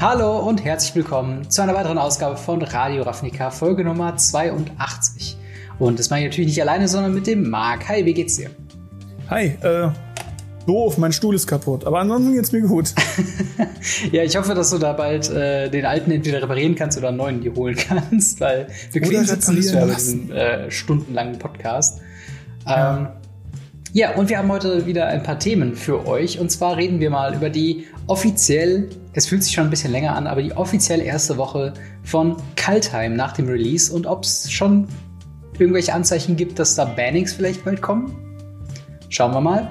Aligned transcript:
Hallo 0.00 0.38
und 0.38 0.64
herzlich 0.64 0.94
willkommen 0.94 1.50
zu 1.50 1.60
einer 1.60 1.74
weiteren 1.74 1.98
Ausgabe 1.98 2.36
von 2.36 2.62
Radio 2.62 3.02
Ravnica, 3.02 3.50
Folge 3.50 3.82
Nummer 3.82 4.16
82. 4.16 5.36
Und 5.80 5.98
das 5.98 6.08
mache 6.08 6.20
ich 6.20 6.26
natürlich 6.26 6.50
nicht 6.50 6.62
alleine, 6.62 6.86
sondern 6.86 7.12
mit 7.12 7.26
dem 7.26 7.50
Marc. 7.50 7.88
Hi, 7.88 8.04
wie 8.04 8.14
geht's 8.14 8.36
dir? 8.36 8.50
Hi, 9.28 9.56
äh, 9.60 9.90
doof, 10.68 10.98
mein 10.98 11.10
Stuhl 11.10 11.34
ist 11.34 11.48
kaputt, 11.48 11.84
aber 11.84 11.98
ansonsten 11.98 12.32
geht's 12.32 12.52
mir 12.52 12.60
gut. 12.60 12.94
ja, 14.12 14.22
ich 14.22 14.36
hoffe, 14.36 14.54
dass 14.54 14.70
du 14.70 14.78
da 14.78 14.92
bald 14.92 15.30
äh, 15.30 15.68
den 15.68 15.84
alten 15.84 16.12
entweder 16.12 16.42
reparieren 16.42 16.76
kannst 16.76 16.96
oder 16.96 17.08
einen 17.08 17.16
neuen 17.16 17.40
dir 17.40 17.56
holen 17.56 17.74
kannst, 17.76 18.40
weil 18.40 18.68
wir 18.92 19.00
kriegen 19.00 19.24
sitzen 19.24 19.56
nicht 19.56 19.74
mehr 19.74 19.84
diesen 19.84 20.30
äh, 20.30 20.70
stundenlangen 20.70 21.40
Podcast. 21.40 22.02
Ja. 22.64 22.98
Ähm, 22.98 23.08
ja, 23.94 24.14
und 24.14 24.28
wir 24.28 24.38
haben 24.38 24.52
heute 24.52 24.86
wieder 24.86 25.08
ein 25.08 25.24
paar 25.24 25.40
Themen 25.40 25.74
für 25.74 26.06
euch. 26.06 26.38
Und 26.38 26.52
zwar 26.52 26.76
reden 26.76 27.00
wir 27.00 27.10
mal 27.10 27.34
über 27.34 27.50
die 27.50 27.86
offiziell, 28.08 28.88
es 29.12 29.26
fühlt 29.26 29.44
sich 29.44 29.52
schon 29.52 29.64
ein 29.64 29.70
bisschen 29.70 29.92
länger 29.92 30.16
an, 30.16 30.26
aber 30.26 30.42
die 30.42 30.52
offiziell 30.52 31.00
erste 31.00 31.36
Woche 31.36 31.74
von 32.02 32.36
Kaltheim 32.56 33.14
nach 33.14 33.32
dem 33.32 33.48
Release 33.48 33.92
und 33.92 34.06
ob 34.06 34.24
es 34.24 34.50
schon 34.50 34.88
irgendwelche 35.58 35.92
Anzeichen 35.92 36.36
gibt, 36.36 36.58
dass 36.58 36.74
da 36.74 36.84
Bannings 36.84 37.32
vielleicht 37.34 37.64
bald 37.64 37.82
kommen. 37.82 38.16
Schauen 39.08 39.32
wir 39.32 39.40
mal. 39.40 39.70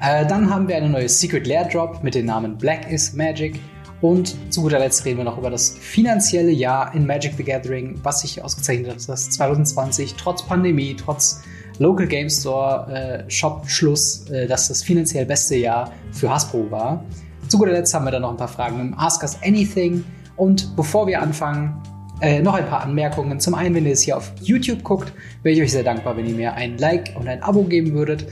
Äh, 0.00 0.26
dann 0.26 0.50
haben 0.50 0.68
wir 0.68 0.76
eine 0.76 0.88
neue 0.88 1.08
Secret 1.08 1.46
Lair 1.46 1.64
Drop 1.64 2.02
mit 2.02 2.14
dem 2.14 2.26
Namen 2.26 2.58
Black 2.58 2.90
is 2.90 3.12
Magic. 3.12 3.60
Und 4.02 4.36
zu 4.52 4.62
guter 4.62 4.78
Letzt 4.78 5.04
reden 5.04 5.18
wir 5.18 5.24
noch 5.24 5.38
über 5.38 5.50
das 5.50 5.70
finanzielle 5.70 6.50
Jahr 6.50 6.94
in 6.94 7.06
Magic 7.06 7.32
the 7.36 7.44
Gathering, 7.44 7.98
was 8.02 8.20
sich 8.20 8.42
ausgezeichnet 8.42 8.90
hat, 8.90 9.08
dass 9.08 9.30
2020 9.30 10.14
trotz 10.14 10.42
Pandemie, 10.42 10.94
trotz 10.94 11.42
Local 11.78 12.06
Game 12.06 12.28
Store 12.28 13.24
äh, 13.26 13.30
Shop 13.30 13.68
Schluss, 13.68 14.28
äh, 14.30 14.46
dass 14.46 14.68
das 14.68 14.82
finanziell 14.82 15.24
beste 15.24 15.56
Jahr 15.56 15.92
für 16.12 16.30
Hasbro 16.30 16.70
war. 16.70 17.04
Zu 17.48 17.58
guter 17.58 17.72
Letzt 17.72 17.94
haben 17.94 18.04
wir 18.04 18.10
dann 18.10 18.22
noch 18.22 18.30
ein 18.30 18.36
paar 18.36 18.48
Fragen 18.48 18.80
im 18.80 18.98
Ask 18.98 19.22
Us 19.22 19.38
Anything. 19.42 20.04
Und 20.36 20.76
bevor 20.76 21.06
wir 21.06 21.22
anfangen, 21.22 21.80
äh, 22.20 22.40
noch 22.40 22.54
ein 22.54 22.66
paar 22.66 22.82
Anmerkungen. 22.82 23.40
Zum 23.40 23.54
einen, 23.54 23.74
wenn 23.74 23.86
ihr 23.86 23.92
es 23.92 24.02
hier 24.02 24.16
auf 24.16 24.32
YouTube 24.40 24.82
guckt, 24.82 25.12
wäre 25.42 25.54
ich 25.54 25.62
euch 25.62 25.72
sehr 25.72 25.84
dankbar, 25.84 26.16
wenn 26.16 26.26
ihr 26.26 26.34
mir 26.34 26.54
ein 26.54 26.78
Like 26.78 27.14
und 27.18 27.28
ein 27.28 27.42
Abo 27.42 27.62
geben 27.64 27.92
würdet 27.92 28.26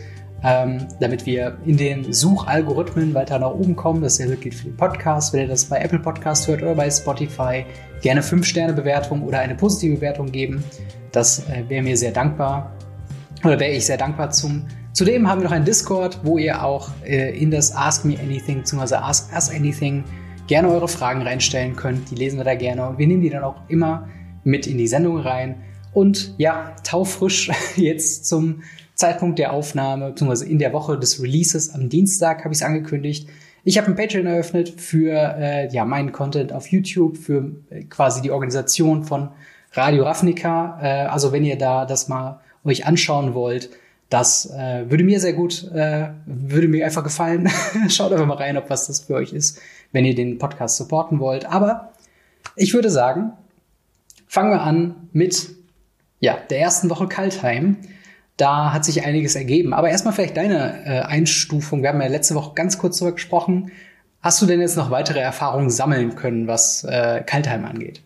ähm, 0.45 0.87
damit 1.01 1.25
wir 1.25 1.57
in 1.65 1.79
den 1.79 2.13
Suchalgorithmen 2.13 3.15
weiter 3.15 3.39
nach 3.39 3.51
oben 3.51 3.75
kommen. 3.75 4.03
Dasselbe 4.03 4.37
gilt 4.37 4.55
für 4.55 4.65
den 4.65 4.77
Podcast. 4.77 5.33
Wenn 5.33 5.41
ihr 5.41 5.49
das 5.49 5.65
bei 5.65 5.79
Apple 5.79 5.99
Podcast 5.99 6.47
hört 6.47 6.63
oder 6.63 6.75
bei 6.75 6.91
Spotify, 6.91 7.65
gerne 8.03 8.21
5-Sterne-Bewertung 8.21 9.23
oder 9.23 9.39
eine 9.39 9.55
positive 9.55 9.97
Bewertung 9.97 10.31
geben. 10.31 10.63
Das 11.13 11.49
äh, 11.49 11.65
wäre 11.69 11.83
mir 11.83 11.97
sehr 11.97 12.13
dankbar. 12.13 12.77
Oder 13.43 13.59
wäre 13.59 13.73
ich 13.73 13.87
sehr 13.87 13.97
dankbar 13.97 14.31
zum. 14.31 14.67
Zudem 14.95 15.29
haben 15.29 15.41
wir 15.41 15.47
noch 15.47 15.57
einen 15.57 15.65
Discord, 15.65 16.21
wo 16.23 16.39
ihr 16.39 16.63
auch 16.63 16.89
äh, 17.05 17.37
in 17.37 17.51
das 17.51 17.75
Ask 17.75 18.05
Me 18.05 18.17
Anything 18.17 18.59
bzw. 18.59 18.95
Ask 18.95 19.33
Us 19.35 19.51
Anything 19.51 20.05
gerne 20.47 20.69
eure 20.69 20.87
Fragen 20.87 21.23
reinstellen 21.23 21.75
könnt. 21.75 22.13
Die 22.13 22.15
lesen 22.15 22.39
wir 22.39 22.45
da 22.45 22.55
gerne 22.55 22.87
und 22.87 22.99
wir 22.99 23.09
nehmen 23.09 23.21
die 23.21 23.29
dann 23.29 23.43
auch 23.43 23.57
immer 23.67 24.09
mit 24.45 24.69
in 24.69 24.79
die 24.79 24.87
Sendung 24.87 25.19
rein. 25.19 25.57
Und 25.93 26.37
ja, 26.39 26.77
taufrisch 26.85 27.51
jetzt 27.77 28.27
zum 28.27 28.63
Zeitpunkt 28.95 29.41
der 29.41 29.53
Aufnahme, 29.53 30.11
beziehungsweise 30.11 30.47
in 30.49 30.61
der 30.61 30.73
Woche 30.73 30.97
des 30.97 31.21
Releases 31.21 31.75
am 31.75 31.89
Dienstag 31.89 32.45
habe 32.45 32.55
ich 32.55 32.61
es 32.61 32.65
angekündigt. 32.65 33.29
Ich 33.65 33.79
habe 33.79 33.89
ein 33.89 33.97
Patreon 33.97 34.27
eröffnet 34.27 34.81
für 34.81 35.11
äh, 35.37 35.73
ja, 35.73 35.85
meinen 35.85 36.13
Content 36.13 36.53
auf 36.53 36.69
YouTube, 36.69 37.17
für 37.17 37.51
äh, 37.71 37.83
quasi 37.83 38.23
die 38.23 38.31
Organisation 38.31 39.03
von 39.03 39.31
Radio 39.73 40.05
Ravnica. 40.05 40.79
Äh, 40.81 41.07
also 41.07 41.33
wenn 41.33 41.45
ihr 41.45 41.59
da 41.59 41.85
das 41.85 42.07
mal 42.07 42.39
euch 42.63 42.87
anschauen 42.87 43.35
wollt, 43.35 43.71
das 44.15 44.49
äh, 44.49 44.89
würde 44.89 45.03
mir 45.03 45.19
sehr 45.19 45.33
gut, 45.33 45.69
äh, 45.75 46.11
würde 46.25 46.69
mir 46.69 46.87
einfach 46.87 47.03
gefallen. 47.03 47.51
Schaut 47.89 48.13
einfach 48.13 48.27
mal 48.27 48.37
rein, 48.37 48.57
ob 48.57 48.71
was 48.71 48.87
das 48.87 49.01
für 49.01 49.15
euch 49.15 49.33
ist, 49.33 49.61
wenn 49.91 50.05
ihr 50.05 50.15
den 50.15 50.39
Podcast 50.39 50.77
supporten 50.77 51.19
wollt. 51.19 51.47
Aber 51.47 51.93
ich 52.55 52.75
würde 52.75 52.91
sagen, 52.91 53.33
fangen 54.29 54.53
wir 54.53 54.61
an 54.61 55.09
mit 55.13 55.51
ja, 56.21 56.39
der 56.49 56.61
ersten 56.61 56.91
Woche 56.91 57.09
Kaltheim. 57.09 57.79
Da 58.37 58.73
hat 58.73 58.85
sich 58.85 59.05
einiges 59.05 59.35
ergeben. 59.35 59.75
Aber 59.75 59.91
erstmal 59.91 60.15
vielleicht 60.15 60.37
deine 60.37 60.87
äh, 60.87 61.01
Einstufung. 61.01 61.83
Wir 61.83 61.89
haben 61.89 62.01
ja 62.01 62.07
letzte 62.07 62.37
Woche 62.37 62.53
ganz 62.55 62.79
kurz 62.79 62.99
darüber 62.99 63.17
gesprochen. 63.17 63.73
Hast 64.21 64.41
du 64.41 64.47
denn 64.47 64.61
jetzt 64.61 64.77
noch 64.77 64.93
weitere 64.93 65.19
Erfahrungen 65.19 65.71
sammeln 65.71 66.15
können, 66.15 66.47
was 66.47 66.85
äh, 66.85 67.25
Kaltheim 67.27 67.65
angeht? 67.65 68.01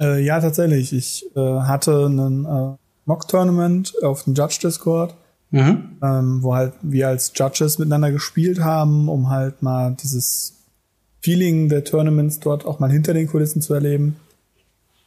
Äh, 0.00 0.24
ja, 0.24 0.40
tatsächlich. 0.40 0.92
Ich 0.92 1.24
äh, 1.36 1.40
hatte 1.40 2.06
einen 2.06 2.44
äh, 2.46 2.87
Mock-Tournament 3.08 3.94
auf 4.02 4.24
dem 4.24 4.34
Judge-Discord, 4.34 5.16
mhm. 5.50 5.96
ähm, 6.02 6.42
wo 6.42 6.54
halt 6.54 6.74
wir 6.82 7.08
als 7.08 7.32
Judges 7.34 7.78
miteinander 7.78 8.12
gespielt 8.12 8.60
haben, 8.60 9.08
um 9.08 9.30
halt 9.30 9.62
mal 9.62 9.96
dieses 10.00 10.54
Feeling 11.20 11.68
der 11.68 11.84
Tournaments 11.84 12.38
dort 12.38 12.66
auch 12.66 12.78
mal 12.78 12.90
hinter 12.90 13.14
den 13.14 13.26
Kulissen 13.26 13.62
zu 13.62 13.74
erleben. 13.74 14.16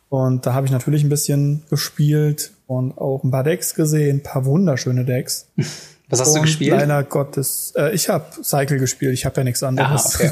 Und 0.10 0.46
da 0.46 0.54
habe 0.54 0.66
ich 0.66 0.72
natürlich 0.72 1.04
ein 1.04 1.10
bisschen 1.10 1.64
gespielt 1.70 2.52
und 2.68 2.98
auch 2.98 3.24
ein 3.24 3.32
paar 3.32 3.44
Decks 3.44 3.76
gesehen, 3.76 4.18
ein 4.18 4.24
paar 4.24 4.44
wunderschöne 4.46 5.06
Decks. 5.06 5.48
Was 6.10 6.20
hast 6.20 6.30
und 6.30 6.36
du 6.36 6.42
gespielt? 6.42 6.72
Leider 6.72 7.04
Gottes, 7.04 7.74
äh, 7.78 7.94
ich 7.94 8.10
habe 8.10 8.26
Cycle 8.44 8.80
gespielt, 8.80 9.14
ich 9.14 9.26
habe 9.26 9.38
ja 9.38 9.44
nichts 9.46 9.64
anderes. 9.64 10.16
Ah, 10.16 10.26
okay. 10.26 10.32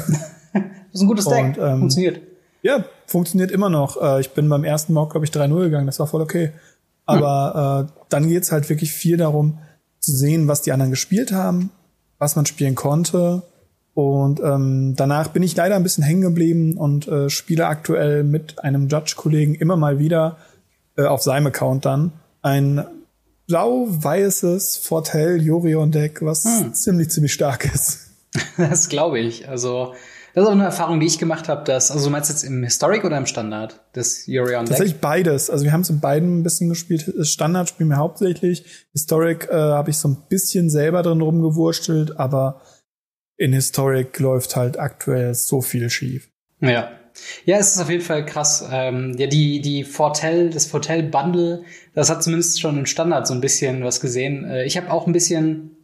das 0.52 0.62
ist 0.92 1.00
ein 1.00 1.06
gutes 1.06 1.24
Deck, 1.24 1.44
und, 1.44 1.58
ähm, 1.58 1.78
funktioniert. 1.78 2.20
Ja, 2.62 2.84
funktioniert 3.06 3.50
immer 3.50 3.70
noch. 3.70 4.02
Äh, 4.02 4.20
ich 4.20 4.30
bin 4.30 4.48
beim 4.50 4.64
ersten 4.64 4.92
Mock, 4.92 5.12
glaube 5.12 5.24
ich, 5.24 5.32
3-0 5.32 5.62
gegangen, 5.62 5.86
das 5.86 5.98
war 5.98 6.06
voll 6.06 6.20
okay. 6.20 6.50
Aber 7.18 7.88
äh, 7.88 8.02
dann 8.08 8.28
geht's 8.28 8.52
halt 8.52 8.68
wirklich 8.68 8.92
viel 8.92 9.16
darum, 9.16 9.58
zu 9.98 10.12
sehen, 10.12 10.48
was 10.48 10.62
die 10.62 10.72
anderen 10.72 10.90
gespielt 10.90 11.32
haben, 11.32 11.70
was 12.18 12.36
man 12.36 12.46
spielen 12.46 12.74
konnte 12.74 13.42
und 13.94 14.40
ähm, 14.40 14.94
danach 14.96 15.28
bin 15.28 15.42
ich 15.42 15.56
leider 15.56 15.76
ein 15.76 15.82
bisschen 15.82 16.04
hängen 16.04 16.22
geblieben 16.22 16.76
und 16.76 17.08
äh, 17.08 17.28
spiele 17.28 17.66
aktuell 17.66 18.22
mit 18.22 18.62
einem 18.62 18.88
Judge-Kollegen 18.88 19.54
immer 19.54 19.76
mal 19.76 19.98
wieder 19.98 20.38
äh, 20.96 21.04
auf 21.04 21.22
seinem 21.22 21.48
Account 21.48 21.84
dann 21.84 22.12
ein 22.40 22.84
blau-weißes 23.46 24.78
Fortel 24.78 25.42
Jorion-Deck, 25.42 26.22
was 26.22 26.44
hm. 26.44 26.72
ziemlich, 26.72 27.10
ziemlich 27.10 27.32
stark 27.32 27.64
ist. 27.72 28.06
Das 28.56 28.88
glaube 28.88 29.18
ich. 29.18 29.48
Also, 29.48 29.94
das 30.34 30.44
ist 30.44 30.48
auch 30.48 30.54
eine 30.54 30.64
Erfahrung, 30.64 31.00
die 31.00 31.06
ich 31.06 31.18
gemacht 31.18 31.48
habe, 31.48 31.64
dass, 31.64 31.90
also 31.90 32.04
du 32.04 32.10
meinst 32.10 32.30
jetzt 32.30 32.44
im 32.44 32.62
Historic 32.62 33.04
oder 33.04 33.18
im 33.18 33.26
Standard, 33.26 33.80
das 33.92 34.26
Jorion-Deck? 34.26 34.68
Tatsächlich 34.68 35.00
beides. 35.00 35.50
Also 35.50 35.64
wir 35.64 35.72
haben 35.72 35.80
es 35.80 35.90
in 35.90 36.00
beiden 36.00 36.38
ein 36.38 36.42
bisschen 36.42 36.68
gespielt. 36.68 37.12
Standard 37.22 37.68
spielen 37.68 37.88
wir 37.88 37.96
hauptsächlich. 37.96 38.64
Historic 38.92 39.48
äh, 39.50 39.54
habe 39.54 39.90
ich 39.90 39.98
so 39.98 40.08
ein 40.08 40.18
bisschen 40.28 40.70
selber 40.70 41.02
drin 41.02 41.20
rumgewurstelt, 41.20 42.18
aber 42.18 42.60
in 43.36 43.52
Historic 43.52 44.18
läuft 44.18 44.54
halt 44.56 44.78
aktuell 44.78 45.34
so 45.34 45.62
viel 45.62 45.90
schief. 45.90 46.28
Ja. 46.60 46.90
Ja, 47.44 47.58
es 47.58 47.74
ist 47.74 47.80
auf 47.80 47.90
jeden 47.90 48.04
Fall 48.04 48.24
krass. 48.24 48.64
Ähm, 48.70 49.14
ja, 49.18 49.26
die, 49.26 49.60
die 49.60 49.84
Fortel, 49.84 50.50
das 50.50 50.66
Fortel-Bundle, 50.66 51.64
das 51.94 52.08
hat 52.08 52.22
zumindest 52.22 52.60
schon 52.60 52.78
im 52.78 52.86
Standard 52.86 53.26
so 53.26 53.34
ein 53.34 53.40
bisschen 53.40 53.82
was 53.84 54.00
gesehen. 54.00 54.44
Äh, 54.44 54.64
ich 54.64 54.76
habe 54.76 54.90
auch 54.90 55.06
ein 55.06 55.12
bisschen 55.12 55.76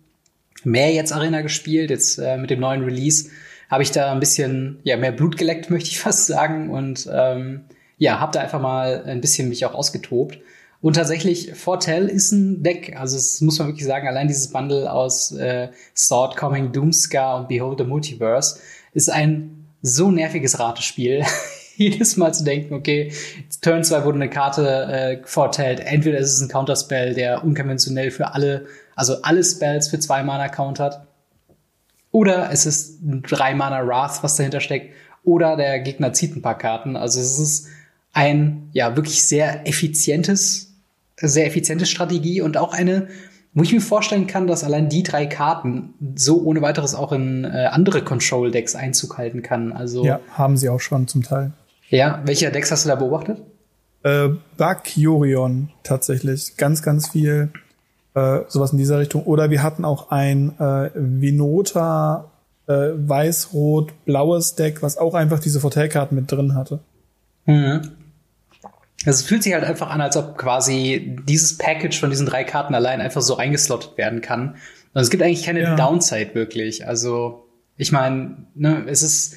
mehr 0.64 0.92
jetzt 0.92 1.12
Arena 1.12 1.42
gespielt, 1.42 1.90
jetzt 1.90 2.18
äh, 2.18 2.36
mit 2.36 2.50
dem 2.50 2.60
neuen 2.60 2.84
Release 2.84 3.28
habe 3.70 3.82
ich 3.82 3.90
da 3.90 4.12
ein 4.12 4.20
bisschen 4.20 4.78
ja 4.84 4.96
mehr 4.96 5.12
Blut 5.12 5.36
geleckt, 5.36 5.70
möchte 5.70 5.90
ich 5.90 6.00
fast 6.00 6.26
sagen. 6.26 6.70
Und 6.70 7.08
ähm, 7.12 7.64
ja, 7.98 8.20
habe 8.20 8.32
da 8.32 8.40
einfach 8.40 8.60
mal 8.60 9.04
ein 9.06 9.20
bisschen 9.20 9.48
mich 9.48 9.64
auch 9.64 9.74
ausgetobt. 9.74 10.38
Und 10.82 10.94
tatsächlich, 10.94 11.54
Fortel 11.54 12.08
ist 12.08 12.32
ein 12.32 12.62
Deck. 12.62 12.96
Also, 12.96 13.16
das 13.16 13.40
muss 13.40 13.58
man 13.58 13.68
wirklich 13.68 13.86
sagen, 13.86 14.06
allein 14.06 14.28
dieses 14.28 14.52
Bundle 14.52 14.92
aus 14.92 15.32
äh, 15.32 15.70
Sword, 15.96 16.36
Coming, 16.36 16.72
Doomscar 16.72 17.40
und 17.40 17.48
Behold 17.48 17.78
the 17.78 17.84
Multiverse 17.84 18.60
ist 18.92 19.10
ein 19.10 19.66
so 19.82 20.10
nerviges 20.10 20.58
Ratespiel. 20.58 21.24
Jedes 21.76 22.16
Mal 22.16 22.32
zu 22.32 22.44
denken, 22.44 22.74
okay, 22.74 23.12
Turn 23.60 23.84
2 23.84 24.04
wurde 24.04 24.16
eine 24.16 24.30
Karte 24.30 24.66
äh, 24.66 25.18
vortellt. 25.24 25.80
Entweder 25.80 26.18
ist 26.18 26.32
es 26.32 26.40
ein 26.40 26.48
Counterspell, 26.48 27.14
der 27.14 27.44
unkonventionell 27.44 28.10
für 28.10 28.32
alle, 28.32 28.66
also 28.94 29.20
alle 29.22 29.44
Spells 29.44 29.88
für 29.88 29.98
zwei 29.98 30.22
Mana 30.22 30.48
countert. 30.48 31.05
Oder 32.16 32.50
es 32.50 32.64
ist 32.64 33.02
ein 33.02 33.22
3 33.22 33.54
Mana 33.54 33.86
Wrath, 33.86 34.22
was 34.22 34.36
dahinter 34.36 34.60
steckt. 34.60 34.94
Oder 35.22 35.56
der 35.56 35.80
Gegner 35.80 36.12
zieht 36.12 36.34
ein 36.34 36.42
paar 36.42 36.56
Karten. 36.56 36.96
Also 36.96 37.20
es 37.20 37.38
ist 37.38 37.68
ein 38.12 38.70
ja 38.72 38.96
wirklich 38.96 39.22
sehr 39.24 39.68
effizientes 39.68 40.66
sehr 41.20 41.46
effiziente 41.46 41.86
Strategie 41.86 42.40
und 42.40 42.56
auch 42.56 42.72
eine, 42.72 43.08
wo 43.54 43.62
ich 43.62 43.72
mir 43.72 43.80
vorstellen 43.80 44.26
kann, 44.26 44.46
dass 44.46 44.64
allein 44.64 44.88
die 44.88 45.02
drei 45.02 45.26
Karten 45.26 45.94
so 46.14 46.42
ohne 46.42 46.62
weiteres 46.62 46.94
auch 46.94 47.12
in 47.12 47.44
äh, 47.44 47.68
andere 47.70 48.02
Control-Decks 48.02 48.74
Einzug 48.74 49.18
halten 49.18 49.42
kann. 49.42 49.72
Also 49.72 50.04
ja, 50.04 50.20
haben 50.32 50.56
sie 50.56 50.68
auch 50.68 50.80
schon 50.80 51.08
zum 51.08 51.22
Teil. 51.22 51.52
Ja, 51.88 52.20
welche 52.24 52.50
Decks 52.50 52.70
hast 52.70 52.84
du 52.84 52.88
da 52.88 52.96
beobachtet? 52.96 53.40
Äh, 54.02 54.28
Bug 54.56 54.96
Jorion 54.96 55.70
tatsächlich, 55.82 56.56
ganz, 56.56 56.82
ganz 56.82 57.08
viel 57.08 57.50
äh, 58.16 58.40
sowas 58.48 58.72
in 58.72 58.78
dieser 58.78 58.98
Richtung. 58.98 59.24
Oder 59.24 59.50
wir 59.50 59.62
hatten 59.62 59.84
auch 59.84 60.10
ein 60.10 60.58
äh, 60.58 60.90
Vinota 60.94 62.32
äh, 62.66 62.72
weiß-rot-blaues 62.96 64.56
Deck, 64.56 64.82
was 64.82 64.96
auch 64.96 65.14
einfach 65.14 65.38
diese 65.38 65.60
Vorteilkarten 65.60 66.16
mit 66.16 66.32
drin 66.32 66.54
hatte. 66.54 66.80
Mhm. 67.44 67.92
Also 69.04 69.20
es 69.20 69.22
fühlt 69.22 69.42
sich 69.42 69.52
halt 69.52 69.64
einfach 69.64 69.90
an, 69.90 70.00
als 70.00 70.16
ob 70.16 70.38
quasi 70.38 71.16
dieses 71.28 71.58
Package 71.58 72.00
von 72.00 72.08
diesen 72.08 72.26
drei 72.26 72.42
Karten 72.42 72.74
allein 72.74 73.02
einfach 73.02 73.20
so 73.20 73.36
eingeslottet 73.36 73.98
werden 73.98 74.22
kann. 74.22 74.56
Und 74.94 75.02
es 75.02 75.10
gibt 75.10 75.22
eigentlich 75.22 75.44
keine 75.44 75.62
ja. 75.62 75.76
Downside 75.76 76.34
wirklich. 76.34 76.88
Also 76.88 77.46
ich 77.76 77.92
meine, 77.92 78.46
ne, 78.54 78.84
es 78.88 79.02
ist 79.02 79.36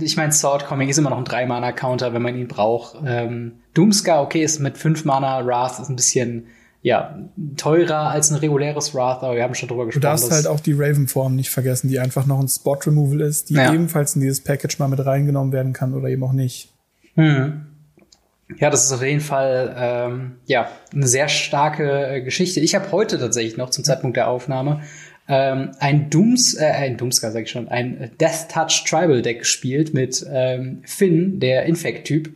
Ich 0.00 0.16
meine, 0.16 0.32
Sword 0.32 0.66
Comic 0.66 0.88
ist 0.88 0.98
immer 0.98 1.10
noch 1.10 1.18
ein 1.18 1.24
3-Mana-Counter, 1.24 2.14
wenn 2.14 2.22
man 2.22 2.36
ihn 2.36 2.46
braucht. 2.46 2.96
Ähm, 3.04 3.62
Doomscar, 3.74 4.22
okay, 4.22 4.44
ist 4.44 4.60
mit 4.60 4.78
5 4.78 5.04
Mana, 5.04 5.44
Wrath 5.44 5.80
ist 5.80 5.90
ein 5.90 5.96
bisschen 5.96 6.46
ja, 6.82 7.16
teurer 7.56 8.10
als 8.10 8.30
ein 8.30 8.36
reguläres 8.36 8.92
Wrath, 8.94 9.22
aber 9.22 9.36
wir 9.36 9.44
haben 9.44 9.54
schon 9.54 9.68
drüber 9.68 9.86
gesprochen. 9.86 10.02
Du 10.02 10.08
darfst 10.08 10.30
halt 10.30 10.48
auch 10.48 10.58
die 10.58 10.72
Raven-Form 10.72 11.36
nicht 11.36 11.50
vergessen, 11.50 11.88
die 11.88 12.00
einfach 12.00 12.26
noch 12.26 12.40
ein 12.40 12.48
Spot-Removal 12.48 13.20
ist, 13.20 13.50
die 13.50 13.54
ja. 13.54 13.72
ebenfalls 13.72 14.16
in 14.16 14.20
dieses 14.20 14.42
Package 14.42 14.78
mal 14.80 14.88
mit 14.88 15.04
reingenommen 15.04 15.52
werden 15.52 15.72
kann 15.72 15.94
oder 15.94 16.08
eben 16.08 16.24
auch 16.24 16.32
nicht. 16.32 16.70
Hm. 17.14 17.66
Ja, 18.58 18.68
das 18.68 18.84
ist 18.84 18.92
auf 18.92 19.02
jeden 19.02 19.20
Fall 19.20 19.74
ähm, 19.78 20.32
ja 20.46 20.68
eine 20.92 21.06
sehr 21.06 21.28
starke 21.28 22.16
äh, 22.16 22.20
Geschichte. 22.20 22.60
Ich 22.60 22.74
habe 22.74 22.90
heute 22.92 23.18
tatsächlich 23.18 23.56
noch 23.56 23.70
zum 23.70 23.84
Zeitpunkt 23.84 24.16
der 24.16 24.28
Aufnahme 24.28 24.82
ähm, 25.28 25.70
ein 25.78 26.10
Dooms, 26.10 26.54
äh, 26.54 26.64
ein 26.64 26.96
Doomscar 26.96 27.30
sag 27.30 27.44
ich 27.44 27.50
schon, 27.50 27.68
ein 27.68 28.10
Death 28.20 28.48
Touch 28.50 28.84
Tribal 28.84 29.22
Deck 29.22 29.40
gespielt 29.40 29.94
mit 29.94 30.26
ähm, 30.30 30.82
Finn, 30.84 31.38
der 31.38 31.64
Infect-Typ. 31.64 32.30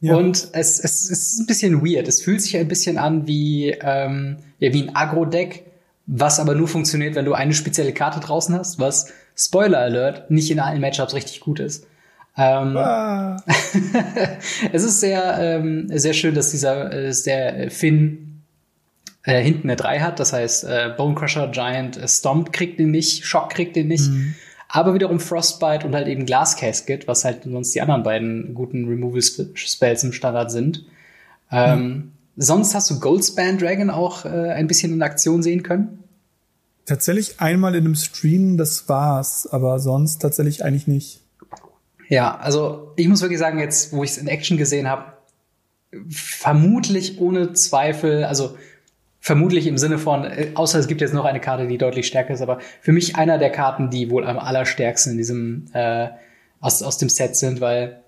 Ja. 0.00 0.16
Und 0.16 0.48
es, 0.52 0.80
es, 0.80 1.10
es 1.10 1.10
ist 1.10 1.40
ein 1.40 1.46
bisschen 1.46 1.84
weird. 1.84 2.08
Es 2.08 2.22
fühlt 2.22 2.40
sich 2.40 2.56
ein 2.56 2.68
bisschen 2.68 2.96
an 2.96 3.26
wie, 3.26 3.70
ähm, 3.82 4.38
ja, 4.58 4.72
wie 4.72 4.82
ein 4.82 4.96
Agro-Deck, 4.96 5.66
was 6.06 6.40
aber 6.40 6.54
nur 6.54 6.68
funktioniert, 6.68 7.14
wenn 7.14 7.26
du 7.26 7.34
eine 7.34 7.52
spezielle 7.52 7.92
Karte 7.92 8.20
draußen 8.20 8.54
hast, 8.54 8.78
was, 8.78 9.12
Spoiler 9.36 9.78
Alert, 9.78 10.30
nicht 10.30 10.50
in 10.50 10.60
allen 10.60 10.80
Matchups 10.80 11.14
richtig 11.14 11.40
gut 11.40 11.60
ist. 11.60 11.86
Ähm, 12.36 12.76
ah. 12.76 13.36
es 14.72 14.82
ist 14.84 15.00
sehr, 15.00 15.38
ähm, 15.38 15.86
sehr 15.88 16.12
schön, 16.12 16.34
dass 16.34 16.50
dieser, 16.50 16.92
äh, 16.92 17.06
dass 17.08 17.22
der 17.22 17.70
Finn 17.70 18.42
äh, 19.24 19.42
hinten 19.42 19.68
eine 19.68 19.76
3 19.76 20.00
hat. 20.00 20.20
Das 20.20 20.32
heißt, 20.32 20.64
äh, 20.64 20.94
Bone 20.96 21.14
Crusher, 21.14 21.48
Giant, 21.48 21.96
äh, 21.96 22.08
Stomp 22.08 22.52
kriegt 22.52 22.78
den 22.78 22.90
nicht, 22.90 23.24
Shock 23.24 23.50
kriegt 23.50 23.76
den 23.76 23.88
nicht. 23.88 24.08
Mhm. 24.08 24.34
Aber 24.72 24.94
wiederum 24.94 25.18
Frostbite 25.18 25.84
und 25.84 25.94
halt 25.94 26.06
eben 26.06 26.26
Glass 26.26 26.56
Casket, 26.56 27.08
was 27.08 27.24
halt 27.24 27.42
sonst 27.44 27.74
die 27.74 27.80
anderen 27.80 28.04
beiden 28.04 28.54
guten 28.54 28.88
Removal 28.88 29.20
Spells 29.54 30.04
im 30.04 30.12
Standard 30.12 30.50
sind. 30.52 30.84
Ähm, 31.50 31.82
mhm. 31.82 32.12
Sonst 32.36 32.74
hast 32.74 32.88
du 32.88 33.00
Goldspan 33.00 33.58
Dragon 33.58 33.90
auch 33.90 34.24
äh, 34.24 34.28
ein 34.28 34.68
bisschen 34.68 34.92
in 34.92 35.02
Aktion 35.02 35.42
sehen 35.42 35.64
können? 35.64 36.04
Tatsächlich 36.86 37.40
einmal 37.40 37.74
in 37.74 37.84
einem 37.84 37.96
Stream, 37.96 38.56
das 38.56 38.88
war's, 38.88 39.48
aber 39.50 39.80
sonst 39.80 40.22
tatsächlich 40.22 40.64
eigentlich 40.64 40.86
nicht. 40.86 41.20
Ja, 42.08 42.36
also 42.38 42.92
ich 42.96 43.08
muss 43.08 43.22
wirklich 43.22 43.38
sagen, 43.38 43.58
jetzt, 43.58 43.92
wo 43.92 44.04
ich 44.04 44.10
es 44.10 44.18
in 44.18 44.28
Action 44.28 44.56
gesehen 44.56 44.88
habe, 44.88 45.12
vermutlich 46.08 47.20
ohne 47.20 47.52
Zweifel, 47.52 48.24
also 48.24 48.56
vermutlich 49.20 49.66
im 49.66 49.78
Sinne 49.78 49.98
von, 49.98 50.24
äh, 50.24 50.48
außer 50.54 50.78
es 50.78 50.88
gibt 50.88 51.00
jetzt 51.00 51.14
noch 51.14 51.24
eine 51.24 51.40
Karte, 51.40 51.66
die 51.66 51.78
deutlich 51.78 52.06
stärker 52.06 52.34
ist, 52.34 52.40
aber 52.40 52.58
für 52.80 52.92
mich 52.92 53.16
einer 53.16 53.38
der 53.38 53.50
Karten, 53.50 53.90
die 53.90 54.10
wohl 54.10 54.26
am 54.26 54.38
allerstärksten 54.38 55.12
in 55.12 55.18
diesem 55.18 55.66
äh, 55.74 56.08
aus, 56.60 56.82
aus 56.82 56.98
dem 56.98 57.08
Set 57.08 57.36
sind, 57.36 57.60
weil 57.60 58.00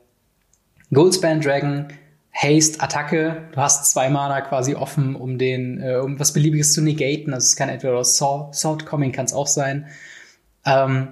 Goldspan 0.93 1.41
Dragon, 1.41 1.89
Haste, 2.35 2.81
Attacke, 2.81 3.49
du 3.53 3.57
hast 3.59 3.91
zwei 3.91 4.09
Mana 4.09 4.41
quasi 4.41 4.75
offen, 4.75 5.17
um 5.17 5.37
den, 5.39 5.83
äh, 5.83 5.97
um 5.97 6.19
was 6.19 6.33
Beliebiges 6.33 6.73
zu 6.73 6.81
negaten. 6.81 7.35
Also 7.35 7.45
es 7.45 7.57
kann 7.57 7.69
entweder 7.69 8.03
Sword 8.05 8.87
Coming 8.87 9.13
kann 9.13 9.27
es 9.27 9.35
auch 9.35 9.47
sein. 9.47 9.87
Ähm, 10.65 11.09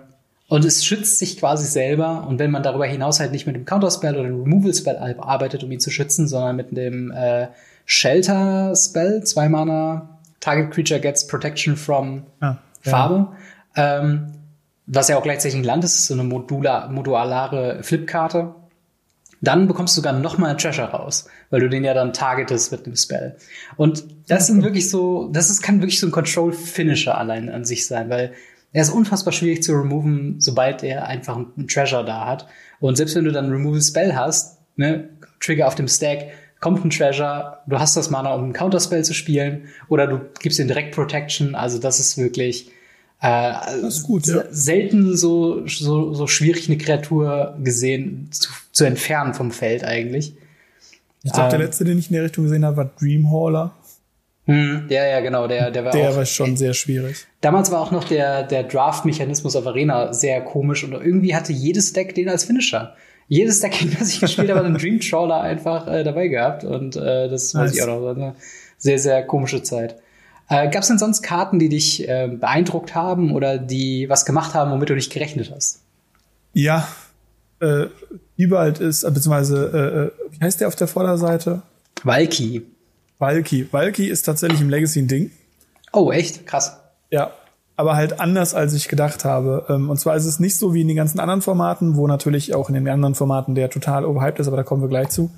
und 0.48 0.64
es 0.64 0.84
schützt 0.84 1.18
sich 1.18 1.38
quasi 1.38 1.66
selber. 1.66 2.26
Und 2.26 2.38
wenn 2.38 2.50
man 2.50 2.62
darüber 2.62 2.86
hinaus 2.86 3.20
halt 3.20 3.32
nicht 3.32 3.46
mit 3.46 3.54
dem 3.54 3.66
Counterspell 3.66 4.14
oder 4.14 4.28
dem 4.28 4.42
Removal 4.42 4.74
Spell 4.74 4.96
arbeitet, 4.96 5.62
um 5.62 5.70
ihn 5.70 5.80
zu 5.80 5.90
schützen, 5.90 6.26
sondern 6.26 6.56
mit 6.56 6.76
dem 6.76 7.10
äh, 7.10 7.48
Shelter 7.84 8.74
Spell, 8.76 9.24
zwei 9.24 9.48
Mana, 9.48 10.20
Target 10.40 10.70
Creature 10.70 11.00
gets 11.00 11.26
Protection 11.26 11.76
from 11.76 12.24
ah, 12.40 12.56
Farbe. 12.82 13.28
Ja. 13.76 14.00
Ähm, 14.00 14.34
was 14.86 15.08
ja 15.08 15.16
auch 15.16 15.22
gleichzeitig 15.22 15.56
ein 15.56 15.64
Land 15.64 15.84
ist, 15.84 15.94
ist 15.94 16.06
so 16.08 16.14
eine 16.14 16.24
modular, 16.24 16.88
modulare 16.88 17.82
Flipkarte. 17.82 18.54
Dann 19.40 19.68
bekommst 19.68 19.96
du 19.96 20.00
sogar 20.00 20.12
noch 20.12 20.36
mal 20.36 20.56
Treasure 20.56 20.88
raus, 20.88 21.26
weil 21.48 21.60
du 21.60 21.68
den 21.68 21.84
ja 21.84 21.94
dann 21.94 22.12
targetest 22.12 22.72
mit 22.72 22.86
dem 22.86 22.96
Spell. 22.96 23.36
Und 23.76 24.04
das 24.28 24.48
sind 24.48 24.62
wirklich 24.62 24.90
so, 24.90 25.28
das 25.32 25.48
ist, 25.48 25.62
kann 25.62 25.80
wirklich 25.80 26.00
so 26.00 26.06
ein 26.06 26.12
Control-Finisher 26.12 27.16
allein 27.16 27.48
an 27.48 27.64
sich 27.64 27.86
sein, 27.86 28.10
weil 28.10 28.32
er 28.72 28.82
ist 28.82 28.90
unfassbar 28.90 29.32
schwierig 29.32 29.62
zu 29.62 29.72
removen, 29.72 30.40
sobald 30.40 30.82
er 30.82 31.06
einfach 31.06 31.36
einen 31.36 31.68
Treasure 31.68 32.04
da 32.04 32.26
hat. 32.26 32.46
Und 32.80 32.96
selbst 32.96 33.14
wenn 33.14 33.24
du 33.24 33.32
dann 33.32 33.50
Removal 33.50 33.80
Spell 33.80 34.14
hast, 34.14 34.58
ne, 34.76 35.08
Trigger 35.40 35.66
auf 35.66 35.74
dem 35.74 35.88
Stack, 35.88 36.32
kommt 36.60 36.84
ein 36.84 36.90
Treasure, 36.90 37.58
du 37.66 37.78
hast 37.78 37.96
das 37.96 38.10
Mana, 38.10 38.34
um 38.34 38.50
ein 38.50 38.52
Counterspell 38.52 39.04
zu 39.04 39.14
spielen, 39.14 39.68
oder 39.88 40.06
du 40.06 40.20
gibst 40.40 40.58
den 40.58 40.68
direkt 40.68 40.94
Protection. 40.94 41.54
Also 41.54 41.78
das 41.78 42.00
ist 42.00 42.18
wirklich 42.18 42.70
äh, 43.22 43.52
das 43.82 43.96
ist 43.96 44.02
gut, 44.04 44.26
ja. 44.26 44.44
selten 44.50 45.16
so, 45.16 45.66
so, 45.66 46.14
so 46.14 46.26
schwierig 46.26 46.68
eine 46.68 46.78
Kreatur 46.78 47.56
gesehen 47.62 48.28
zu, 48.30 48.50
zu 48.72 48.84
entfernen 48.84 49.34
vom 49.34 49.50
Feld 49.50 49.84
eigentlich. 49.84 50.34
Ich 51.22 51.32
glaube, 51.32 51.46
ähm, 51.46 51.50
der 51.50 51.66
letzte, 51.66 51.84
den 51.84 51.98
ich 51.98 52.08
in 52.08 52.14
der 52.14 52.24
Richtung 52.24 52.44
gesehen 52.44 52.64
habe, 52.64 52.78
war 52.78 52.90
Dreamhauler. 52.98 53.72
Hm, 54.46 54.86
ja, 54.88 55.06
ja, 55.06 55.20
genau, 55.20 55.46
der, 55.46 55.70
der 55.70 55.84
war 55.84 55.92
Der 55.92 56.10
auch, 56.10 56.16
war 56.16 56.24
schon 56.24 56.56
sehr 56.56 56.72
schwierig. 56.72 57.26
Damals 57.42 57.70
war 57.70 57.80
auch 57.80 57.90
noch 57.90 58.04
der, 58.04 58.42
der 58.42 58.62
Draft-Mechanismus 58.62 59.54
auf 59.54 59.66
Arena 59.66 60.14
sehr 60.14 60.40
komisch 60.40 60.82
und 60.82 60.92
irgendwie 60.92 61.34
hatte 61.34 61.52
jedes 61.52 61.92
Deck 61.92 62.14
den 62.14 62.30
als 62.30 62.44
Finisher 62.44 62.96
jedes 63.30 63.60
Deck, 63.60 63.78
das 63.98 64.12
ich 64.12 64.20
gespielt 64.20 64.50
habe, 64.50 64.64
einen 64.64 64.76
Dream 64.76 65.00
Trawler 65.00 65.40
einfach 65.40 65.86
äh, 65.86 66.02
dabei 66.02 66.28
gehabt. 66.28 66.64
Und 66.64 66.96
äh, 66.96 67.28
das 67.28 67.54
nice. 67.54 67.70
weiß 67.70 67.74
ich 67.76 67.82
auch 67.82 67.86
noch. 67.86 68.08
Eine 68.08 68.34
sehr, 68.76 68.98
sehr 68.98 69.24
komische 69.24 69.62
Zeit. 69.62 69.96
Äh, 70.48 70.68
Gab 70.68 70.82
es 70.82 70.88
denn 70.88 70.98
sonst 70.98 71.22
Karten, 71.22 71.60
die 71.60 71.68
dich 71.68 72.08
äh, 72.08 72.26
beeindruckt 72.28 72.94
haben 72.96 73.32
oder 73.32 73.56
die 73.56 74.08
was 74.08 74.26
gemacht 74.26 74.54
haben, 74.54 74.72
womit 74.72 74.90
du 74.90 74.94
nicht 74.94 75.12
gerechnet 75.12 75.52
hast? 75.54 75.80
Ja, 76.54 76.88
äh, 77.60 77.86
überall 78.36 78.72
ist, 78.72 79.04
äh, 79.04 79.10
beziehungsweise, 79.12 80.12
äh, 80.32 80.32
wie 80.32 80.44
heißt 80.44 80.60
der 80.60 80.66
auf 80.66 80.74
der 80.74 80.88
Vorderseite? 80.88 81.62
Valky. 82.02 82.62
Valky. 83.20 83.68
Valky 83.70 84.08
ist 84.08 84.22
tatsächlich 84.22 84.60
im 84.60 84.70
Legacy 84.70 85.02
ein 85.02 85.08
Ding. 85.08 85.30
Oh, 85.92 86.10
echt? 86.10 86.46
Krass. 86.46 86.80
Ja, 87.10 87.30
aber 87.80 87.96
halt 87.96 88.20
anders, 88.20 88.54
als 88.54 88.74
ich 88.74 88.88
gedacht 88.88 89.24
habe. 89.24 89.64
Ähm, 89.70 89.88
und 89.88 89.98
zwar 89.98 90.14
ist 90.14 90.26
es 90.26 90.38
nicht 90.38 90.56
so 90.56 90.74
wie 90.74 90.82
in 90.82 90.88
den 90.88 90.98
ganzen 90.98 91.18
anderen 91.18 91.40
Formaten, 91.40 91.96
wo 91.96 92.06
natürlich 92.06 92.54
auch 92.54 92.68
in 92.68 92.74
den 92.74 92.86
anderen 92.86 93.14
Formaten 93.14 93.54
der 93.54 93.70
total 93.70 94.04
overhyped 94.04 94.38
ist, 94.38 94.48
aber 94.48 94.58
da 94.58 94.62
kommen 94.62 94.82
wir 94.82 94.88
gleich 94.88 95.08
zu. 95.08 95.30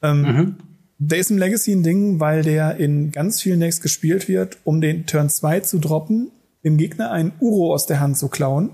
Ähm, 0.00 0.22
mhm. 0.22 0.56
Der 0.98 1.18
ist 1.18 1.32
im 1.32 1.38
Legacy 1.38 1.72
ein 1.72 1.82
Ding, 1.82 2.20
weil 2.20 2.42
der 2.42 2.76
in 2.76 3.10
ganz 3.10 3.42
vielen 3.42 3.58
Decks 3.58 3.80
gespielt 3.80 4.28
wird, 4.28 4.58
um 4.62 4.80
den 4.80 5.06
Turn 5.06 5.28
2 5.28 5.60
zu 5.60 5.80
droppen, 5.80 6.30
dem 6.62 6.76
Gegner 6.76 7.10
einen 7.10 7.32
Uro 7.40 7.74
aus 7.74 7.86
der 7.86 7.98
Hand 7.98 8.16
zu 8.16 8.28
klauen, 8.28 8.70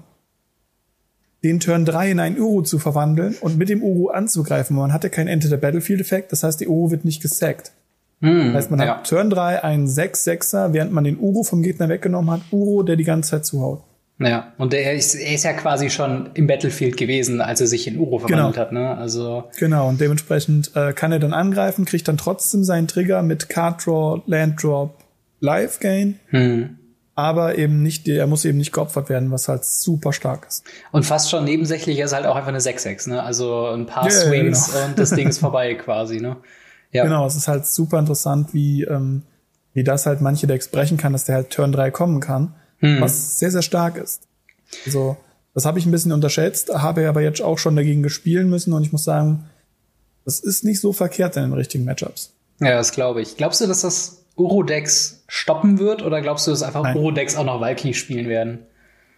den 1.42 1.60
Turn 1.60 1.86
3 1.86 2.10
in 2.10 2.20
einen 2.20 2.38
Uro 2.38 2.60
zu 2.60 2.78
verwandeln 2.78 3.36
und 3.40 3.56
mit 3.56 3.70
dem 3.70 3.82
Uro 3.82 4.10
anzugreifen. 4.10 4.76
Man 4.76 4.92
hat 4.92 5.04
ja 5.04 5.08
keinen 5.08 5.28
Enter 5.28 5.48
the 5.48 5.56
Battlefield 5.56 6.02
Effekt, 6.02 6.30
das 6.30 6.42
heißt, 6.42 6.60
die 6.60 6.68
Uro 6.68 6.90
wird 6.90 7.06
nicht 7.06 7.22
gesackt. 7.22 7.72
Hm, 8.20 8.46
das 8.46 8.54
heißt, 8.54 8.70
man 8.70 8.80
ja. 8.80 8.96
hat 8.96 9.08
Turn 9.08 9.30
3 9.30 9.62
einen 9.62 9.86
6-6er, 9.86 10.72
während 10.72 10.92
man 10.92 11.04
den 11.04 11.18
Uro 11.18 11.44
vom 11.44 11.62
Gegner 11.62 11.88
weggenommen 11.88 12.30
hat. 12.30 12.40
Uro, 12.50 12.82
der 12.82 12.96
die 12.96 13.04
ganze 13.04 13.30
Zeit 13.30 13.46
zuhaut. 13.46 13.82
Ja, 14.20 14.52
und 14.58 14.72
der 14.72 14.94
ist, 14.94 15.14
er 15.14 15.34
ist 15.34 15.44
ja 15.44 15.52
quasi 15.52 15.90
schon 15.90 16.30
im 16.34 16.48
Battlefield 16.48 16.96
gewesen, 16.96 17.40
als 17.40 17.60
er 17.60 17.68
sich 17.68 17.86
in 17.86 17.98
Uro 17.98 18.18
verwandelt 18.18 18.54
genau. 18.54 18.66
hat, 18.66 18.72
ne? 18.72 18.96
Also. 18.96 19.44
Genau, 19.58 19.88
und 19.88 20.00
dementsprechend 20.00 20.72
äh, 20.74 20.92
kann 20.92 21.12
er 21.12 21.20
dann 21.20 21.32
angreifen, 21.32 21.84
kriegt 21.84 22.08
dann 22.08 22.16
trotzdem 22.16 22.64
seinen 22.64 22.88
Trigger 22.88 23.22
mit 23.22 23.48
Card 23.48 23.86
Draw, 23.86 24.22
Land 24.26 24.60
Drop, 24.60 24.98
Life 25.38 25.78
Gain. 25.80 26.18
Hm. 26.30 26.78
Aber 27.14 27.58
eben 27.58 27.82
nicht, 27.82 28.08
er 28.08 28.26
muss 28.26 28.44
eben 28.44 28.58
nicht 28.58 28.72
geopfert 28.72 29.08
werden, 29.08 29.30
was 29.30 29.48
halt 29.48 29.64
super 29.64 30.12
stark 30.12 30.46
ist. 30.48 30.64
Und 30.90 31.04
fast 31.04 31.30
schon 31.30 31.44
nebensächlich 31.44 31.98
ist 31.98 32.12
halt 32.12 32.26
auch 32.26 32.36
einfach 32.36 32.48
eine 32.48 32.60
6-6, 32.60 33.08
ne? 33.08 33.22
Also 33.22 33.66
ein 33.66 33.86
paar 33.86 34.04
yeah, 34.04 34.12
Swings 34.12 34.72
genau. 34.72 34.84
und 34.86 34.98
das 34.98 35.10
Ding 35.10 35.28
ist 35.28 35.38
vorbei 35.40 35.74
quasi, 35.74 36.20
ne? 36.20 36.36
Ja. 36.92 37.04
Genau, 37.04 37.26
es 37.26 37.36
ist 37.36 37.48
halt 37.48 37.66
super 37.66 37.98
interessant, 37.98 38.54
wie, 38.54 38.84
ähm, 38.84 39.22
wie 39.72 39.84
das 39.84 40.06
halt 40.06 40.20
manche 40.20 40.46
Decks 40.46 40.68
brechen 40.68 40.96
kann, 40.96 41.12
dass 41.12 41.24
der 41.24 41.36
halt 41.36 41.50
Turn 41.50 41.72
3 41.72 41.90
kommen 41.90 42.20
kann, 42.20 42.54
hm. 42.78 43.00
was 43.00 43.38
sehr, 43.38 43.50
sehr 43.50 43.62
stark 43.62 43.96
ist. 43.96 44.22
Also, 44.86 45.16
das 45.54 45.64
habe 45.64 45.78
ich 45.78 45.86
ein 45.86 45.90
bisschen 45.90 46.12
unterschätzt, 46.12 46.72
habe 46.72 47.08
aber 47.08 47.20
jetzt 47.20 47.42
auch 47.42 47.58
schon 47.58 47.76
dagegen 47.76 48.02
gespielen 48.02 48.48
müssen 48.48 48.72
und 48.72 48.82
ich 48.82 48.92
muss 48.92 49.04
sagen, 49.04 49.44
das 50.24 50.40
ist 50.40 50.64
nicht 50.64 50.80
so 50.80 50.92
verkehrt 50.92 51.36
in 51.36 51.42
den 51.42 51.52
richtigen 51.52 51.84
Matchups. 51.84 52.32
Ja, 52.60 52.76
das 52.76 52.92
glaube 52.92 53.22
ich. 53.22 53.36
Glaubst 53.36 53.60
du, 53.60 53.66
dass 53.66 53.80
das 53.82 54.24
Uro-Decks 54.36 55.24
stoppen 55.26 55.78
wird 55.78 56.02
oder 56.02 56.20
glaubst 56.20 56.46
du, 56.46 56.50
dass 56.50 56.62
einfach 56.62 56.94
Uro-Decks 56.94 57.36
auch 57.36 57.44
noch 57.44 57.60
Valky 57.60 57.94
spielen 57.94 58.28
werden? 58.28 58.60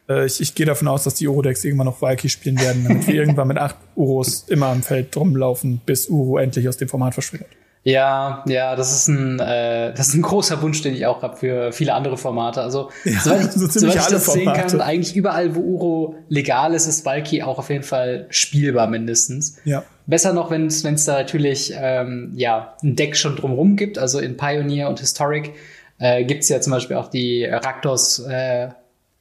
Äh, 0.09 0.27
ich, 0.27 0.41
ich 0.41 0.55
gehe 0.55 0.67
davon 0.67 0.89
aus, 0.89 1.05
dass 1.05 1.15
die 1.15 1.29
Uro-Decks 1.29 1.65
irgendwann 1.65 1.87
noch 1.87 2.03
Valky 2.03 2.29
spielen 2.29 2.59
werden, 2.61 2.85
damit 2.87 3.07
wir 3.07 3.15
irgendwann 3.23 3.49
mit 3.49 3.59
acht 3.59 3.77
Uros 3.95 4.45
immer 4.49 4.67
am 4.67 4.83
Feld 4.83 5.17
rumlaufen, 5.17 5.81
bis 5.85 6.09
Uro 6.09 6.39
endlich 6.39 6.69
aus 6.69 6.77
dem 6.77 6.89
Format 6.89 7.15
verschwindet. 7.15 7.51
Ja, 7.83 8.45
ja, 8.47 8.77
das 8.77 8.93
ist 8.93 9.09
ein, 9.09 9.41
äh, 9.41 9.95
das 9.95 10.09
ist 10.09 10.15
ein 10.15 10.23
großer 10.23 10.61
Wunsch, 10.61 10.83
den 10.83 10.95
ich 10.95 11.07
auch 11.07 11.23
habe 11.23 11.37
für 11.37 11.73
viele 11.73 11.95
andere 11.95 12.19
Formate. 12.19 12.61
Also, 12.61 12.91
ja, 13.05 13.19
soweit 13.21 13.47
ich, 13.47 13.51
so 13.53 13.67
soweit 13.67 13.97
ich 13.97 14.07
das 14.07 14.27
sehen 14.27 14.53
kann, 14.53 14.81
eigentlich 14.83 15.17
überall, 15.17 15.55
wo 15.55 15.61
Uro 15.61 16.15
legal 16.29 16.75
ist, 16.75 16.87
ist 16.87 17.07
Valky 17.07 17.43
auch 17.43 17.59
auf 17.59 17.71
jeden 17.71 17.83
Fall 17.83 18.27
spielbar 18.29 18.87
mindestens. 18.87 19.57
Ja. 19.65 19.83
Besser 20.07 20.35
noch, 20.35 20.51
wenn 20.51 20.67
es 20.67 21.05
da 21.05 21.13
natürlich 21.19 21.73
ähm, 21.75 22.33
ja 22.35 22.77
ein 22.83 22.97
Deck 22.97 23.17
schon 23.17 23.37
drumherum 23.37 23.77
gibt. 23.77 23.97
Also 23.97 24.19
in 24.19 24.37
Pioneer 24.37 24.89
und 24.89 25.01
Historic 25.01 25.53
äh, 25.99 26.25
gibt 26.25 26.47
ja 26.49 26.61
zum 26.61 26.73
Beispiel 26.73 26.97
auch 26.97 27.09
die 27.09 27.47
Raktos 27.47 28.19
äh, 28.19 28.69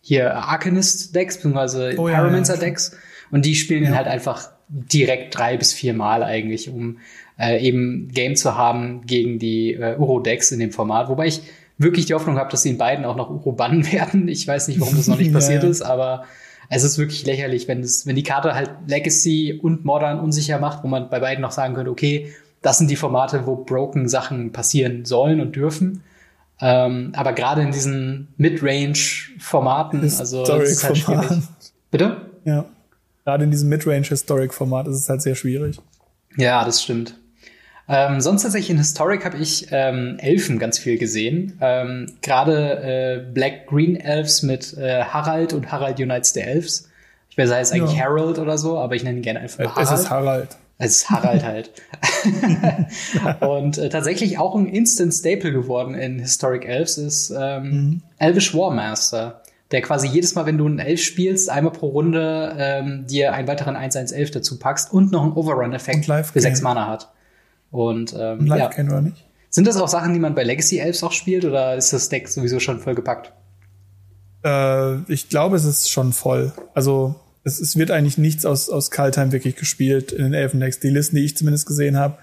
hier 0.02 0.36
Arcanist-Decks, 0.36 1.38
beziehungsweise 1.38 1.94
oh, 1.98 2.06
Pyromancer-Decks. 2.06 2.90
Ja, 2.92 2.98
ja. 2.98 3.04
Und 3.32 3.46
die 3.46 3.56
spielen 3.56 3.84
ja. 3.84 3.92
halt 3.92 4.08
einfach 4.08 4.50
direkt 4.68 5.38
drei 5.38 5.58
bis 5.58 5.74
vier 5.74 5.94
Mal 5.94 6.24
eigentlich, 6.24 6.70
um 6.70 6.98
äh, 7.40 7.60
eben 7.66 8.10
Game 8.10 8.36
zu 8.36 8.56
haben 8.56 9.06
gegen 9.06 9.40
die 9.40 9.74
äh, 9.74 9.96
Uro-Decks 9.98 10.52
in 10.52 10.60
dem 10.60 10.72
Format. 10.72 11.10
Wobei 11.10 11.28
ich 11.28 11.42
wirklich 11.78 12.06
die 12.06 12.14
Hoffnung 12.14 12.38
habe, 12.38 12.52
dass 12.52 12.64
sie 12.64 12.70
in 12.70 12.78
beiden 12.78 13.06
auch 13.06 13.16
noch 13.16 13.30
Uro 13.30 13.54
bannen 13.54 13.90
werden. 13.92 14.28
Ich 14.28 14.48
weiß 14.48 14.68
nicht, 14.68 14.80
warum 14.80 14.96
das 14.96 15.08
noch 15.08 15.18
nicht 15.18 15.34
passiert 15.34 15.64
ja. 15.64 15.70
ist, 15.70 15.82
aber 15.82 16.26
es 16.70 16.84
ist 16.84 16.98
wirklich 16.98 17.26
lächerlich, 17.26 17.68
wenn 17.68 17.80
es, 17.80 18.06
wenn 18.06 18.16
die 18.16 18.24
Karte 18.24 18.54
halt 18.54 18.70
Legacy 18.86 19.60
und 19.62 19.86
Modern 19.86 20.20
unsicher 20.20 20.60
macht, 20.60 20.84
wo 20.84 20.88
man 20.88 21.10
bei 21.10 21.20
beiden 21.20 21.42
noch 21.42 21.52
sagen 21.52 21.74
könnte, 21.74 21.90
okay, 21.90 22.32
das 22.62 22.78
sind 22.78 22.92
die 22.92 22.96
Formate, 22.96 23.48
wo 23.48 23.56
broken 23.56 24.08
Sachen 24.08 24.52
passieren 24.52 25.06
sollen 25.06 25.40
und 25.40 25.56
dürfen. 25.56 26.04
Ähm, 26.62 27.14
aber 27.16 27.32
gerade 27.32 27.62
in 27.62 27.72
diesen 27.72 28.28
Mid-Range-Formaten, 28.38 30.02
also 30.02 30.46
das 30.46 30.70
ist 30.70 30.84
halt 30.84 30.98
schwierig. 30.98 31.30
Bitte? 31.90 32.18
Ja. 32.44 32.66
Gerade 33.24 33.46
in 33.46 33.52
diesem 33.52 33.70
Mid-Range-Historic-Format 33.70 34.88
ist 34.88 34.98
es 34.98 35.10
halt 35.10 35.22
sehr 35.22 35.36
schwierig. 35.36 35.80
Ja, 36.36 36.66
das 36.66 36.84
stimmt. 36.84 37.19
Ähm, 37.92 38.22
sonst 38.22 38.44
tatsächlich 38.44 38.70
in 38.70 38.78
Historic 38.78 39.26
habe 39.26 39.38
ich 39.38 39.68
ähm, 39.72 40.18
Elfen 40.20 40.60
ganz 40.60 40.78
viel 40.78 41.00
gesehen. 41.00 41.58
Ähm, 41.60 42.14
Gerade 42.22 42.84
äh, 42.84 43.32
Black-Green 43.34 43.96
Elves 43.96 44.44
mit 44.44 44.78
äh, 44.78 45.04
Harald 45.04 45.54
und 45.54 45.72
Harald 45.72 46.00
Unites 46.00 46.34
the 46.34 46.42
Elves. 46.42 46.88
Ich 47.32 47.38
weiß, 47.38 47.52
heißt 47.52 47.74
eigentlich 47.74 47.98
ja. 47.98 48.06
Harold 48.06 48.38
oder 48.38 48.60
so, 48.60 48.78
aber 48.78 48.96
ich 48.96 49.04
nenne 49.04 49.18
ihn 49.18 49.24
gerne 49.24 49.40
einfach 49.40 49.76
Harald. 49.76 49.90
Es 49.92 50.00
ist 50.00 50.10
Harald. 50.12 50.58
Es 50.78 50.92
ist 50.98 51.10
Harald 51.10 51.44
halt. 51.44 51.72
und 53.42 53.80
äh, 53.80 53.90
tatsächlich 53.90 54.38
auch 54.38 54.56
ein 54.56 54.68
Instant 54.68 55.14
Staple 55.14 55.52
geworden 55.52 55.96
in 55.96 56.20
Historic 56.20 56.66
Elves 56.66 57.00
ist 57.00 57.34
ähm, 57.36 57.64
mhm. 57.64 58.02
Elvish 58.20 58.54
Warmaster, 58.54 59.42
der 59.72 59.82
quasi 59.82 60.08
jedes 60.08 60.36
Mal, 60.36 60.46
wenn 60.46 60.60
du 60.60 60.68
einen 60.68 60.80
Elf 60.80 61.02
spielst, 61.02 61.50
einmal 61.50 61.74
pro 61.74 61.88
Runde 61.88 62.56
ähm, 62.56 63.08
dir 63.08 63.34
einen 63.34 63.48
weiteren 63.48 63.76
1-1-11 63.76 64.32
dazu 64.32 64.60
packst 64.60 64.94
und 64.94 65.12
noch 65.12 65.24
einen 65.24 65.34
Overrun-Effekt 65.34 66.06
für 66.06 66.40
sechs 66.40 66.62
Mana 66.62 66.88
hat. 66.88 67.10
Und 67.72 68.16
ähm, 68.18 68.46
Live 68.46 68.60
ja. 68.60 68.68
kennen 68.70 68.90
wir 68.90 69.02
nicht. 69.02 69.26
Sind 69.50 69.68
das 69.68 69.78
auch 69.78 69.88
Sachen, 69.88 70.14
die 70.14 70.20
man 70.20 70.36
bei 70.36 70.44
Legacy 70.44 70.78
Elves 70.78 71.04
auch 71.04 71.12
spielt 71.12 71.46
oder 71.46 71.76
ist 71.76 71.92
das 71.92 72.10
Deck 72.10 72.28
sowieso 72.28 72.60
schon 72.60 72.80
voll 72.80 72.96
gepackt? 72.96 73.34
Äh, 74.44 75.02
ich 75.12 75.30
glaube, 75.30 75.56
es 75.56 75.66
ist 75.66 75.90
schon 75.90 76.14
voll. 76.14 76.52
Also 76.74 77.16
es, 77.44 77.60
es 77.60 77.78
wird 77.78 77.92
eigentlich 77.92 78.18
nichts 78.18 78.46
aus, 78.46 78.70
aus 78.70 78.92
Kaltheim 78.92 79.32
wirklich 79.32 79.56
gespielt 79.56 80.12
in 80.12 80.24
den 80.24 80.34
Elfendecks. 80.34 80.80
Die 80.80 80.90
Listen, 80.90 81.16
die 81.16 81.26
ich 81.26 81.36
zumindest 81.36 81.66
gesehen 81.66 81.98
habe. 81.98 82.18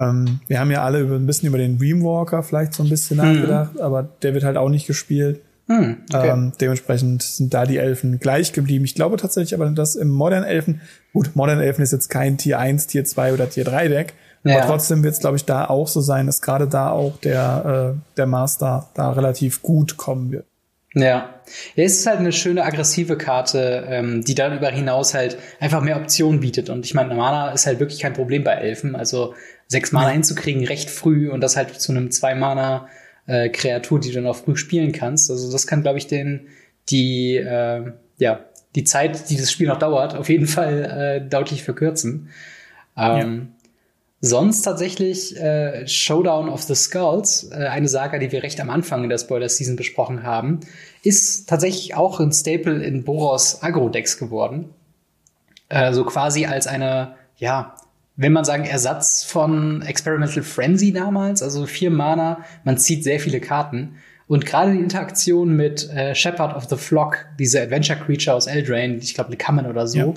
Ähm, 0.00 0.40
wir 0.46 0.60
haben 0.60 0.70
ja 0.70 0.84
alle 0.84 1.00
über, 1.00 1.16
ein 1.16 1.26
bisschen 1.26 1.48
über 1.48 1.58
den 1.58 1.78
Dreamwalker 1.78 2.42
vielleicht 2.42 2.74
so 2.74 2.82
ein 2.82 2.88
bisschen 2.88 3.18
mhm. 3.18 3.24
nachgedacht, 3.24 3.80
aber 3.80 4.02
der 4.02 4.34
wird 4.34 4.44
halt 4.44 4.56
auch 4.56 4.68
nicht 4.68 4.86
gespielt. 4.86 5.40
Mhm, 5.68 5.98
okay. 6.12 6.28
ähm, 6.28 6.52
dementsprechend 6.60 7.22
sind 7.22 7.54
da 7.54 7.66
die 7.66 7.78
Elfen 7.78 8.18
gleich 8.18 8.52
geblieben. 8.52 8.84
Ich 8.84 8.94
glaube 8.94 9.16
tatsächlich 9.16 9.54
aber, 9.54 9.70
dass 9.70 9.94
im 9.94 10.08
Modern 10.08 10.42
Elfen, 10.42 10.80
gut, 11.12 11.34
Modern 11.34 11.60
Elfen 11.60 11.82
ist 11.82 11.92
jetzt 11.92 12.08
kein 12.08 12.36
Tier 12.36 12.58
1, 12.58 12.88
Tier 12.88 13.04
2 13.04 13.32
oder 13.32 13.48
Tier 13.48 13.64
3 13.64 13.88
Deck, 13.88 14.14
ja. 14.44 14.58
Aber 14.58 14.66
trotzdem 14.66 15.02
wird 15.02 15.14
es, 15.14 15.20
glaube 15.20 15.36
ich, 15.36 15.44
da 15.44 15.66
auch 15.66 15.88
so 15.88 16.00
sein, 16.00 16.26
dass 16.26 16.42
gerade 16.42 16.66
da 16.66 16.90
auch 16.90 17.18
der, 17.18 17.94
äh, 17.94 18.16
der 18.16 18.26
Master 18.26 18.88
da 18.94 19.12
relativ 19.12 19.62
gut 19.62 19.96
kommen 19.96 20.32
wird. 20.32 20.46
Ja. 20.94 21.30
ja, 21.74 21.84
es 21.84 22.00
ist 22.00 22.06
halt 22.06 22.18
eine 22.18 22.32
schöne 22.32 22.64
aggressive 22.64 23.16
Karte, 23.16 23.86
ähm, 23.88 24.22
die 24.24 24.34
darüber 24.34 24.68
hinaus 24.68 25.14
halt 25.14 25.38
einfach 25.58 25.80
mehr 25.80 25.96
Optionen 25.96 26.40
bietet. 26.40 26.68
Und 26.68 26.84
ich 26.84 26.92
meine, 26.92 27.14
Mana 27.14 27.50
ist 27.50 27.66
halt 27.66 27.80
wirklich 27.80 28.00
kein 28.00 28.12
Problem 28.12 28.44
bei 28.44 28.52
Elfen. 28.52 28.94
Also 28.94 29.34
sechs 29.68 29.92
Mana 29.92 30.08
ja. 30.08 30.14
hinzukriegen 30.14 30.66
recht 30.66 30.90
früh 30.90 31.30
und 31.30 31.40
das 31.40 31.56
halt 31.56 31.80
zu 31.80 31.92
einem 31.92 32.10
zwei 32.10 32.34
Mana 32.34 32.88
äh, 33.26 33.48
Kreatur, 33.48 34.00
die 34.00 34.10
du 34.10 34.16
dann 34.16 34.26
auch 34.26 34.36
früh 34.36 34.56
spielen 34.56 34.92
kannst. 34.92 35.30
Also 35.30 35.50
das 35.50 35.66
kann, 35.66 35.82
glaube 35.82 35.98
ich, 35.98 36.08
den 36.08 36.48
die 36.90 37.36
äh, 37.36 37.92
ja 38.18 38.40
die 38.74 38.84
Zeit, 38.84 39.30
die 39.30 39.36
das 39.36 39.50
Spiel 39.50 39.68
noch 39.68 39.78
dauert, 39.78 40.14
auf 40.14 40.28
jeden 40.28 40.46
Fall 40.46 40.84
äh, 40.84 41.28
deutlich 41.28 41.62
verkürzen. 41.62 42.30
Ähm, 42.96 43.48
ja. 43.54 43.61
Sonst 44.24 44.62
tatsächlich 44.62 45.36
äh, 45.36 45.84
Showdown 45.88 46.48
of 46.48 46.62
the 46.62 46.76
Skulls, 46.76 47.50
äh, 47.50 47.66
eine 47.66 47.88
Saga, 47.88 48.20
die 48.20 48.30
wir 48.30 48.44
recht 48.44 48.60
am 48.60 48.70
Anfang 48.70 49.02
in 49.02 49.10
der 49.10 49.18
Spoiler-Season 49.18 49.74
besprochen 49.74 50.22
haben, 50.22 50.60
ist 51.02 51.48
tatsächlich 51.48 51.96
auch 51.96 52.20
ein 52.20 52.30
Staple 52.30 52.84
in 52.84 53.02
Boros 53.02 53.64
Agro-Decks 53.64 54.18
geworden. 54.18 54.70
Äh, 55.68 55.92
so 55.92 56.04
quasi 56.04 56.46
als 56.46 56.68
eine, 56.68 57.16
ja, 57.38 57.74
will 58.14 58.30
man 58.30 58.44
sagen, 58.44 58.62
Ersatz 58.62 59.24
von 59.24 59.82
Experimental 59.82 60.44
Frenzy 60.44 60.92
damals, 60.92 61.42
also 61.42 61.66
vier 61.66 61.90
Mana, 61.90 62.44
man 62.62 62.78
zieht 62.78 63.02
sehr 63.02 63.18
viele 63.18 63.40
Karten. 63.40 63.96
Und 64.28 64.46
gerade 64.46 64.70
die 64.72 64.78
Interaktion 64.78 65.56
mit 65.56 65.90
äh, 65.90 66.14
Shepherd 66.14 66.54
of 66.54 66.66
the 66.66 66.76
Flock, 66.76 67.26
diese 67.40 67.60
Adventure 67.60 67.98
Creature 67.98 68.36
aus 68.36 68.46
Eldraine, 68.46 68.98
ich 68.98 69.14
glaube, 69.14 69.28
eine 69.28 69.36
Kammern 69.36 69.66
oder 69.66 69.88
so, 69.88 69.98
ja 69.98 70.14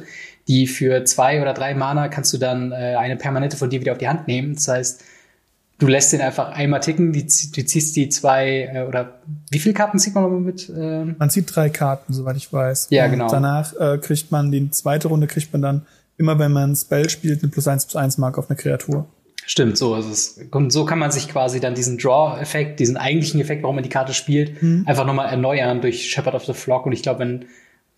die 0.47 0.67
für 0.67 1.03
zwei 1.05 1.41
oder 1.41 1.53
drei 1.53 1.73
Mana 1.73 2.07
kannst 2.07 2.33
du 2.33 2.37
dann 2.37 2.71
äh, 2.71 2.95
eine 2.97 3.15
permanente 3.15 3.57
von 3.57 3.69
dir 3.69 3.81
wieder 3.81 3.93
auf 3.93 3.97
die 3.97 4.07
Hand 4.07 4.27
nehmen. 4.27 4.55
Das 4.55 4.67
heißt, 4.67 5.03
du 5.79 5.87
lässt 5.87 6.13
den 6.13 6.21
einfach 6.21 6.49
einmal 6.49 6.79
ticken, 6.79 7.13
die, 7.13 7.23
du 7.25 7.65
ziehst 7.65 7.95
die 7.95 8.09
zwei 8.09 8.69
äh, 8.73 8.87
oder 8.87 9.19
wie 9.49 9.59
viele 9.59 9.73
Karten 9.73 9.99
zieht 9.99 10.13
man 10.13 10.23
nochmal 10.23 10.41
mit? 10.41 10.69
Ähm? 10.69 11.15
Man 11.17 11.29
zieht 11.29 11.53
drei 11.53 11.69
Karten, 11.69 12.13
soweit 12.13 12.37
ich 12.37 12.51
weiß. 12.51 12.87
Ja, 12.91 13.07
genau. 13.07 13.25
Und 13.25 13.31
danach 13.31 13.73
äh, 13.79 13.97
kriegt 13.97 14.31
man 14.31 14.51
die 14.51 14.69
zweite 14.71 15.07
Runde 15.07 15.27
kriegt 15.27 15.51
man 15.51 15.61
dann 15.61 15.85
immer, 16.17 16.39
wenn 16.39 16.51
man 16.51 16.71
ein 16.71 16.75
Spell 16.75 17.09
spielt, 17.09 17.41
eine 17.41 17.51
plus 17.51 17.67
eins 17.67 17.85
plus 17.85 17.95
eins 17.95 18.17
Mark 18.17 18.37
auf 18.37 18.49
eine 18.49 18.57
Kreatur. 18.57 19.07
Stimmt, 19.47 19.77
so 19.77 19.95
ist 19.95 20.05
es. 20.05 20.39
Und 20.51 20.71
so 20.71 20.85
kann 20.85 20.97
man 20.97 21.11
sich 21.11 21.27
quasi 21.27 21.59
dann 21.59 21.75
diesen 21.75 21.99
Draw-Effekt, 21.99 22.79
diesen 22.79 22.97
eigentlichen 22.97 23.39
Effekt, 23.39 23.61
warum 23.61 23.75
man 23.75 23.83
die 23.83 23.89
Karte 23.89 24.13
spielt, 24.13 24.61
mhm. 24.63 24.83
einfach 24.87 25.05
nochmal 25.05 25.29
erneuern 25.29 25.81
durch 25.81 26.09
Shepherd 26.09 26.33
of 26.33 26.45
the 26.45 26.53
Flock. 26.53 26.87
Und 26.87 26.93
ich 26.93 27.03
glaube, 27.03 27.19
wenn 27.19 27.45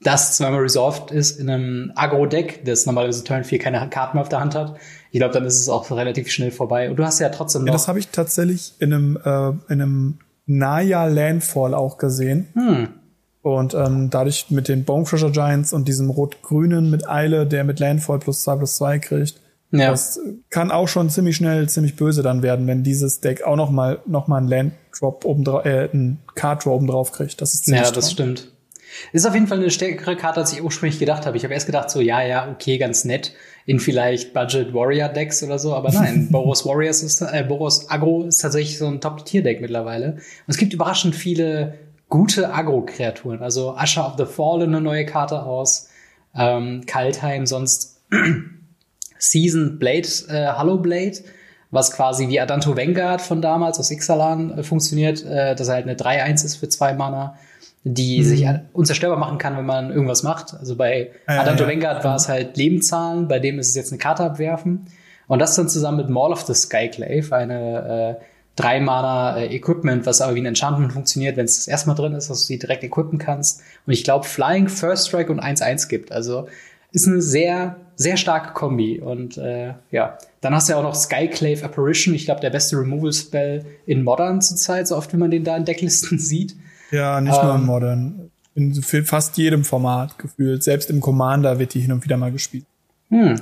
das 0.01 0.37
zweimal 0.37 0.61
resolved 0.61 1.11
ist 1.11 1.39
in 1.39 1.49
einem 1.49 1.91
Agro-Deck, 1.95 2.63
das 2.65 2.85
normalerweise 2.85 3.23
Turn 3.23 3.43
4 3.43 3.59
keine 3.59 3.89
Karten 3.89 4.17
mehr 4.17 4.21
auf 4.21 4.29
der 4.29 4.39
Hand 4.39 4.55
hat, 4.55 4.75
ich 5.11 5.19
glaube, 5.19 5.33
dann 5.33 5.45
ist 5.45 5.59
es 5.59 5.69
auch 5.69 5.89
relativ 5.91 6.29
schnell 6.29 6.51
vorbei. 6.51 6.89
Und 6.89 6.97
du 6.97 7.03
hast 7.03 7.19
ja 7.19 7.29
trotzdem 7.29 7.63
noch. 7.63 7.67
Ja, 7.67 7.73
das 7.73 7.87
habe 7.87 7.99
ich 7.99 8.09
tatsächlich 8.09 8.73
in 8.79 8.93
einem, 8.93 9.17
äh, 9.23 9.49
in 9.73 9.81
einem 9.81 10.19
Naya 10.45 11.05
Landfall 11.05 11.73
auch 11.73 11.97
gesehen. 11.97 12.47
Hm. 12.53 12.89
Und 13.41 13.73
ähm, 13.73 14.09
dadurch 14.09 14.47
mit 14.49 14.67
den 14.67 14.83
Bonefisher 14.83 15.31
Giants 15.31 15.71
und 15.71 15.87
diesem 15.87 16.09
Rot-Grünen 16.09 16.89
mit 16.91 17.07
Eile, 17.07 17.47
der 17.47 17.63
mit 17.63 17.79
Landfall 17.79 18.19
plus 18.19 18.41
2 18.41 18.55
plus 18.57 18.75
2 18.75 18.99
kriegt. 18.99 19.41
Ja. 19.71 19.91
Das 19.91 20.19
kann 20.49 20.71
auch 20.71 20.87
schon 20.87 21.09
ziemlich 21.09 21.37
schnell, 21.37 21.67
ziemlich 21.67 21.95
böse 21.95 22.23
dann 22.23 22.41
werden, 22.41 22.67
wenn 22.67 22.83
dieses 22.83 23.19
Deck 23.19 23.43
auch 23.43 23.55
noch 23.55 23.69
mal, 23.69 23.99
noch 24.05 24.27
mal 24.27 24.37
einen 24.37 24.47
Land-Drop 24.47 25.25
oben 25.25 25.43
drauf, 25.43 25.65
äh, 25.65 25.89
einen 25.91 26.19
Card-Drop 26.35 26.73
oben 26.73 26.87
drauf 26.87 27.11
kriegt. 27.11 27.41
Das 27.41 27.53
ist 27.53 27.65
ziemlich 27.65 27.85
Ja, 27.85 27.91
das 27.91 28.11
strong. 28.11 28.35
stimmt. 28.35 28.51
Ist 29.13 29.25
auf 29.27 29.33
jeden 29.33 29.47
Fall 29.47 29.59
eine 29.59 29.71
stärkere 29.71 30.15
Karte, 30.15 30.39
als 30.39 30.53
ich 30.53 30.63
ursprünglich 30.63 30.99
gedacht 30.99 31.25
habe. 31.25 31.37
Ich 31.37 31.43
habe 31.43 31.53
erst 31.53 31.65
gedacht, 31.65 31.89
so, 31.89 32.01
ja, 32.01 32.21
ja, 32.21 32.49
okay, 32.49 32.77
ganz 32.77 33.05
nett 33.05 33.33
in 33.65 33.79
vielleicht 33.79 34.33
Budget 34.33 34.73
Warrior 34.73 35.09
Decks 35.09 35.43
oder 35.43 35.59
so, 35.59 35.73
aber 35.73 35.91
nein, 35.91 36.27
Boros 36.31 36.65
Warriors 36.65 37.03
ist, 37.03 37.21
äh, 37.21 37.43
Boros 37.47 37.89
Agro 37.89 38.23
ist 38.23 38.39
tatsächlich 38.39 38.77
so 38.77 38.87
ein 38.87 39.01
Top-Tier-Deck 39.01 39.61
mittlerweile. 39.61 40.13
Und 40.13 40.21
es 40.47 40.57
gibt 40.57 40.73
überraschend 40.73 41.15
viele 41.15 41.77
gute 42.09 42.53
Agro-Kreaturen. 42.53 43.41
Also 43.41 43.75
Usher 43.75 44.07
of 44.07 44.13
the 44.17 44.25
Fallen, 44.25 44.73
eine 44.73 44.81
neue 44.81 45.05
Karte 45.05 45.43
aus, 45.43 45.89
ähm, 46.35 46.85
Kaltheim, 46.85 47.45
sonst 47.45 48.01
Season 49.17 49.79
Blade, 49.79 50.07
äh, 50.29 50.47
Hollow 50.53 50.77
Blade, 50.77 51.17
was 51.71 51.91
quasi 51.91 52.29
wie 52.29 52.39
Adanto 52.39 52.77
Vanguard 52.77 53.21
von 53.21 53.41
damals 53.41 53.79
aus 53.79 53.91
Ixalan 53.91 54.59
äh, 54.59 54.63
funktioniert, 54.63 55.25
äh, 55.25 55.55
dass 55.55 55.67
er 55.67 55.75
halt 55.75 55.87
eine 55.87 55.95
3-1 55.95 56.45
ist 56.45 56.55
für 56.55 56.69
zwei 56.69 56.93
Mana 56.93 57.37
die 57.83 58.19
mhm. 58.19 58.23
sich 58.23 58.47
unzerstörbar 58.73 59.19
machen 59.19 59.37
kann, 59.37 59.57
wenn 59.57 59.65
man 59.65 59.91
irgendwas 59.91 60.23
macht. 60.23 60.53
Also 60.53 60.75
bei 60.75 61.11
ja, 61.27 61.41
Adanto 61.41 61.63
ja, 61.63 61.69
Vanguard 61.69 62.03
war 62.03 62.15
es 62.15 62.27
halt 62.27 62.57
Lebenszahlen, 62.57 63.27
bei 63.27 63.39
dem 63.39 63.59
ist 63.59 63.69
es 63.69 63.75
jetzt 63.75 63.91
eine 63.91 63.99
Karte 63.99 64.23
abwerfen. 64.23 64.87
Und 65.27 65.39
das 65.39 65.55
dann 65.55 65.69
zusammen 65.69 65.97
mit 65.97 66.09
Maul 66.09 66.31
of 66.31 66.41
the 66.41 66.53
Skyclave, 66.53 67.35
eine 67.35 68.17
äh, 68.19 68.23
drei 68.55 68.79
Mana 68.79 69.37
äh, 69.37 69.55
Equipment, 69.55 70.05
was 70.05 70.21
aber 70.21 70.35
wie 70.35 70.41
ein 70.41 70.45
Enchantment 70.45 70.93
funktioniert, 70.93 71.37
wenn 71.37 71.45
es 71.45 71.55
das 71.55 71.67
erste 71.67 71.87
Mal 71.87 71.95
drin 71.95 72.13
ist, 72.13 72.29
dass 72.29 72.41
du 72.41 72.45
sie 72.45 72.59
direkt 72.59 72.83
equippen 72.83 73.19
kannst. 73.19 73.61
Und 73.85 73.93
ich 73.93 74.03
glaube, 74.03 74.25
Flying, 74.25 74.67
First 74.67 75.07
Strike 75.07 75.31
und 75.31 75.41
1-1 75.41 75.87
gibt. 75.87 76.11
Also 76.11 76.47
ist 76.91 77.07
eine 77.07 77.21
sehr, 77.21 77.75
sehr 77.95 78.17
starke 78.17 78.53
Kombi. 78.53 78.99
Und 78.99 79.37
äh, 79.37 79.73
ja, 79.91 80.17
dann 80.41 80.53
hast 80.53 80.67
du 80.67 80.73
ja 80.73 80.79
auch 80.79 80.83
noch 80.83 80.95
Skyclave 80.95 81.63
Apparition. 81.63 82.13
Ich 82.13 82.25
glaube, 82.25 82.41
der 82.41 82.49
beste 82.49 82.77
Removal-Spell 82.77 83.65
in 83.85 84.03
Modern 84.03 84.41
zurzeit, 84.41 84.87
so 84.87 84.95
oft 84.95 85.13
wie 85.13 85.17
man 85.17 85.31
den 85.31 85.43
da 85.43 85.55
in 85.55 85.65
Decklisten 85.65 86.19
sieht. 86.19 86.55
Ja, 86.91 87.21
nicht 87.21 87.37
ähm, 87.37 87.43
nur 87.43 87.55
im 87.55 87.61
ähm, 87.61 87.65
Modern. 87.65 88.31
In 88.55 88.73
fast 88.73 89.37
jedem 89.37 89.63
Format 89.63 90.17
gefühlt. 90.17 90.63
Selbst 90.63 90.89
im 90.89 90.99
Commander 90.99 91.59
wird 91.59 91.73
die 91.73 91.79
hin 91.79 91.91
und 91.91 92.03
wieder 92.03 92.17
mal 92.17 92.31
gespielt. 92.31 92.65
Hm. 93.09 93.35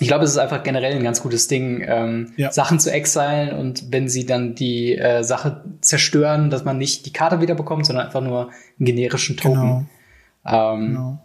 Ich 0.00 0.08
glaube, 0.08 0.24
es 0.24 0.30
ist 0.30 0.38
einfach 0.38 0.62
generell 0.62 0.94
ein 0.94 1.02
ganz 1.02 1.22
gutes 1.22 1.48
Ding, 1.48 1.84
ähm, 1.86 2.32
ja. 2.36 2.52
Sachen 2.52 2.78
zu 2.78 2.92
exilen 2.92 3.52
und 3.52 3.90
wenn 3.92 4.08
sie 4.08 4.26
dann 4.26 4.54
die 4.54 4.96
äh, 4.96 5.24
Sache 5.24 5.64
zerstören, 5.80 6.50
dass 6.50 6.64
man 6.64 6.78
nicht 6.78 7.06
die 7.06 7.12
Karte 7.12 7.40
wieder 7.40 7.54
bekommt, 7.54 7.86
sondern 7.86 8.06
einfach 8.06 8.20
nur 8.20 8.50
einen 8.78 8.86
generischen 8.86 9.36
Token. 9.36 9.88
Genau. 10.44 10.74
Ähm, 10.74 10.86
genau. 10.86 11.18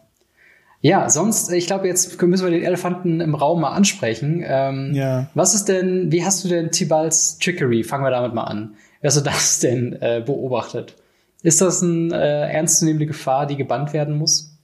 Ja, 0.82 1.10
sonst, 1.10 1.52
ich 1.52 1.68
glaube, 1.68 1.88
jetzt 1.88 2.22
müssen 2.22 2.44
wir 2.44 2.52
den 2.52 2.64
Elefanten 2.64 3.22
im 3.22 3.36
Raum 3.36 3.62
mal 3.62 3.72
ansprechen. 3.72 4.44
Ähm, 4.46 4.92
ja. 4.94 5.28
Was 5.34 5.56
ist 5.56 5.70
denn, 5.70 6.12
wie 6.12 6.26
hast 6.26 6.44
du 6.44 6.50
denn 6.50 6.72
Tibals 6.72 7.38
Trickery? 7.38 7.84
Fangen 7.86 8.04
wir 8.04 8.12
damit 8.12 8.34
mal 8.34 8.44
an. 8.44 8.76
Wie 9.00 9.08
hast 9.08 9.16
du 9.16 9.22
das 9.22 9.60
denn 9.60 9.94
äh, 10.02 10.22
beobachtet? 10.26 10.96
Ist 11.44 11.60
das 11.60 11.84
eine 11.84 12.16
äh, 12.16 12.54
ernstzunehmende 12.54 13.06
Gefahr, 13.06 13.46
die 13.46 13.58
gebannt 13.58 13.94
werden 13.94 14.18
muss? 14.18 14.58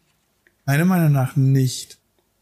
Meiner 0.65 0.85
Meinung 0.85 1.11
nach 1.11 1.35
nicht. 1.35 1.97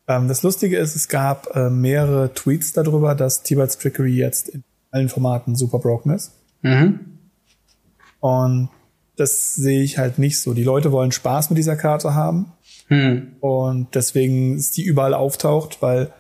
Ähm, 0.07 0.27
das 0.27 0.43
Lustige 0.43 0.77
ist, 0.77 0.95
es 0.95 1.07
gab 1.07 1.55
äh, 1.55 1.69
mehrere 1.69 2.33
Tweets 2.33 2.71
darüber, 2.71 3.15
dass 3.15 3.41
T-Balls 3.43 3.79
Trickery 3.79 4.15
jetzt 4.15 4.49
in 4.49 4.63
allen 4.91 5.09
Formaten 5.09 5.55
super 5.55 5.79
broken 5.79 6.11
ist. 6.11 6.33
Mhm. 6.61 6.99
Und 8.19 8.69
das 9.15 9.55
sehe 9.55 9.81
ich 9.81 9.97
halt 9.97 10.19
nicht 10.19 10.39
so. 10.39 10.53
Die 10.53 10.63
Leute 10.63 10.91
wollen 10.91 11.11
Spaß 11.11 11.49
mit 11.49 11.57
dieser 11.57 11.75
Karte 11.75 12.13
haben. 12.13 12.53
Mhm. 12.89 13.33
Und 13.39 13.95
deswegen 13.95 14.55
ist 14.55 14.77
die 14.77 14.83
überall 14.83 15.15
auftaucht, 15.15 15.81
weil 15.81 16.11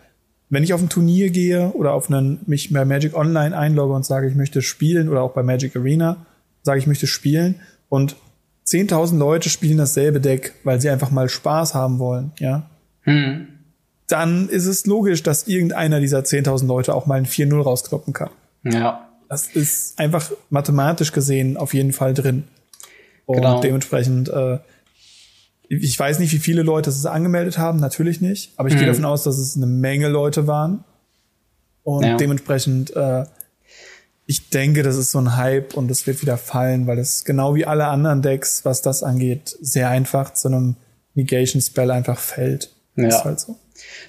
wenn 0.49 0.63
ich 0.63 0.73
auf 0.73 0.81
ein 0.81 0.89
Turnier 0.89 1.29
gehe 1.29 1.71
oder 1.73 1.93
auf 1.93 2.09
einen, 2.09 2.39
mich 2.45 2.71
bei 2.73 2.85
Magic 2.85 3.15
Online 3.15 3.55
einlogge 3.55 3.93
und 3.93 4.05
sage, 4.05 4.27
ich 4.27 4.35
möchte 4.35 4.61
spielen 4.61 5.09
oder 5.09 5.21
auch 5.21 5.33
bei 5.33 5.43
Magic 5.43 5.75
Arena 5.75 6.25
sage, 6.63 6.79
ich 6.79 6.87
möchte 6.87 7.07
spielen 7.07 7.55
und 7.89 8.15
10.000 8.65 9.17
Leute 9.17 9.49
spielen 9.49 9.77
dasselbe 9.77 10.19
Deck, 10.19 10.53
weil 10.63 10.81
sie 10.81 10.89
einfach 10.89 11.11
mal 11.11 11.29
Spaß 11.29 11.73
haben 11.73 11.99
wollen, 11.99 12.31
ja, 12.39 12.69
hm. 13.01 13.47
dann 14.07 14.49
ist 14.49 14.65
es 14.65 14.85
logisch, 14.85 15.23
dass 15.23 15.47
irgendeiner 15.47 15.99
dieser 15.99 16.19
10.000 16.19 16.67
Leute 16.67 16.93
auch 16.93 17.05
mal 17.05 17.15
ein 17.15 17.25
4-0 17.25 17.61
rauskloppen 17.61 18.13
kann. 18.13 18.29
Ja. 18.63 19.07
Das 19.29 19.47
ist 19.47 19.99
einfach 19.99 20.31
mathematisch 20.49 21.11
gesehen 21.11 21.57
auf 21.57 21.73
jeden 21.73 21.93
Fall 21.93 22.13
drin. 22.13 22.43
Und 23.25 23.37
genau. 23.37 23.59
dementsprechend 23.59 24.29
äh, 24.29 24.59
ich 25.69 25.99
weiß 25.99 26.19
nicht, 26.19 26.33
wie 26.33 26.39
viele 26.39 26.63
Leute 26.63 26.89
es 26.89 27.05
angemeldet 27.05 27.57
haben, 27.57 27.79
natürlich 27.79 28.21
nicht, 28.21 28.53
aber 28.57 28.69
ich 28.69 28.75
mhm. 28.75 28.79
gehe 28.79 28.87
davon 28.87 29.05
aus, 29.05 29.23
dass 29.23 29.37
es 29.37 29.55
eine 29.55 29.65
Menge 29.65 30.07
Leute 30.07 30.47
waren. 30.47 30.83
Und 31.83 32.03
ja. 32.03 32.17
dementsprechend, 32.17 32.95
äh, 32.95 33.25
ich 34.29 34.49
denke, 34.49 34.83
das 34.83 34.97
ist 34.97 35.11
so 35.11 35.19
ein 35.19 35.37
Hype 35.37 35.75
und 35.75 35.89
es 35.89 36.05
wird 36.05 36.21
wieder 36.21 36.37
fallen, 36.37 36.85
weil 36.85 36.99
es 36.99 37.23
genau 37.23 37.55
wie 37.55 37.65
alle 37.65 37.87
anderen 37.87 38.21
Decks, 38.21 38.65
was 38.65 38.81
das 38.81 39.01
angeht, 39.01 39.55
sehr 39.61 39.89
einfach 39.89 40.33
zu 40.33 40.49
einem 40.49 40.75
Negation 41.15 41.61
Spell 41.61 41.89
einfach 41.89 42.19
fällt. 42.19 42.69
Ja. 42.97 43.07
Ist 43.07 43.23
halt 43.23 43.39
so. 43.39 43.55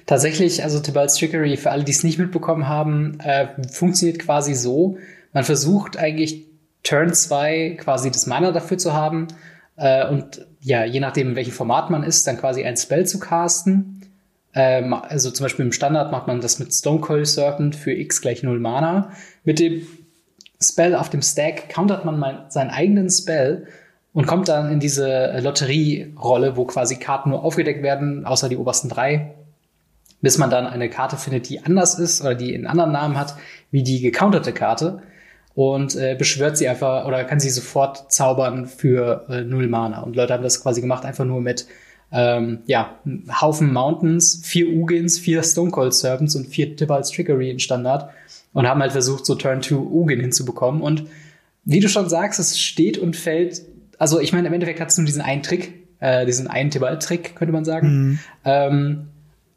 Tatsächlich, 0.06 0.64
also 0.64 0.80
Tibalt's 0.80 1.16
Trickery, 1.16 1.56
für 1.56 1.70
alle, 1.70 1.84
die 1.84 1.92
es 1.92 2.02
nicht 2.02 2.18
mitbekommen 2.18 2.66
haben, 2.66 3.20
äh, 3.20 3.46
funktioniert 3.70 4.18
quasi 4.18 4.54
so. 4.54 4.98
Man 5.32 5.44
versucht 5.44 5.96
eigentlich 5.96 6.46
Turn 6.82 7.14
2 7.14 7.76
quasi 7.80 8.10
das 8.10 8.26
Mana 8.26 8.50
dafür 8.50 8.78
zu 8.78 8.94
haben 8.94 9.28
äh, 9.76 10.08
und 10.08 10.46
ja, 10.60 10.84
je 10.84 10.98
nachdem, 10.98 11.30
in 11.30 11.36
welchem 11.36 11.52
Format 11.52 11.90
man 11.90 12.02
ist, 12.02 12.26
dann 12.26 12.38
quasi 12.38 12.64
ein 12.64 12.76
Spell 12.76 13.06
zu 13.06 13.20
casten. 13.20 14.02
Ähm, 14.54 14.94
also 14.94 15.30
zum 15.30 15.44
Beispiel 15.44 15.66
im 15.66 15.72
Standard 15.72 16.10
macht 16.10 16.26
man 16.26 16.40
das 16.40 16.58
mit 16.58 16.74
Stone 16.74 17.00
Coil 17.00 17.24
Serpent 17.24 17.76
für 17.76 17.92
x 17.92 18.20
gleich 18.20 18.42
0 18.42 18.58
Mana. 18.58 19.12
Mit 19.44 19.60
dem 19.60 19.86
Spell 20.60 20.94
auf 20.94 21.08
dem 21.10 21.22
Stack 21.22 21.68
countert 21.68 22.04
man 22.04 22.18
mal 22.18 22.46
seinen 22.48 22.70
eigenen 22.70 23.10
Spell 23.10 23.66
und 24.12 24.26
kommt 24.26 24.48
dann 24.48 24.72
in 24.72 24.80
diese 24.80 25.38
Lotterie-Rolle, 25.40 26.56
wo 26.56 26.64
quasi 26.64 26.96
Karten 26.96 27.30
nur 27.30 27.44
aufgedeckt 27.44 27.82
werden, 27.82 28.26
außer 28.26 28.48
die 28.48 28.56
obersten 28.56 28.88
drei, 28.88 29.34
bis 30.20 30.38
man 30.38 30.50
dann 30.50 30.66
eine 30.66 30.90
Karte 30.90 31.16
findet, 31.16 31.48
die 31.48 31.64
anders 31.64 31.98
ist 31.98 32.20
oder 32.20 32.34
die 32.34 32.54
einen 32.54 32.66
anderen 32.66 32.90
Namen 32.90 33.16
hat, 33.16 33.36
wie 33.70 33.84
die 33.84 34.00
gecounterte 34.00 34.52
Karte 34.52 35.02
und 35.54 35.96
äh, 35.96 36.14
beschwört 36.16 36.56
sie 36.56 36.68
einfach 36.68 37.04
oder 37.04 37.24
kann 37.24 37.40
sie 37.40 37.50
sofort 37.50 38.12
zaubern 38.12 38.66
für 38.66 39.26
äh, 39.28 39.42
null 39.42 39.68
Mana. 39.68 40.02
Und 40.02 40.14
Leute 40.14 40.32
haben 40.32 40.42
das 40.42 40.62
quasi 40.62 40.80
gemacht, 40.80 41.04
einfach 41.04 41.24
nur 41.24 41.40
mit 41.40 41.66
ähm, 42.12 42.60
ja, 42.66 42.96
Haufen 43.40 43.72
Mountains, 43.72 44.40
vier 44.44 44.68
Ugins, 44.68 45.18
vier 45.18 45.42
Stone 45.42 45.70
Cold 45.70 45.94
Serpents 45.94 46.36
und 46.36 46.46
vier 46.46 46.76
Tibalt's 46.76 47.10
Trickery 47.10 47.50
in 47.50 47.58
Standard 47.58 48.08
und 48.52 48.66
haben 48.66 48.80
halt 48.80 48.92
versucht, 48.92 49.26
so 49.26 49.34
Turn 49.34 49.62
2 49.62 49.76
Ugin 49.76 50.20
hinzubekommen. 50.20 50.82
Und 50.82 51.04
wie 51.64 51.80
du 51.80 51.88
schon 51.88 52.08
sagst, 52.08 52.40
es 52.40 52.58
steht 52.58 52.98
und 52.98 53.16
fällt. 53.16 53.62
Also, 53.98 54.20
ich 54.20 54.32
meine, 54.32 54.48
im 54.48 54.54
Endeffekt 54.54 54.80
hat 54.80 54.88
es 54.88 54.96
nur 54.96 55.06
diesen 55.06 55.22
einen 55.22 55.42
Trick, 55.42 55.74
äh, 56.00 56.24
diesen 56.26 56.46
einen 56.46 56.70
Tibalt-Trick, 56.70 57.36
könnte 57.36 57.52
man 57.52 57.64
sagen. 57.64 57.88
Mhm. 57.88 58.18
Ähm, 58.44 59.08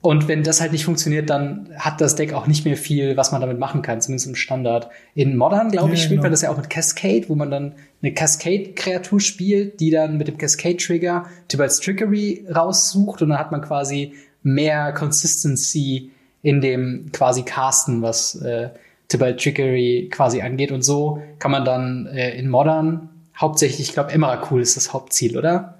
und 0.01 0.27
wenn 0.27 0.41
das 0.41 0.61
halt 0.61 0.71
nicht 0.71 0.83
funktioniert, 0.83 1.29
dann 1.29 1.69
hat 1.77 2.01
das 2.01 2.15
Deck 2.15 2.33
auch 2.33 2.47
nicht 2.47 2.65
mehr 2.65 2.75
viel, 2.75 3.17
was 3.17 3.31
man 3.31 3.39
damit 3.39 3.59
machen 3.59 3.83
kann, 3.83 4.01
zumindest 4.01 4.27
im 4.27 4.35
Standard. 4.35 4.89
In 5.13 5.37
Modern, 5.37 5.69
glaube 5.69 5.93
ich, 5.93 5.99
ja, 5.99 6.05
spielt 6.05 6.21
genau. 6.21 6.23
man 6.23 6.31
das 6.31 6.41
ja 6.41 6.49
auch 6.49 6.57
mit 6.57 6.71
Cascade, 6.71 7.25
wo 7.27 7.35
man 7.35 7.51
dann 7.51 7.75
eine 8.01 8.11
Cascade-Kreatur 8.11 9.19
spielt, 9.19 9.79
die 9.79 9.91
dann 9.91 10.17
mit 10.17 10.27
dem 10.27 10.39
Cascade-Trigger 10.39 11.27
Tibalt's 11.47 11.79
Trickery 11.79 12.47
raussucht 12.53 13.21
und 13.21 13.29
dann 13.29 13.37
hat 13.37 13.51
man 13.51 13.61
quasi 13.61 14.13
mehr 14.41 14.91
Consistency 14.91 16.09
in 16.41 16.61
dem 16.61 17.11
quasi 17.11 17.43
Casten, 17.43 18.01
was 18.01 18.35
äh, 18.35 18.69
Tibalt 19.07 19.41
Trickery 19.41 20.09
quasi 20.11 20.41
angeht. 20.41 20.71
Und 20.71 20.83
so 20.83 21.21
kann 21.39 21.51
man 21.51 21.65
dann 21.65 22.07
äh, 22.07 22.37
in 22.37 22.49
Modern 22.49 23.09
hauptsächlich, 23.37 23.89
ich 23.89 23.93
glaube, 23.93 24.11
Emrakul 24.11 24.61
ist 24.61 24.77
das 24.77 24.93
Hauptziel, 24.93 25.37
oder? 25.37 25.77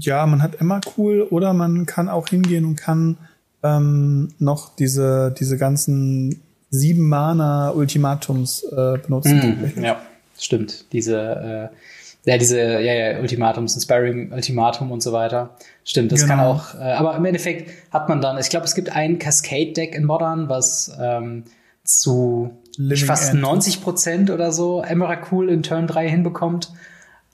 ja, 0.00 0.26
man 0.26 0.42
hat 0.42 0.56
cool 0.96 1.22
oder 1.22 1.52
man 1.52 1.86
kann 1.86 2.08
auch 2.08 2.28
hingehen 2.28 2.64
und 2.64 2.76
kann 2.76 3.16
ähm, 3.62 4.28
noch 4.38 4.74
diese, 4.76 5.34
diese 5.38 5.58
ganzen 5.58 6.42
sieben 6.70 7.08
Mana 7.08 7.70
Ultimatums 7.70 8.62
äh, 8.64 8.98
benutzen. 8.98 9.72
Mm, 9.74 9.82
ja, 9.82 10.00
stimmt. 10.38 10.92
Diese, 10.92 11.70
äh, 11.72 11.76
ja, 12.24 12.36
diese, 12.36 12.60
ja, 12.60 12.92
ja, 12.92 13.20
Ultimatums, 13.20 13.74
Inspiring 13.74 14.32
Ultimatum 14.32 14.90
und 14.90 15.02
so 15.02 15.12
weiter. 15.12 15.56
Stimmt, 15.84 16.12
das 16.12 16.22
genau. 16.22 16.34
kann 16.34 16.44
auch, 16.44 16.74
äh, 16.74 16.92
aber 16.92 17.16
im 17.16 17.24
Endeffekt 17.24 17.70
hat 17.90 18.08
man 18.08 18.20
dann, 18.20 18.38
ich 18.38 18.50
glaube, 18.50 18.66
es 18.66 18.74
gibt 18.74 18.90
ein 18.90 19.18
Cascade-Deck 19.18 19.94
in 19.94 20.04
Modern, 20.04 20.48
was 20.48 20.92
ähm, 21.00 21.44
zu 21.84 22.50
Living 22.76 23.06
fast 23.06 23.32
End. 23.32 23.40
90 23.40 23.82
Prozent 23.82 24.30
oder 24.30 24.52
so 24.52 24.82
Emrakul 24.82 25.48
in 25.48 25.62
Turn 25.62 25.86
3 25.86 26.08
hinbekommt. 26.08 26.70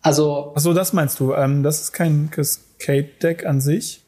Also. 0.01 0.53
Achso, 0.55 0.73
das 0.73 0.92
meinst 0.92 1.18
du. 1.18 1.35
Ähm, 1.35 1.62
das 1.62 1.81
ist 1.81 1.92
kein 1.92 2.31
Cascade-Deck 2.31 3.47
an 3.47 3.61
sich. 3.61 4.05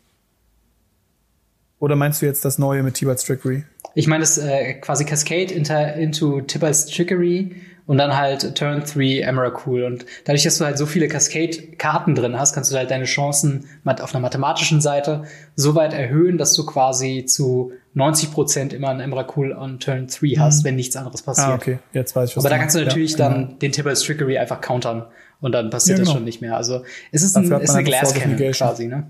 Oder 1.79 1.97
meinst 1.97 2.23
du 2.23 2.27
jetzt 2.27 2.45
das 2.45 2.59
neue 2.59 2.83
mit 2.83 2.95
Tibalt's 2.95 3.25
Trickery? 3.25 3.65
Ich 3.95 4.07
meine 4.07 4.21
das 4.21 4.39
äh, 4.39 4.75
quasi 4.75 5.05
Cascade 5.05 5.53
inter, 5.53 5.95
into 5.95 6.41
Tibalt's 6.43 6.87
Trickery 6.87 7.57
und 7.87 7.99
dann 7.99 8.17
halt 8.17 8.57
Turn 8.57 8.83
3 8.85 9.21
Emrakul. 9.21 9.85
Und 9.85 10.07
dadurch, 10.25 10.43
dass 10.43 10.59
du 10.59 10.65
halt 10.65 10.77
so 10.77 10.87
viele 10.87 11.09
Cascade-Karten 11.09 12.15
drin 12.15 12.39
hast, 12.39 12.53
kannst 12.53 12.73
du 12.73 12.77
halt 12.77 12.91
deine 12.91 13.05
Chancen 13.05 13.67
auf 13.85 14.15
einer 14.15 14.21
mathematischen 14.21 14.81
Seite 14.81 15.25
so 15.55 15.75
weit 15.75 15.93
erhöhen, 15.93 16.37
dass 16.37 16.53
du 16.55 16.67
quasi 16.67 17.25
zu 17.27 17.73
90 17.95 18.33
Prozent 18.33 18.73
immer 18.73 18.89
ein 18.89 19.01
Emrakul 19.01 19.53
on 19.53 19.79
Turn 19.79 20.09
3 20.09 20.37
hast, 20.39 20.61
mhm. 20.61 20.65
wenn 20.65 20.77
nichts 20.77 20.97
anderes 20.97 21.23
passiert. 21.23 21.49
Ah, 21.49 21.55
okay. 21.55 21.79
Jetzt 21.93 22.17
weiß 22.17 22.31
ich, 22.31 22.37
was 22.37 22.45
Aber 22.45 22.51
da 22.51 22.59
kannst 22.59 22.75
du 22.75 22.85
natürlich 22.85 23.13
ja, 23.13 23.19
dann 23.19 23.47
genau. 23.47 23.59
den 23.59 23.73
Tibalt's 23.73 24.03
Trickery 24.03 24.39
einfach 24.39 24.61
countern 24.61 25.07
und 25.41 25.53
dann 25.53 25.71
passiert 25.71 25.99
ja, 25.99 26.03
genau. 26.03 26.13
das 26.13 26.17
schon 26.17 26.25
nicht 26.25 26.41
mehr. 26.41 26.57
Also 26.57 26.83
es 27.13 27.23
ist, 27.23 27.37
ein, 27.37 27.51
ist 27.51 27.71
eine 27.71 27.85
Glass 27.85 28.15
Cannon 28.15 28.53
quasi, 28.53 28.89
ne? 28.89 29.07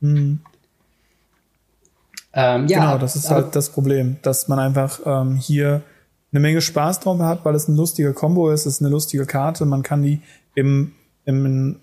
Mhm. 0.00 0.40
Ähm, 2.32 2.66
ja, 2.66 2.80
genau, 2.80 2.98
das 2.98 3.16
ist 3.16 3.30
halt 3.30 3.56
das 3.56 3.70
Problem, 3.70 4.16
dass 4.22 4.48
man 4.48 4.58
einfach 4.58 5.00
ähm, 5.06 5.36
hier 5.36 5.82
eine 6.36 6.42
Menge 6.42 6.60
Spaß 6.60 7.00
drauf 7.00 7.18
hat, 7.20 7.44
weil 7.44 7.54
es 7.54 7.66
eine 7.66 7.76
lustige 7.76 8.12
Combo 8.12 8.50
ist, 8.50 8.66
es 8.66 8.74
ist 8.74 8.82
eine 8.82 8.90
lustige 8.90 9.24
Karte, 9.24 9.64
man 9.64 9.82
kann 9.82 10.02
die 10.02 10.20
im, 10.54 10.92
im 11.24 11.76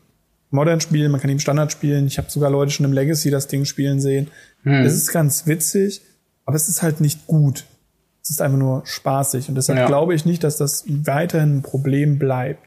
Modern 0.52 0.80
spielen, 0.80 1.12
man 1.12 1.20
kann 1.20 1.30
die 1.30 1.34
im 1.34 1.39
Standard 1.39 1.72
spielen. 1.72 2.06
Ich 2.06 2.20
habe 2.20 2.30
sogar 2.30 2.52
Leute 2.52 2.72
schon 2.72 2.86
im 2.86 2.94
Legacy 2.94 3.32
das 3.32 3.48
Ding 3.48 3.66
spielen 3.66 4.00
sehen. 4.00 4.30
Hm. 4.62 4.86
Es 4.86 4.94
ist 4.94 5.12
ganz 5.12 5.48
witzig, 5.48 6.02
aber 6.46 6.56
es 6.56 6.70
ist 6.70 6.84
halt 6.84 7.02
nicht 7.02 7.26
gut. 7.26 7.66
Es 8.22 8.30
ist 8.30 8.42
einfach 8.42 8.60
nur 8.60 8.86
spaßig 8.86 9.50
und 9.50 9.56
deshalb 9.56 9.80
ja. 9.80 9.88
glaube 9.88 10.13
ich 10.13 10.26
nicht, 10.26 10.44
dass 10.44 10.58
das 10.58 10.86
weiterhin 10.88 11.58
ein 11.58 11.62
Problem 11.63 12.20
bleibt. 12.20 12.62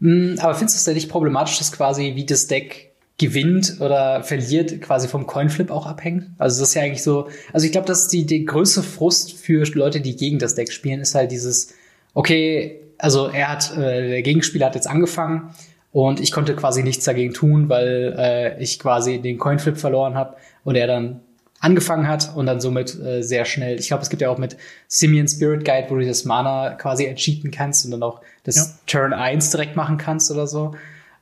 Hm, 0.00 0.36
aber 0.40 0.54
findest 0.54 0.76
du 0.76 0.78
es 0.78 0.84
denn 0.84 0.94
nicht 0.94 1.08
problematisch, 1.08 1.56
dass 1.58 1.70
quasi 1.70 2.14
wie 2.16 2.26
das 2.26 2.48
Deck 2.48 2.93
gewinnt 3.18 3.76
oder 3.80 4.22
verliert, 4.24 4.80
quasi 4.80 5.06
vom 5.06 5.26
Coinflip 5.26 5.70
auch 5.70 5.86
abhängt? 5.86 6.30
Also 6.38 6.60
das 6.60 6.70
ist 6.70 6.74
ja 6.74 6.82
eigentlich 6.82 7.02
so, 7.02 7.28
also 7.52 7.64
ich 7.64 7.72
glaube, 7.72 7.86
dass 7.86 8.08
die, 8.08 8.26
die 8.26 8.44
größte 8.44 8.82
Frust 8.82 9.32
für 9.32 9.64
Leute, 9.74 10.00
die 10.00 10.16
gegen 10.16 10.38
das 10.38 10.54
Deck 10.54 10.72
spielen, 10.72 11.00
ist 11.00 11.14
halt 11.14 11.30
dieses, 11.30 11.74
okay, 12.14 12.80
also 12.98 13.28
er 13.28 13.50
hat, 13.50 13.76
äh, 13.76 14.08
der 14.08 14.22
Gegenspieler 14.22 14.66
hat 14.66 14.74
jetzt 14.74 14.88
angefangen 14.88 15.54
und 15.92 16.18
ich 16.20 16.32
konnte 16.32 16.56
quasi 16.56 16.82
nichts 16.82 17.04
dagegen 17.04 17.34
tun, 17.34 17.68
weil 17.68 18.14
äh, 18.18 18.62
ich 18.62 18.80
quasi 18.80 19.20
den 19.20 19.38
Coinflip 19.38 19.78
verloren 19.78 20.16
habe 20.16 20.36
und 20.64 20.74
er 20.74 20.88
dann 20.88 21.20
angefangen 21.60 22.08
hat 22.08 22.36
und 22.36 22.46
dann 22.46 22.60
somit 22.60 23.00
äh, 23.00 23.22
sehr 23.22 23.44
schnell. 23.44 23.78
Ich 23.78 23.88
glaube, 23.88 24.02
es 24.02 24.10
gibt 24.10 24.20
ja 24.20 24.28
auch 24.28 24.38
mit 24.38 24.56
Simeon 24.88 25.26
Spirit 25.28 25.64
Guide, 25.64 25.86
wo 25.88 25.96
du 25.96 26.04
das 26.04 26.24
Mana 26.24 26.70
quasi 26.70 27.06
entschieden 27.06 27.50
kannst 27.50 27.84
und 27.84 27.92
dann 27.92 28.02
auch 28.02 28.20
das 28.42 28.56
ja. 28.56 28.64
Turn 28.86 29.12
1 29.12 29.50
direkt 29.50 29.76
machen 29.76 29.96
kannst 29.96 30.30
oder 30.30 30.46
so. 30.46 30.74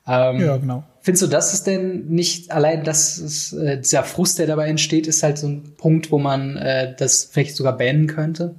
Ähm, 0.07 0.41
ja, 0.41 0.57
genau. 0.57 0.85
Findest 1.01 1.23
du, 1.23 1.27
dass 1.27 1.53
es 1.53 1.65
denn 1.65 2.07
nicht 2.09 2.53
allein, 2.53 2.85
dass 2.85 3.19
es, 3.19 3.53
äh, 3.53 3.79
dieser 3.79 4.05
Frust, 4.05 4.39
der 4.39 4.47
dabei 4.47 4.69
entsteht, 4.69 5.07
ist 5.07 5.23
halt 5.23 5.39
so 5.39 5.49
ein 5.49 5.75
Punkt, 5.77 6.13
wo 6.13 6.19
man 6.19 6.57
äh, 6.57 6.95
das 6.97 7.25
vielleicht 7.25 7.57
sogar 7.57 7.77
bannen 7.77 8.07
könnte? 8.07 8.55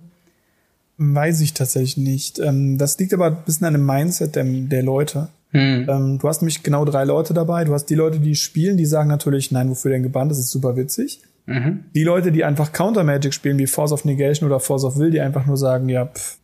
Weiß 0.97 1.41
ich 1.41 1.53
tatsächlich 1.53 1.97
nicht. 1.97 2.39
Ähm, 2.39 2.77
das 2.77 2.97
liegt 2.99 3.13
aber 3.13 3.27
ein 3.27 3.37
bisschen 3.45 3.67
an 3.67 3.73
dem 3.73 3.85
Mindset 3.85 4.35
der, 4.35 4.43
der 4.43 4.83
Leute. 4.83 5.29
Hm. 5.51 5.87
Ähm, 5.89 6.19
du 6.19 6.27
hast 6.27 6.41
nämlich 6.41 6.63
genau 6.63 6.83
drei 6.83 7.03
Leute 7.03 7.33
dabei. 7.33 7.63
Du 7.63 7.73
hast 7.73 7.85
die 7.85 7.95
Leute, 7.95 8.19
die 8.19 8.35
spielen, 8.35 8.75
die 8.75 8.85
sagen 8.85 9.07
natürlich, 9.07 9.51
nein, 9.51 9.69
wofür 9.69 9.91
denn 9.91 10.03
gebannt? 10.03 10.31
Das 10.31 10.39
ist 10.39 10.51
super 10.51 10.75
witzig. 10.75 11.21
Mhm. 11.45 11.85
Die 11.93 12.03
Leute, 12.03 12.31
die 12.31 12.43
einfach 12.43 12.71
Counter 12.71 13.03
Magic 13.03 13.33
spielen, 13.33 13.57
wie 13.57 13.67
Force 13.67 13.91
of 13.91 14.05
Negation 14.05 14.49
oder 14.49 14.59
Force 14.59 14.83
of 14.83 14.97
Will, 14.97 15.11
die 15.11 15.19
einfach 15.19 15.45
nur 15.45 15.57
sagen, 15.57 15.89
ja, 15.89 16.05
pff, 16.05 16.37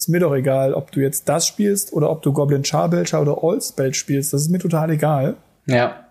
ist 0.00 0.08
mir 0.08 0.20
doch 0.20 0.34
egal, 0.34 0.72
ob 0.72 0.90
du 0.92 1.00
jetzt 1.00 1.28
das 1.28 1.46
spielst 1.46 1.92
oder 1.92 2.10
ob 2.10 2.22
du 2.22 2.32
Goblin 2.32 2.64
Charbelcher 2.64 3.20
oder 3.20 3.44
Allspell 3.44 3.92
spielst, 3.92 4.32
das 4.32 4.42
ist 4.42 4.50
mir 4.50 4.58
total 4.58 4.90
egal. 4.90 5.36
Ja. 5.66 6.06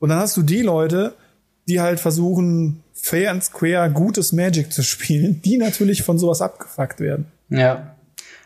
Und 0.00 0.08
dann 0.08 0.18
hast 0.18 0.36
du 0.36 0.42
die 0.42 0.62
Leute, 0.62 1.14
die 1.68 1.80
halt 1.80 2.00
versuchen, 2.00 2.82
fair 2.92 3.30
and 3.30 3.44
square 3.44 3.88
gutes 3.90 4.32
Magic 4.32 4.72
zu 4.72 4.82
spielen, 4.82 5.40
die 5.44 5.56
natürlich 5.56 6.02
von 6.02 6.18
sowas 6.18 6.42
abgefuckt 6.42 6.98
werden. 6.98 7.26
Ja. 7.48 7.94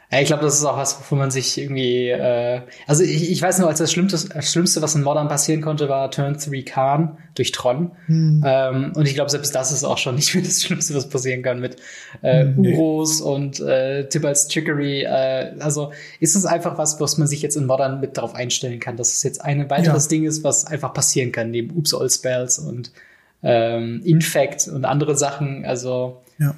Ich 0.08 0.26
glaube, 0.26 0.44
das 0.44 0.56
ist 0.56 0.64
auch 0.64 0.76
was, 0.76 1.00
wovon 1.00 1.18
man 1.18 1.32
sich 1.32 1.58
irgendwie. 1.58 2.10
Äh, 2.10 2.60
also 2.86 3.02
ich, 3.02 3.30
ich 3.30 3.42
weiß 3.42 3.58
nur, 3.58 3.68
als 3.68 3.80
das 3.80 3.90
Schlimmste, 3.90 4.28
das 4.28 4.52
Schlimmste, 4.52 4.80
was 4.80 4.94
in 4.94 5.02
Modern 5.02 5.26
passieren 5.26 5.62
konnte, 5.62 5.88
war 5.88 6.10
Turn 6.12 6.38
3 6.38 6.62
Khan 6.62 7.18
durch 7.34 7.50
Tron. 7.50 7.90
Hm. 8.06 8.42
Ähm, 8.46 8.92
und 8.94 9.06
ich 9.06 9.14
glaube, 9.14 9.30
selbst 9.30 9.52
das 9.52 9.72
ist 9.72 9.82
auch 9.82 9.98
schon 9.98 10.14
nicht 10.14 10.32
mehr 10.34 10.44
das 10.44 10.62
Schlimmste, 10.62 10.94
was 10.94 11.08
passieren 11.08 11.42
kann 11.42 11.60
mit 11.60 11.76
äh, 12.22 12.44
hm, 12.44 12.54
nee. 12.56 12.74
Uros 12.74 13.20
und 13.20 13.58
äh, 13.58 14.08
Tibbals 14.08 14.46
Trickery. 14.46 15.02
Äh, 15.02 15.54
also 15.58 15.92
ist 16.20 16.36
es 16.36 16.46
einfach 16.46 16.78
was, 16.78 17.00
was 17.00 17.18
man 17.18 17.26
sich 17.26 17.42
jetzt 17.42 17.56
in 17.56 17.66
Modern 17.66 17.98
mit 17.98 18.16
darauf 18.16 18.36
einstellen 18.36 18.78
kann, 18.78 18.96
dass 18.96 19.12
es 19.12 19.24
jetzt 19.24 19.42
ein 19.42 19.68
weiteres 19.70 20.04
ja. 20.04 20.10
Ding 20.10 20.24
ist, 20.24 20.44
was 20.44 20.66
einfach 20.66 20.94
passieren 20.94 21.32
kann, 21.32 21.50
neben 21.50 21.76
Oops 21.76 21.92
All 21.94 22.08
Spells 22.08 22.60
und 22.60 22.92
ähm, 23.42 24.02
Infect 24.04 24.68
und 24.68 24.84
andere 24.84 25.16
Sachen. 25.16 25.64
Also 25.64 26.22
ja. 26.38 26.54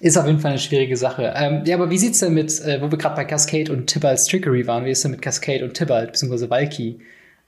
Ist 0.00 0.16
auf 0.16 0.26
jeden 0.26 0.38
Fall 0.38 0.52
eine 0.52 0.60
schwierige 0.60 0.96
Sache. 0.96 1.32
Ähm, 1.36 1.62
ja, 1.64 1.76
aber 1.76 1.90
wie 1.90 1.98
sieht's 1.98 2.20
denn 2.20 2.34
mit, 2.34 2.60
äh, 2.60 2.80
wo 2.80 2.90
wir 2.90 2.98
gerade 2.98 3.16
bei 3.16 3.24
Cascade 3.24 3.72
und 3.72 3.86
Tibalt's 3.86 4.26
Trickery 4.26 4.66
waren, 4.66 4.84
wie 4.84 4.90
ist 4.90 5.04
denn 5.04 5.10
mit 5.10 5.22
Cascade 5.22 5.64
und 5.64 5.74
Tibalt, 5.74 6.12
beziehungsweise 6.12 6.50
Valky? 6.50 7.00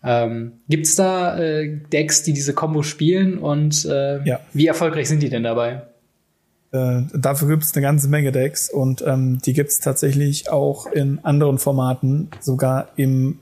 Ähm, 0.02 0.60
gibt's 0.68 0.96
da 0.96 1.38
äh, 1.38 1.78
Decks, 1.92 2.22
die 2.22 2.34
diese 2.34 2.52
Combo 2.52 2.82
spielen 2.82 3.38
und 3.38 3.86
äh, 3.86 4.22
ja. 4.24 4.40
wie 4.52 4.66
erfolgreich 4.66 5.08
sind 5.08 5.22
die 5.22 5.30
denn 5.30 5.44
dabei? 5.44 5.82
Äh, 6.72 7.02
dafür 7.14 7.48
gibt's 7.48 7.72
eine 7.74 7.82
ganze 7.82 8.08
Menge 8.08 8.30
Decks 8.30 8.68
und 8.68 9.02
ähm, 9.06 9.38
die 9.38 9.54
gibt's 9.54 9.80
tatsächlich 9.80 10.50
auch 10.50 10.86
in 10.86 11.20
anderen 11.24 11.58
Formaten, 11.58 12.28
sogar 12.40 12.88
im 12.96 13.38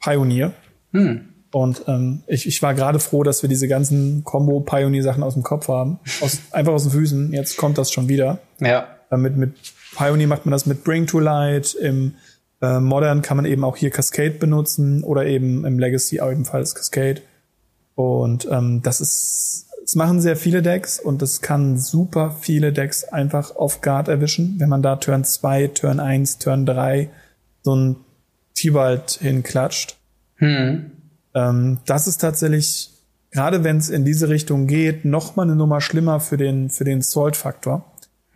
Pioneer. 0.00 0.52
Hm. 0.92 1.31
Und 1.52 1.84
ähm, 1.86 2.22
ich, 2.26 2.46
ich 2.46 2.62
war 2.62 2.74
gerade 2.74 2.98
froh, 2.98 3.22
dass 3.22 3.42
wir 3.42 3.48
diese 3.48 3.68
ganzen 3.68 4.24
Combo-Pioneer-Sachen 4.24 5.22
aus 5.22 5.34
dem 5.34 5.42
Kopf 5.42 5.68
haben. 5.68 6.00
Aus, 6.22 6.38
einfach 6.50 6.72
aus 6.72 6.84
den 6.84 6.92
Füßen. 6.92 7.32
Jetzt 7.32 7.58
kommt 7.58 7.78
das 7.78 7.92
schon 7.92 8.08
wieder. 8.08 8.38
Ja. 8.58 8.88
Damit 9.10 9.36
mit 9.36 9.54
Pioneer 9.94 10.28
macht 10.28 10.46
man 10.46 10.52
das 10.52 10.64
mit 10.64 10.82
Bring 10.82 11.06
to 11.06 11.20
Light. 11.20 11.74
Im 11.74 12.14
äh, 12.62 12.80
Modern 12.80 13.20
kann 13.20 13.36
man 13.36 13.44
eben 13.44 13.64
auch 13.64 13.76
hier 13.76 13.90
Cascade 13.90 14.32
benutzen 14.32 15.04
oder 15.04 15.26
eben 15.26 15.66
im 15.66 15.78
Legacy 15.78 16.20
auch 16.20 16.30
ebenfalls 16.30 16.74
Cascade. 16.74 17.20
Und 17.94 18.48
ähm, 18.50 18.80
das 18.82 19.02
ist, 19.02 19.66
es 19.84 19.94
machen 19.94 20.22
sehr 20.22 20.36
viele 20.36 20.62
Decks 20.62 20.98
und 20.98 21.20
es 21.20 21.42
kann 21.42 21.76
super 21.76 22.34
viele 22.40 22.72
Decks 22.72 23.04
einfach 23.04 23.54
auf 23.56 23.82
Guard 23.82 24.08
erwischen, 24.08 24.54
wenn 24.58 24.70
man 24.70 24.82
da 24.82 24.96
Turn 24.96 25.24
2, 25.24 25.68
Turn 25.68 26.00
1, 26.00 26.38
Turn 26.38 26.64
3 26.64 27.10
so 27.62 27.76
ein 27.76 27.96
Tibalt 28.54 29.18
hinklatscht. 29.20 29.98
Hm. 30.36 30.92
Ähm, 31.34 31.78
das 31.86 32.06
ist 32.06 32.18
tatsächlich, 32.18 32.90
gerade 33.30 33.64
wenn 33.64 33.78
es 33.78 33.90
in 33.90 34.04
diese 34.04 34.28
Richtung 34.28 34.66
geht, 34.66 35.04
noch 35.04 35.36
mal 35.36 35.42
eine 35.42 35.56
Nummer 35.56 35.80
schlimmer 35.80 36.20
für 36.20 36.36
den, 36.36 36.70
für 36.70 36.84
den 36.84 37.02
Salt-Faktor. 37.02 37.84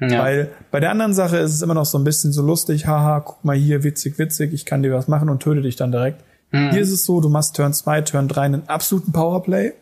Ja. 0.00 0.22
Weil 0.22 0.50
bei 0.70 0.80
der 0.80 0.90
anderen 0.90 1.14
Sache 1.14 1.38
ist 1.38 1.52
es 1.52 1.62
immer 1.62 1.74
noch 1.74 1.87
so 1.87 1.98
ein 1.98 2.04
bisschen 2.04 2.32
so 2.32 2.42
lustig, 2.42 2.87
haha, 2.87 3.20
guck 3.20 3.44
mal 3.44 3.56
hier, 3.56 3.82
witzig, 3.82 4.18
witzig, 4.18 4.52
ich 4.52 4.66
kann 4.66 4.82
dir 4.82 4.92
was 4.92 5.09
machen 5.09 5.30
und 5.30 5.42
töte 5.42 5.62
dich 5.62 5.76
dann 5.76 5.90
direkt. 5.90 6.22
Mhm. 6.50 6.70
Hier 6.70 6.82
ist 6.82 6.90
es 6.90 7.04
so, 7.04 7.20
du 7.20 7.28
machst 7.28 7.56
Turn 7.56 7.72
2, 7.72 8.02
Turn 8.02 8.28
3 8.28 8.42
einen 8.42 8.68
absoluten 8.68 9.12
Powerplay 9.12 9.72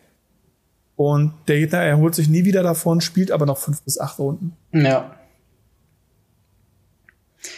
und 0.95 1.33
der 1.47 1.59
Gegner 1.59 1.79
erholt 1.79 2.15
sich 2.15 2.29
nie 2.29 2.45
wieder 2.45 2.63
davon, 2.63 3.01
spielt 3.01 3.31
aber 3.31 3.45
noch 3.45 3.57
fünf 3.57 3.81
bis 3.81 3.99
acht 3.99 4.17
Runden. 4.19 4.53
Ja. 4.71 5.11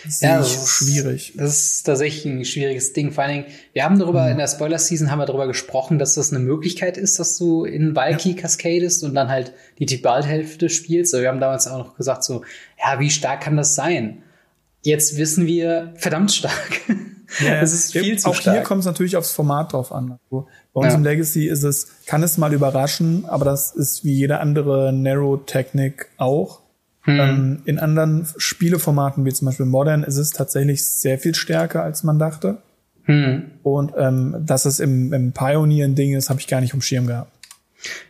Das 0.06 0.22
ja, 0.22 0.38
das 0.38 0.56
ist 0.56 0.68
schwierig. 0.70 1.34
Das 1.36 1.58
ist 1.58 1.84
tatsächlich 1.84 2.26
ein 2.26 2.46
schwieriges 2.46 2.94
Ding. 2.94 3.12
Vor 3.12 3.24
allen 3.24 3.44
Dingen, 3.44 3.46
wir 3.74 3.84
haben 3.84 4.00
darüber, 4.00 4.26
mhm. 4.26 4.32
in 4.32 4.38
der 4.38 4.48
Spoiler-Season 4.48 5.12
haben 5.12 5.20
wir 5.20 5.26
darüber 5.26 5.48
gesprochen, 5.48 6.00
dass 6.00 6.16
das 6.16 6.32
eine 6.32 6.44
Möglichkeit 6.44 6.98
ist, 6.98 7.20
dass 7.20 7.38
du 7.38 7.66
in 7.66 7.96
Valky 7.96 8.32
ja. 8.32 8.42
cascadest 8.42 9.04
und 9.04 9.14
dann 9.14 9.30
halt 9.30 9.54
die 9.80 9.86
Tibalt-Hälfte 9.86 10.70
spielst. 10.70 11.14
Aber 11.14 11.24
wir 11.24 11.30
haben 11.30 11.40
damals 11.40 11.68
auch 11.68 11.78
noch 11.78 11.96
gesagt 11.98 12.24
so, 12.24 12.44
ja, 12.80 13.00
wie 13.00 13.10
stark 13.10 13.42
kann 13.42 13.58
das 13.58 13.76
sein? 13.76 14.24
Jetzt 14.84 15.18
wissen 15.18 15.48
wir, 15.48 15.94
verdammt 15.96 16.32
stark. 16.32 16.82
Ja, 17.44 17.60
das 17.60 17.74
ist 17.74 17.92
viel 17.92 18.18
zu 18.18 18.30
auch 18.30 18.36
stark. 18.36 18.56
Hier 18.56 18.64
kommt 18.64 18.80
es 18.80 18.86
natürlich 18.86 19.18
aufs 19.18 19.32
Format 19.32 19.74
drauf 19.74 19.92
an. 19.92 20.18
Also 20.32 20.48
bei 20.74 20.82
uns 20.82 20.94
ja. 20.94 20.98
im 20.98 21.04
Legacy 21.04 21.48
ist 21.48 21.64
es, 21.64 21.88
kann 22.06 22.24
es 22.24 22.38
mal 22.38 22.54
überraschen, 22.54 23.26
aber 23.26 23.46
das 23.46 23.72
ist 23.72 24.06
wie 24.06 24.14
jede 24.14 24.40
andere 24.40 24.94
Narrow-Technik 24.94 26.08
auch. 26.18 26.62
Hm. 27.08 27.20
Ähm, 27.20 27.62
in 27.66 27.80
anderen 27.80 28.28
Spieleformaten, 28.38 29.26
wie 29.26 29.32
zum 29.32 29.46
Beispiel 29.46 29.66
Modern, 29.66 30.04
ist 30.04 30.18
es 30.18 30.32
tatsächlich 30.32 30.86
sehr 30.86 31.18
viel 31.18 31.34
stärker, 31.34 31.82
als 31.82 32.04
man 32.04 32.20
dachte. 32.20 32.58
Hm. 33.06 33.44
Und 33.64 33.94
ähm, 33.98 34.36
dass 34.46 34.66
es 34.66 34.82
im, 34.82 35.14
im 35.14 35.32
Pioneer 35.32 35.86
ein 35.86 35.96
Ding 35.96 36.14
ist, 36.14 36.30
habe 36.30 36.42
ich 36.42 36.48
gar 36.48 36.60
nicht 36.60 36.74
um 36.74 36.82
Schirm 36.82 37.08
gehabt. 37.08 37.32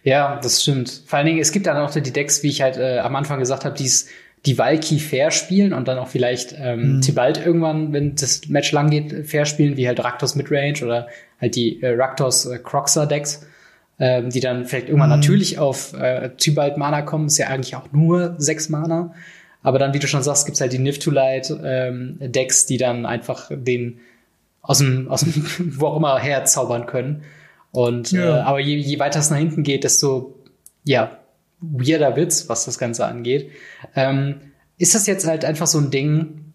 Ja, 0.04 0.40
das 0.42 0.64
stimmt. 0.64 1.04
Vor 1.06 1.20
allen 1.20 1.28
Dingen, 1.28 1.40
es 1.40 1.52
gibt 1.52 1.68
dann 1.68 1.78
auch 1.78 1.92
die 1.92 2.02
Decks, 2.02 2.42
wie 2.42 2.50
ich 2.50 2.62
halt 2.64 2.78
äh, 2.78 3.00
am 3.00 3.16
Anfang 3.16 3.40
gesagt 3.40 3.66
habe, 3.66 3.76
die 3.78 3.90
die 4.46 4.58
Valky 4.58 5.00
fair 5.00 5.32
spielen 5.32 5.74
und 5.74 5.88
dann 5.88 5.98
auch 5.98 6.08
vielleicht 6.08 6.56
ähm, 6.58 6.96
mhm. 6.96 7.02
Tibalt 7.02 7.44
irgendwann, 7.44 7.92
wenn 7.92 8.16
das 8.16 8.48
Match 8.48 8.72
lang 8.72 8.90
geht, 8.90 9.28
fair 9.28 9.46
spielen, 9.46 9.78
wie 9.78 9.88
halt 9.88 10.04
Raktos 10.04 10.36
Midrange 10.36 10.84
oder 10.84 11.08
halt 11.42 11.56
die 11.56 11.82
äh, 11.82 11.96
Raktos 11.96 12.46
äh, 12.46 12.58
Croxer 12.58 13.08
Decks 13.08 13.46
ähm, 14.00 14.30
die 14.30 14.40
dann 14.40 14.66
vielleicht 14.66 14.88
irgendwann 14.88 15.10
mhm. 15.10 15.18
natürlich 15.18 15.60
auf 15.60 15.94
äh, 15.94 16.30
Tybalt 16.38 16.78
Mana 16.78 17.02
kommen, 17.02 17.28
ist 17.28 17.38
ja 17.38 17.48
eigentlich 17.48 17.76
auch 17.76 17.92
nur 17.92 18.36
sechs 18.38 18.70
Mana. 18.70 19.14
Aber 19.64 19.80
dann, 19.80 19.94
wie 19.94 20.00
du 20.00 20.08
schon 20.08 20.24
sagst, 20.24 20.46
gibt's 20.46 20.62
halt 20.62 20.72
die 20.72 20.80
Nift 20.80 21.04
to 21.04 21.12
Light 21.12 21.54
ähm, 21.64 22.18
Decks, 22.20 22.66
die 22.68 22.78
dann 22.78 23.06
einfach 23.06 23.50
den 23.52 24.00
aus 24.62 24.80
dem, 24.80 25.10
aus 25.10 25.22
dem 25.22 25.34
wo 25.80 25.88
auch 25.88 25.98
immer 25.98 26.20
herzaubern 26.20 26.86
können. 26.86 27.24
Und 27.72 28.12
ja. 28.12 28.38
äh, 28.38 28.42
aber 28.42 28.60
je, 28.60 28.76
je 28.78 29.00
weiter 29.00 29.20
es 29.20 29.30
nach 29.30 29.38
hinten 29.38 29.64
geht, 29.64 29.84
desto 29.84 30.36
ja, 30.84 31.18
weirder 31.60 32.16
wird's, 32.16 32.50
was 32.50 32.66
das 32.66 32.78
Ganze 32.78 33.06
angeht. 33.06 33.52
Ähm, 33.96 34.42
ist 34.78 34.96
das 34.96 35.08
jetzt 35.08 35.28
halt 35.28 35.44
einfach 35.44 35.68
so 35.68 35.80
ein 35.80 35.92
Ding, 35.92 36.54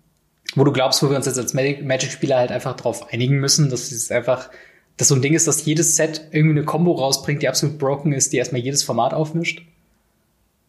wo 0.54 0.64
du 0.64 0.72
glaubst, 0.72 1.02
wo 1.02 1.10
wir 1.10 1.16
uns 1.16 1.26
jetzt 1.26 1.38
als 1.38 1.54
Magic-Spieler 1.54 2.38
halt 2.38 2.52
einfach 2.52 2.76
drauf 2.76 3.12
einigen 3.12 3.38
müssen, 3.38 3.68
dass 3.68 3.90
es 3.90 4.10
einfach 4.10 4.50
das 4.96 5.08
so 5.08 5.14
ein 5.14 5.22
Ding 5.22 5.34
ist, 5.34 5.46
dass 5.46 5.64
jedes 5.64 5.96
Set 5.96 6.28
irgendwie 6.30 6.58
eine 6.58 6.64
Combo 6.64 6.92
rausbringt, 6.92 7.42
die 7.42 7.48
absolut 7.48 7.78
broken 7.78 8.12
ist, 8.12 8.32
die 8.32 8.36
erstmal 8.36 8.60
jedes 8.60 8.82
Format 8.82 9.14
aufmischt? 9.14 9.62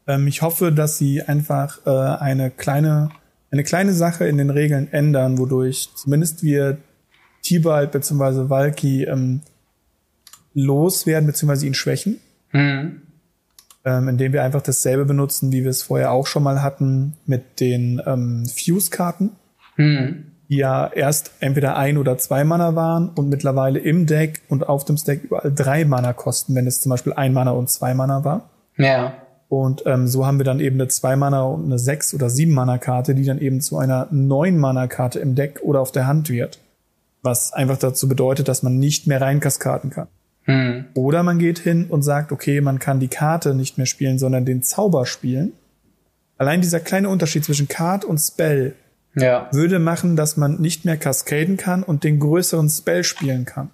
Ähm, 0.07 0.27
ich 0.27 0.41
hoffe, 0.41 0.71
dass 0.71 0.97
sie 0.97 1.21
einfach 1.21 1.86
äh, 1.86 1.89
eine 1.89 2.51
kleine 2.51 3.09
eine 3.51 3.63
kleine 3.63 3.93
Sache 3.93 4.25
in 4.25 4.39
den 4.39 4.49
Regeln 4.49 4.91
ändern, 4.91 5.38
wodurch 5.38 5.89
zumindest 5.95 6.41
wir 6.41 6.79
Tibalt 7.43 7.91
bzw. 7.91 8.49
Valky 8.49 9.03
ähm, 9.03 9.41
loswerden 10.55 11.27
bzw. 11.27 11.67
ihn 11.67 11.75
schwächen. 11.75 12.19
Mhm. 12.51 13.03
Ähm, 13.86 14.07
indem 14.07 14.33
wir 14.33 14.43
einfach 14.43 14.62
dasselbe 14.62 15.05
benutzen, 15.05 15.51
wie 15.51 15.63
wir 15.63 15.69
es 15.69 15.83
vorher 15.83 16.12
auch 16.12 16.25
schon 16.25 16.41
mal 16.41 16.63
hatten 16.63 17.13
mit 17.27 17.59
den 17.59 18.01
ähm, 18.07 18.45
Fuse-Karten. 18.47 19.31
Mhm 19.77 20.33
die 20.49 20.58
ja 20.58 20.88
erst 20.88 21.32
entweder 21.39 21.77
ein 21.77 21.97
oder 21.97 22.17
zwei 22.17 22.43
Mana 22.43 22.75
waren 22.75 23.10
und 23.10 23.29
mittlerweile 23.29 23.79
im 23.79 24.06
Deck 24.06 24.41
und 24.49 24.67
auf 24.67 24.86
dem 24.86 24.97
Stack 24.97 25.23
überall 25.23 25.51
drei 25.53 25.86
Mana 25.86 26.13
kosten, 26.13 26.56
wenn 26.56 26.67
es 26.67 26.82
zum 26.82 26.89
Beispiel 26.89 27.13
ein 27.13 27.34
Mana 27.34 27.51
und 27.51 27.69
zwei 27.69 27.93
Mana 27.93 28.23
war. 28.23 28.49
Ja. 28.77 29.13
Und 29.49 29.84
ähm, 29.86 30.08
so 30.08 30.25
haben 30.25 30.39
wir 30.39 30.45
dann 30.45 30.60
eben 30.60 30.77
eine 30.77 30.88
zwei 30.88 31.15
Mana 31.15 31.43
und 31.43 31.65
eine 31.65 31.77
sechs 31.77 32.13
oder 32.13 32.29
sieben 32.29 32.53
Mana 32.53 32.77
Karte, 32.77 33.13
die 33.13 33.23
dann 33.23 33.39
eben 33.39 33.62
zu 33.62 33.77
einer 33.77 34.08
neun 34.12 34.58
Mana 34.58 34.88
Karte 34.88 35.19
im 35.19 35.36
Deck 35.36 35.60
oder 35.62 35.79
auf 35.79 35.91
der 35.91 36.08
Hand 36.08 36.29
wird. 36.29 36.60
Was 37.21 37.53
einfach 37.53 37.77
dazu 37.77 38.10
bedeutet, 38.10 38.47
dass 38.47 38.63
man 38.63 38.79
nicht 38.79 39.08
mehr 39.08 39.21
reinkaskaden 39.21 39.91
kann. 39.91 40.08
Hm. 40.45 40.86
Oder 40.93 41.23
man 41.23 41.39
geht 41.39 41.60
hin 41.60 41.86
und 41.88 42.01
sagt, 42.01 42.32
okay, 42.32 42.62
man 42.62 42.79
kann 42.79 42.99
die 42.99 43.08
Karte 43.08 43.53
nicht 43.56 43.77
mehr 43.77 43.86
spielen, 43.86 44.17
sondern 44.17 44.43
den 44.43 44.62
Zauber 44.62 45.06
spielen. 45.06 45.53
Allein 46.38 46.62
dieser 46.62 46.79
kleine 46.79 47.10
Unterschied 47.10 47.45
zwischen 47.45 47.67
Card 47.67 48.03
und 48.03 48.17
Spell 48.17 48.75
ja. 49.15 49.49
würde 49.52 49.80
machen, 49.80 50.15
dass 50.15 50.38
man 50.38 50.60
nicht 50.62 50.86
mehr 50.86 50.97
cascaden 50.97 51.58
kann 51.58 51.84
und 51.84 52.04
den 52.04 52.19
größeren 52.19 52.69
Spell 52.69 53.04
spielen 53.04 53.45
kann. 53.45 53.69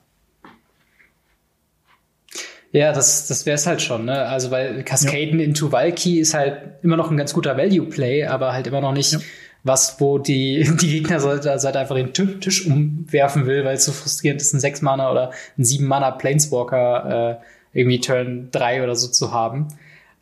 Ja, 2.71 2.93
das, 2.93 3.27
das 3.27 3.45
wäre 3.45 3.55
es 3.55 3.65
halt 3.65 3.81
schon, 3.81 4.05
ne? 4.05 4.25
Also, 4.25 4.51
weil 4.51 4.83
Cascaden 4.83 5.39
ja. 5.39 5.45
into 5.45 5.71
Valky 5.71 6.19
ist 6.19 6.35
halt 6.35 6.83
immer 6.83 6.97
noch 6.97 7.09
ein 7.09 7.17
ganz 7.17 7.33
guter 7.33 7.57
Value-Play, 7.57 8.25
aber 8.25 8.53
halt 8.53 8.67
immer 8.67 8.81
noch 8.81 8.93
nicht 8.93 9.13
ja. 9.13 9.19
was, 9.63 9.99
wo 9.99 10.19
die, 10.19 10.69
die 10.81 10.87
Gegner 10.87 11.19
Seite 11.19 11.51
halt 11.51 11.75
einfach 11.75 11.95
den 11.95 12.13
Tisch 12.13 12.67
umwerfen 12.67 13.47
will, 13.47 13.65
weil 13.65 13.75
es 13.75 13.85
so 13.85 13.91
frustrierend 13.91 14.41
ist, 14.41 14.53
ein 14.53 14.59
6-Mana 14.59 15.11
oder 15.11 15.31
ein 15.57 15.63
7-Mana 15.63 16.11
Planeswalker 16.11 17.39
äh, 17.41 17.79
irgendwie 17.79 18.01
Turn 18.01 18.49
3 18.51 18.83
oder 18.83 18.95
so 18.95 19.07
zu 19.07 19.31
haben. 19.31 19.69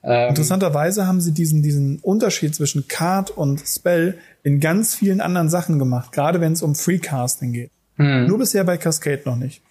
Ähm, 0.03 0.30
Interessanterweise 0.30 1.06
haben 1.06 1.19
sie 1.19 1.34
diesen, 1.34 1.63
diesen 1.63 1.99
Unterschied 1.99 2.56
zwischen 2.56 2.88
Card 2.88 3.30
und 3.32 3.62
Spell 3.67 4.17
in 4.47 4.62
ganz 4.62 4.95
vielen 4.95 5.19
anderen 5.19 5.49
Sachen 5.49 5.77
gemacht, 5.77 6.13
gerade 6.13 6.39
wenn 6.39 6.53
es 6.53 6.62
um 6.62 6.73
Freecasting 6.73 7.51
geht. 7.51 7.69
Hm. 7.97 8.27
Nur 8.27 8.38
bisher 8.38 8.63
bei 8.63 8.77
Cascade 8.77 9.23
noch 9.25 9.36
nicht. 9.36 9.62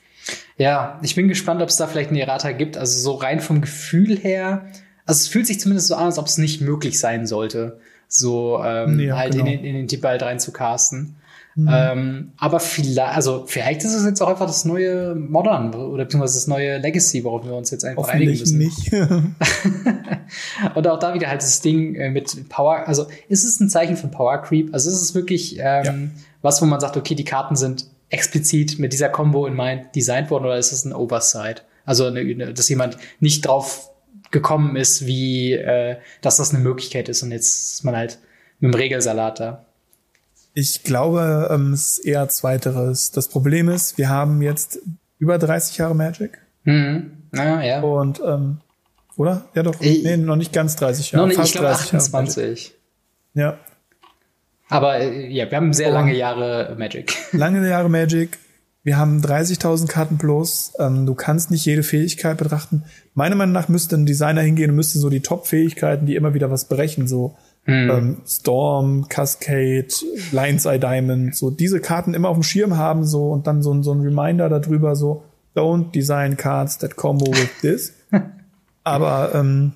Ja, 0.59 1.01
ich 1.03 1.15
bin 1.15 1.29
gespannt, 1.29 1.63
ob 1.63 1.71
es 1.71 1.77
da 1.77 1.87
vielleicht 1.87 2.11
einen 2.11 2.19
Errata 2.19 2.53
gibt. 2.53 2.77
Also 2.77 3.01
so 3.01 3.15
rein 3.15 3.41
vom 3.41 3.63
Gefühl 3.63 4.19
her, 4.19 4.67
also 5.07 5.21
es 5.21 5.29
fühlt 5.29 5.47
sich 5.47 5.61
zumindest 5.61 5.89
so 5.89 5.95
an, 5.95 6.05
als 6.05 6.19
ob 6.19 6.27
es 6.27 6.37
nicht 6.37 6.61
möglich 6.61 7.01
sein 7.01 7.27
sollte, 7.27 7.81
so 8.07 8.63
ähm, 8.63 8.97
nee, 8.97 9.13
halt 9.13 9.33
genau. 9.33 9.47
in, 9.47 9.51
den, 9.51 9.65
in 9.65 9.75
den 9.77 9.89
Tibalt 9.89 10.23
rein 10.23 10.39
zu 10.39 10.53
casten. 10.53 11.16
Mhm. 11.57 11.69
Ähm, 11.73 12.33
aber 12.37 12.61
vielleicht, 12.61 13.17
also 13.17 13.45
vielleicht 13.47 13.83
ist 13.83 13.95
es 13.95 14.05
jetzt 14.05 14.21
auch 14.21 14.29
einfach 14.29 14.47
das 14.47 14.67
neue 14.67 15.15
Modern 15.15 15.75
oder 15.75 16.05
beziehungsweise 16.05 16.35
das 16.35 16.47
neue 16.47 16.77
Legacy, 16.77 17.25
worauf 17.25 17.47
wir 17.47 17.55
uns 17.55 17.71
jetzt 17.71 17.85
einfach 17.85 18.09
einigen 18.09 18.39
müssen. 18.39 18.59
nicht. 18.59 18.93
und 20.75 20.87
auch 20.87 20.99
da 20.99 21.15
wieder 21.15 21.29
halt 21.29 21.41
das 21.41 21.63
Ding 21.63 21.95
äh, 21.95 22.11
mit 22.11 22.49
Power, 22.51 22.87
also 22.87 23.07
ist 23.29 23.45
es 23.45 23.59
ein 23.59 23.71
Zeichen 23.71 23.97
von 23.97 24.11
Power 24.11 24.43
Creep? 24.43 24.73
Also 24.75 24.91
ist 24.91 25.01
es 25.01 25.15
wirklich 25.15 25.59
ähm, 25.59 25.85
ja. 25.85 25.95
was, 26.43 26.61
wo 26.61 26.67
man 26.67 26.79
sagt, 26.79 26.99
okay, 26.99 27.15
die 27.15 27.25
Karten 27.25 27.57
sind 27.57 27.87
explizit 28.11 28.79
mit 28.79 28.93
dieser 28.93 29.09
Combo 29.09 29.47
in 29.47 29.57
Mind 29.57 29.95
designt 29.95 30.31
worden 30.31 30.45
oder 30.45 30.59
ist 30.59 30.73
es 30.73 30.85
ein 30.85 30.93
Oversight? 30.93 31.65
Also, 31.85 32.07
eine, 32.07 32.53
dass 32.53 32.69
jemand 32.69 32.99
nicht 33.21 33.47
drauf 33.47 33.91
gekommen 34.31 34.77
ist, 34.77 35.07
wie, 35.07 35.53
äh, 35.53 35.97
dass 36.21 36.37
das 36.37 36.53
eine 36.53 36.63
Möglichkeit 36.63 37.09
ist 37.09 37.23
und 37.23 37.31
jetzt 37.31 37.75
ist 37.75 37.85
man 37.85 37.97
halt 37.97 38.19
mit 38.59 38.73
dem 38.73 38.77
Regelsalat 38.77 39.41
da. 39.41 39.66
Ich 40.59 40.85
glaube, 40.85 41.51
ähm, 41.53 41.75
es 41.75 41.99
ist 41.99 42.07
eher 42.07 42.27
zweiteres. 42.31 43.11
Das 43.11 43.29
Problem 43.29 43.69
ist, 43.69 43.99
wir 43.99 44.09
haben 44.09 44.41
jetzt 44.41 44.79
über 45.19 45.37
30 45.37 45.77
Jahre 45.77 45.95
Magic. 45.95 46.39
Mhm. 46.65 47.11
Ja, 47.35 47.61
ja. 47.61 47.83
Und, 47.83 48.23
ähm, 48.27 48.57
oder? 49.19 49.45
Ja, 49.55 49.63
doch. 49.63 49.79
Ich, 49.83 50.03
nee, 50.03 50.17
noch 50.17 50.37
nicht 50.37 50.55
ganz 50.55 50.75
30 50.77 51.13
Jahre. 51.13 51.25
Noch 51.25 51.29
nicht, 51.29 51.37
fast 51.37 51.51
ich 51.51 51.61
glaube 51.61 51.75
28. 51.75 52.75
Ja. 53.35 53.59
Aber 54.71 54.99
äh, 54.99 55.29
ja, 55.29 55.51
wir 55.51 55.59
haben 55.59 55.75
sehr 55.75 55.91
lange 55.91 56.17
Jahre 56.17 56.75
Magic. 56.79 57.15
Lange 57.33 57.69
Jahre 57.69 57.91
Magic. 57.91 58.39
Wir 58.83 58.97
haben 58.97 59.21
30.000 59.21 59.89
Karten 59.89 60.17
plus. 60.17 60.73
Ähm, 60.79 61.05
du 61.05 61.15
kannst 61.15 61.51
nicht 61.51 61.67
jede 61.67 61.83
Fähigkeit 61.83 62.39
betrachten. 62.39 62.85
Meiner 63.13 63.37
Meinung 63.37 63.53
nach 63.53 63.69
müsste 63.69 63.97
ein 63.97 64.07
Designer 64.07 64.41
hingehen 64.41 64.71
und 64.71 64.77
müsste 64.77 65.01
so 65.01 65.11
die 65.11 65.21
Top-Fähigkeiten, 65.21 66.07
die 66.07 66.15
immer 66.15 66.33
wieder 66.33 66.51
was 66.51 66.67
brechen, 66.67 67.07
so 67.07 67.37
hm. 67.67 67.91
ähm, 67.91 68.17
Storm, 68.27 69.09
Cascade, 69.09 69.89
Lion's 70.33 70.65
Eye 70.65 70.79
Diamond, 70.79 71.35
so 71.37 71.51
diese 71.51 71.81
Karten 71.81 72.15
immer 72.15 72.29
auf 72.29 72.37
dem 72.37 72.43
Schirm 72.43 72.77
haben, 72.77 73.05
so 73.05 73.31
und 73.31 73.47
dann 73.47 73.63
so, 73.63 73.83
so 73.83 73.93
ein 73.93 74.01
Reminder 74.01 74.49
darüber, 74.49 74.97
so 74.97 75.25
don't 75.55 75.91
design 75.93 76.37
cards 76.37 76.79
that 76.79 76.97
combo 76.97 77.27
with 77.27 77.51
this. 77.61 77.93
Aber 78.85 79.35
ähm, 79.35 79.73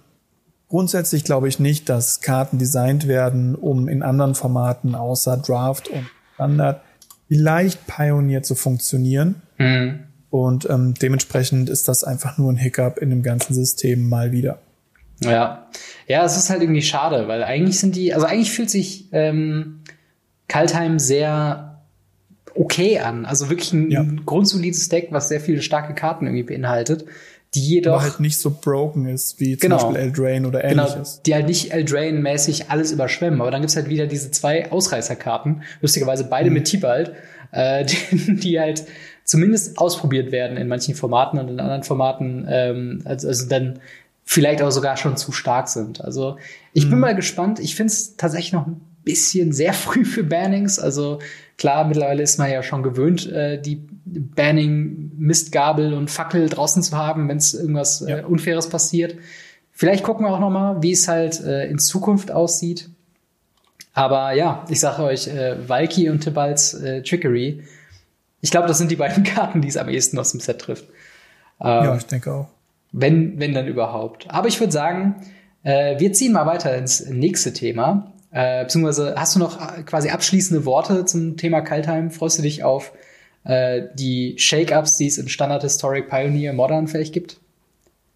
grundsätzlich 0.69 1.25
glaube 1.25 1.49
ich 1.49 1.59
nicht, 1.59 1.89
dass 1.89 2.21
Karten 2.21 2.59
designt 2.59 3.09
werden, 3.09 3.57
um 3.57 3.89
in 3.89 4.03
anderen 4.03 4.35
Formaten 4.35 4.95
außer 4.95 5.37
Draft 5.37 5.89
und 5.89 6.07
Standard 6.35 6.83
vielleicht 7.27 7.87
Pioneer 7.87 8.43
zu 8.43 8.55
funktionieren. 8.55 9.43
Mhm. 9.59 10.01
Und 10.31 10.71
ähm, 10.71 10.95
dementsprechend 10.95 11.69
ist 11.69 11.89
das 11.89 12.05
einfach 12.05 12.39
nur 12.39 12.53
ein 12.53 12.57
Hiccup 12.57 12.99
in 12.99 13.11
dem 13.11 13.25
ganzen 13.25 13.53
System 13.53 14.09
mal 14.09 14.31
wieder. 14.31 14.61
Ja. 15.23 15.69
Ja, 16.07 16.25
es 16.25 16.37
ist 16.37 16.51
halt 16.51 16.63
irgendwie 16.63 16.83
schade, 16.83 17.29
weil 17.29 17.45
eigentlich 17.45 17.79
sind 17.79 17.95
die, 17.95 18.13
also 18.13 18.27
eigentlich 18.27 18.51
fühlt 18.51 18.71
sich 18.71 19.09
ähm, 19.13 19.83
Kaltheim 20.49 20.99
sehr 20.99 21.83
okay 22.55 22.99
an. 22.99 23.25
Also 23.25 23.49
wirklich 23.49 23.73
ein 23.73 23.91
ja. 23.91 24.05
grundsolides 24.27 24.89
Deck, 24.89 25.09
was 25.11 25.29
sehr 25.29 25.41
viele 25.41 25.63
starke 25.63 25.95
Karten 25.95 26.27
irgendwie 26.27 26.43
beinhaltet 26.43 27.05
die 27.55 27.61
jedoch 27.61 27.95
Aber 27.95 28.03
halt 28.03 28.21
nicht 28.21 28.39
so 28.39 28.51
broken 28.51 29.07
ist 29.07 29.41
wie 29.41 29.57
zum 29.57 29.71
genau, 29.71 29.77
Beispiel 29.77 29.97
Eldraine 29.97 30.47
oder 30.47 30.61
genau, 30.61 30.85
ähnliches. 30.85 31.15
Genau, 31.15 31.23
die 31.27 31.35
halt 31.35 31.47
nicht 31.47 31.73
Eldraine-mäßig 31.73 32.71
alles 32.71 32.93
überschwemmen. 32.93 33.41
Aber 33.41 33.51
dann 33.51 33.61
gibt's 33.61 33.77
halt 33.77 33.89
wieder 33.89 34.07
diese 34.07 34.31
zwei 34.31 34.71
Ausreißerkarten, 34.71 35.63
lustigerweise 35.81 36.25
beide 36.25 36.51
mhm. 36.51 36.55
mit 36.55 36.67
Tibalt, 36.67 37.13
äh, 37.51 37.85
die, 38.13 38.37
die, 38.37 38.61
halt 38.61 38.85
zumindest 39.25 39.79
ausprobiert 39.79 40.31
werden 40.31 40.57
in 40.57 40.69
manchen 40.69 40.95
Formaten 40.95 41.39
und 41.39 41.49
in 41.49 41.59
anderen 41.59 41.83
Formaten, 41.83 42.47
ähm, 42.49 43.03
also, 43.05 43.27
also 43.27 43.49
dann 43.49 43.81
vielleicht 44.25 44.63
auch 44.63 44.71
sogar 44.71 44.97
schon 44.97 45.17
zu 45.17 45.33
stark 45.33 45.69
sind. 45.69 46.01
Also 46.01 46.37
ich 46.73 46.87
mhm. 46.87 46.91
bin 46.91 46.99
mal 47.01 47.15
gespannt. 47.15 47.59
Ich 47.59 47.75
finde 47.75 47.93
es 47.93 48.17
tatsächlich 48.17 48.53
noch 48.53 48.67
ein 48.67 48.81
bisschen 49.05 49.53
sehr 49.53 49.73
früh 49.75 50.05
für 50.05 50.25
Bannings. 50.25 50.79
Also 50.79 51.19
klar, 51.57 51.85
mittlerweile 51.87 52.23
ist 52.23 52.39
man 52.39 52.51
ja 52.51 52.63
schon 52.63 52.83
gewöhnt, 52.83 53.31
äh, 53.31 53.61
die 53.61 53.87
Banning, 54.05 55.13
Mistgabel 55.19 55.95
und 55.95 56.11
Fackel 56.11 56.49
draußen 56.49 56.83
zu 56.83 56.97
haben, 56.97 57.29
wenn 57.29 57.37
es 57.37 57.55
irgendwas 57.55 58.03
äh, 58.03 58.11
ja. 58.11 58.19
äh, 58.19 58.23
Unfaires 58.25 58.69
passiert. 58.69 59.17
Vielleicht 59.73 60.05
gucken 60.05 60.27
wir 60.27 60.33
auch 60.33 60.41
noch 60.41 60.51
mal, 60.51 60.83
wie 60.83 60.93
es 60.93 61.09
halt 61.09 61.41
äh, 61.41 61.67
in 61.69 61.79
Zukunft 61.79 62.31
aussieht. 62.31 62.91
Aber 63.93 64.33
ja, 64.33 64.65
ich 64.69 64.81
sage 64.81 65.03
euch, 65.03 65.27
äh, 65.27 65.69
Valky 65.69 66.11
und 66.11 66.21
Tibalds 66.21 66.75
äh, 66.75 67.03
Trickery, 67.03 67.65
ich 68.41 68.51
glaube, 68.51 68.69
das 68.69 68.79
sind 68.79 68.91
die 68.91 68.97
beiden 68.97 69.25
Karten, 69.25 69.61
die 69.61 69.69
es 69.69 69.77
am 69.77 69.89
ehesten 69.89 70.19
aus 70.19 70.33
dem 70.33 70.41
Set 70.41 70.61
trifft. 70.61 70.85
Ähm, 71.61 71.85
ja, 71.85 71.97
ich 71.97 72.07
denke 72.07 72.33
auch. 72.33 72.49
Wenn, 72.93 73.39
wenn 73.39 73.55
dann 73.55 73.67
überhaupt. 73.67 74.29
Aber 74.31 74.49
ich 74.49 74.59
würde 74.59 74.73
sagen, 74.73 75.17
äh, 75.63 75.99
wir 75.99 76.13
ziehen 76.13 76.33
mal 76.33 76.47
weiter 76.47 76.77
ins 76.77 77.07
nächste 77.07 77.53
Thema. 77.53 78.13
Äh, 78.33 78.65
beziehungsweise 78.65 79.15
hast 79.17 79.35
du 79.35 79.39
noch 79.41 79.61
äh, 79.61 79.83
quasi 79.83 80.11
abschließende 80.11 80.65
Worte 80.65 81.05
zum 81.05 81.37
Thema 81.37 81.61
Kaltheim? 81.61 82.11
Freust 82.11 82.39
du 82.39 82.43
dich 82.43 82.65
auf 82.65 82.93
äh, 83.45 83.83
die 83.95 84.35
Shake-Ups, 84.39 84.97
die 84.97 85.07
es 85.07 85.19
in 85.19 85.29
Standard 85.29 85.63
Historic 85.63 86.09
Pioneer 86.09 86.53
Modern 86.53 86.89
vielleicht 86.89 87.13
gibt? 87.13 87.41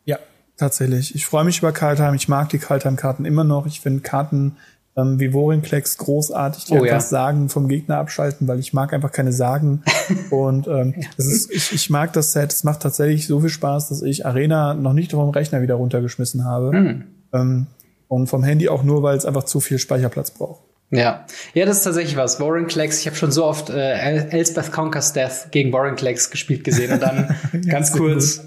Ja, 0.05 0.19
tatsächlich. 0.57 1.15
Ich 1.15 1.27
freue 1.27 1.45
mich 1.45 1.59
über 1.59 1.73
Kaltheim. 1.73 2.15
Ich 2.15 2.29
mag 2.29 2.49
die 2.49 2.59
Kaltheim-Karten 2.59 3.25
immer 3.25 3.45
noch. 3.45 3.67
Ich 3.67 3.81
finde 3.81 4.03
Karten 4.03 4.57
ähm, 4.97 5.19
wie 5.19 5.31
Vorinklex 5.31 5.99
großartig, 5.99 6.67
die 6.67 6.73
oh, 6.73 6.77
einfach 6.77 6.87
ja. 6.87 7.01
Sagen 7.01 7.49
vom 7.49 7.69
Gegner 7.69 7.99
abschalten, 7.99 8.47
weil 8.47 8.61
ich 8.61 8.73
mag 8.73 8.93
einfach 8.93 9.13
keine 9.13 9.33
Sagen. 9.33 9.83
und 10.31 10.69
ähm, 10.69 10.95
das 11.17 11.27
ist, 11.27 11.51
ich, 11.51 11.73
ich 11.73 11.91
mag 11.91 12.13
das 12.13 12.33
Set. 12.33 12.53
Es 12.53 12.65
macht 12.65 12.81
tatsächlich 12.81 13.27
so 13.27 13.41
viel 13.41 13.51
Spaß, 13.51 13.89
dass 13.89 14.03
ich 14.03 14.27
Arena 14.27 14.75
noch 14.75 14.93
nicht 14.93 15.13
vom 15.13 15.31
Rechner 15.31 15.63
wieder 15.63 15.75
runtergeschmissen 15.75 16.45
habe. 16.45 16.73
Mhm. 16.73 17.05
Ähm, 17.33 17.67
und 18.09 18.29
vom 18.29 18.45
Handy 18.45 18.69
auch 18.69 18.85
nur, 18.85 19.03
weil 19.03 19.17
es 19.17 19.25
einfach 19.25 19.45
zu 19.45 19.61
viel 19.61 19.79
Speicherplatz 19.79 20.31
braucht. 20.31 20.63
Ja, 20.91 21.27
ja, 21.55 21.67
das 21.67 21.79
ist 21.79 21.85
tatsächlich 21.85 22.17
was. 22.17 22.39
Warren 22.39 22.67
Klecks, 22.67 23.01
ich 23.01 23.07
habe 23.07 23.17
schon 23.17 23.33
so 23.33 23.45
oft 23.45 23.71
äh, 23.71 24.29
Elspeth 24.29 24.71
Conquers 24.71 25.13
Death 25.13 25.51
gegen 25.51 25.73
Warren 25.73 25.97
Klecks 25.97 26.31
gespielt 26.31 26.63
gesehen 26.63 26.93
und 26.93 27.03
dann 27.03 27.35
ja, 27.53 27.61
ganz 27.73 27.91
kurz 27.91 28.45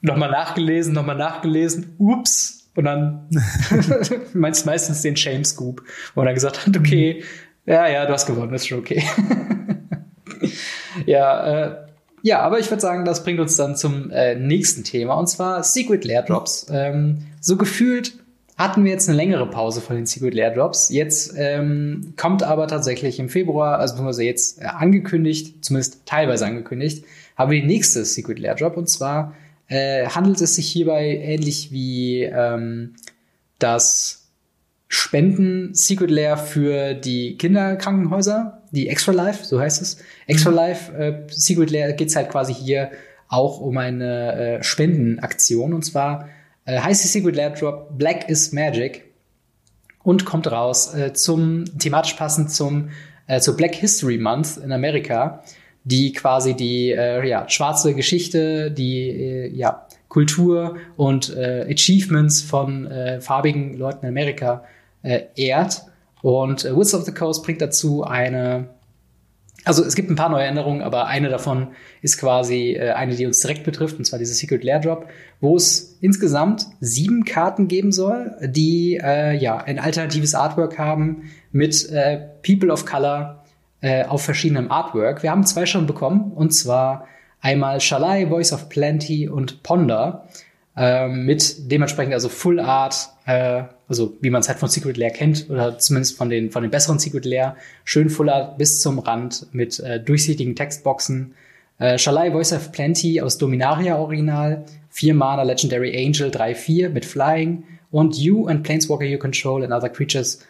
nochmal 0.00 0.30
nachgelesen, 0.30 0.94
nochmal 0.94 1.16
nachgelesen, 1.16 1.94
ups, 1.98 2.63
und 2.76 2.84
dann 2.84 3.28
meinst 4.34 4.66
meistens 4.66 5.02
den 5.02 5.16
Shame 5.16 5.44
Scoop, 5.44 5.82
wo 6.14 6.22
er 6.22 6.26
dann 6.26 6.34
gesagt 6.34 6.66
hat, 6.66 6.76
okay, 6.76 7.22
mhm. 7.22 7.72
ja, 7.72 7.88
ja, 7.88 8.06
du 8.06 8.12
hast 8.12 8.26
gewonnen, 8.26 8.54
ist 8.54 8.66
schon 8.66 8.80
okay. 8.80 9.02
ja, 11.06 11.66
äh, 11.66 11.76
ja, 12.22 12.40
aber 12.40 12.58
ich 12.58 12.70
würde 12.70 12.80
sagen, 12.80 13.04
das 13.04 13.22
bringt 13.22 13.38
uns 13.38 13.56
dann 13.56 13.76
zum 13.76 14.10
äh, 14.10 14.34
nächsten 14.34 14.82
Thema 14.82 15.14
und 15.14 15.28
zwar 15.28 15.62
Secret 15.62 16.04
Lair 16.04 16.22
Drops. 16.22 16.66
Ähm, 16.70 17.18
so 17.40 17.56
gefühlt 17.56 18.14
hatten 18.56 18.84
wir 18.84 18.92
jetzt 18.92 19.08
eine 19.08 19.16
längere 19.16 19.48
Pause 19.50 19.80
von 19.80 19.96
den 19.96 20.06
Secret 20.06 20.32
Lair 20.32 20.50
Drops. 20.50 20.88
Jetzt 20.88 21.34
ähm, 21.36 22.14
kommt 22.16 22.42
aber 22.42 22.66
tatsächlich 22.66 23.18
im 23.18 23.28
Februar, 23.28 23.78
also 23.78 23.94
beziehungsweise 23.94 24.24
jetzt 24.24 24.62
äh, 24.62 24.64
angekündigt, 24.64 25.64
zumindest 25.64 26.06
teilweise 26.06 26.46
angekündigt, 26.46 27.04
haben 27.36 27.50
wir 27.50 27.60
die 27.60 27.66
nächste 27.66 28.04
Secret 28.04 28.38
Lair 28.38 28.54
Drop 28.54 28.76
und 28.76 28.88
zwar 28.88 29.34
äh, 29.68 30.06
handelt 30.06 30.40
es 30.40 30.56
sich 30.56 30.70
hierbei 30.70 31.16
ähnlich 31.22 31.72
wie 31.72 32.22
ähm, 32.22 32.94
das 33.58 34.28
Spenden 34.88 35.74
Secret 35.74 36.10
Lair 36.10 36.36
für 36.36 36.94
die 36.94 37.36
Kinderkrankenhäuser, 37.36 38.62
die 38.70 38.88
Extra 38.88 39.12
Life, 39.12 39.44
so 39.44 39.58
heißt 39.58 39.82
es. 39.82 39.98
Extra 40.26 40.50
mhm. 40.50 40.56
Life 40.56 40.92
äh, 40.92 41.26
Secret 41.28 41.70
Lair 41.70 41.92
geht 41.94 42.08
es 42.08 42.16
halt 42.16 42.30
quasi 42.30 42.54
hier 42.54 42.90
auch 43.28 43.60
um 43.60 43.78
eine 43.78 44.58
äh, 44.58 44.62
Spendenaktion 44.62 45.72
und 45.72 45.84
zwar 45.84 46.28
äh, 46.66 46.78
heißt 46.78 47.02
die 47.02 47.08
Secret 47.08 47.34
Lair 47.34 47.50
Drop 47.50 47.98
Black 47.98 48.28
is 48.28 48.52
Magic 48.52 49.04
und 50.02 50.24
kommt 50.24 50.50
raus 50.50 50.94
äh, 50.94 51.12
zum 51.12 51.64
thematisch 51.78 52.14
passend 52.14 52.50
zum 52.50 52.90
äh, 53.26 53.40
zur 53.40 53.56
Black 53.56 53.74
History 53.74 54.18
Month 54.18 54.58
in 54.58 54.70
Amerika, 54.70 55.42
die 55.84 56.12
quasi 56.12 56.54
die 56.54 56.90
äh, 56.90 57.26
ja, 57.28 57.48
schwarze 57.48 57.94
Geschichte, 57.94 58.70
die 58.70 59.08
äh, 59.10 59.48
ja 59.54 59.86
Kultur 60.08 60.76
und 60.96 61.36
äh, 61.36 61.66
Achievements 61.70 62.40
von 62.40 62.86
äh, 62.86 63.20
farbigen 63.20 63.74
Leuten 63.74 64.06
in 64.06 64.08
Amerika 64.08 64.64
äh, 65.02 65.22
ehrt. 65.36 65.82
Und 66.22 66.64
äh, 66.64 66.74
Wizards 66.74 66.94
of 66.94 67.04
the 67.04 67.12
Coast 67.12 67.44
bringt 67.44 67.60
dazu 67.60 68.04
eine 68.04 68.70
also 69.66 69.82
es 69.82 69.94
gibt 69.94 70.10
ein 70.10 70.14
paar 70.14 70.28
neue 70.28 70.44
Änderungen, 70.44 70.82
aber 70.82 71.06
eine 71.06 71.30
davon 71.30 71.68
ist 72.02 72.18
quasi 72.18 72.74
äh, 72.74 72.90
eine, 72.90 73.14
die 73.14 73.24
uns 73.24 73.40
direkt 73.40 73.64
betrifft, 73.64 73.96
und 73.96 74.04
zwar 74.04 74.18
diese 74.18 74.34
Secret 74.34 74.62
Lair 74.62 74.78
Drop, 74.78 75.08
wo 75.40 75.56
es 75.56 75.96
insgesamt 76.02 76.66
sieben 76.80 77.24
Karten 77.24 77.66
geben 77.66 77.90
soll, 77.90 78.36
die 78.42 78.92
ja 78.92 79.56
ein 79.56 79.78
alternatives 79.78 80.34
Artwork 80.34 80.78
haben 80.78 81.30
mit 81.50 81.90
People 82.42 82.70
of 82.70 82.84
Color 82.84 83.43
äh, 83.84 84.04
auf 84.04 84.22
verschiedenem 84.22 84.70
Artwork. 84.70 85.22
Wir 85.22 85.30
haben 85.30 85.44
zwei 85.44 85.66
schon 85.66 85.86
bekommen, 85.86 86.32
und 86.34 86.52
zwar 86.52 87.06
einmal 87.40 87.80
Shalai, 87.80 88.26
Voice 88.26 88.52
of 88.52 88.68
Plenty 88.68 89.28
und 89.28 89.62
Ponder 89.62 90.24
äh, 90.76 91.06
mit 91.08 91.70
dementsprechend 91.70 92.14
also 92.14 92.28
Full 92.28 92.60
Art 92.60 93.10
äh, 93.26 93.64
also 93.88 94.16
wie 94.20 94.30
man 94.30 94.40
es 94.40 94.48
halt 94.48 94.58
von 94.58 94.68
Secret 94.68 94.96
Lair 94.96 95.10
kennt, 95.10 95.50
oder 95.50 95.78
zumindest 95.78 96.16
von 96.16 96.30
den, 96.30 96.50
von 96.50 96.62
den 96.62 96.70
besseren 96.70 96.98
Secret 96.98 97.24
Lair, 97.24 97.56
schön 97.84 98.08
fuller 98.08 98.54
bis 98.56 98.80
zum 98.80 98.98
Rand 98.98 99.46
mit 99.52 99.78
äh, 99.80 100.00
durchsichtigen 100.00 100.56
Textboxen. 100.56 101.34
Äh, 101.78 101.98
Shalai 101.98 102.30
Voice 102.30 102.52
of 102.52 102.72
Plenty 102.72 103.20
aus 103.20 103.38
Dominaria 103.38 103.96
Original, 103.96 104.64
4 104.90 105.14
Mana 105.14 105.42
Legendary 105.42 105.94
Angel 105.96 106.30
3-4 106.30 106.88
mit 106.88 107.04
Flying 107.04 107.64
und 107.90 108.16
You 108.16 108.46
and 108.46 108.62
Planeswalker 108.62 109.04
You 109.04 109.18
Control 109.18 109.62
and 109.64 109.72
Other 109.72 109.90
Creatures 109.90 110.40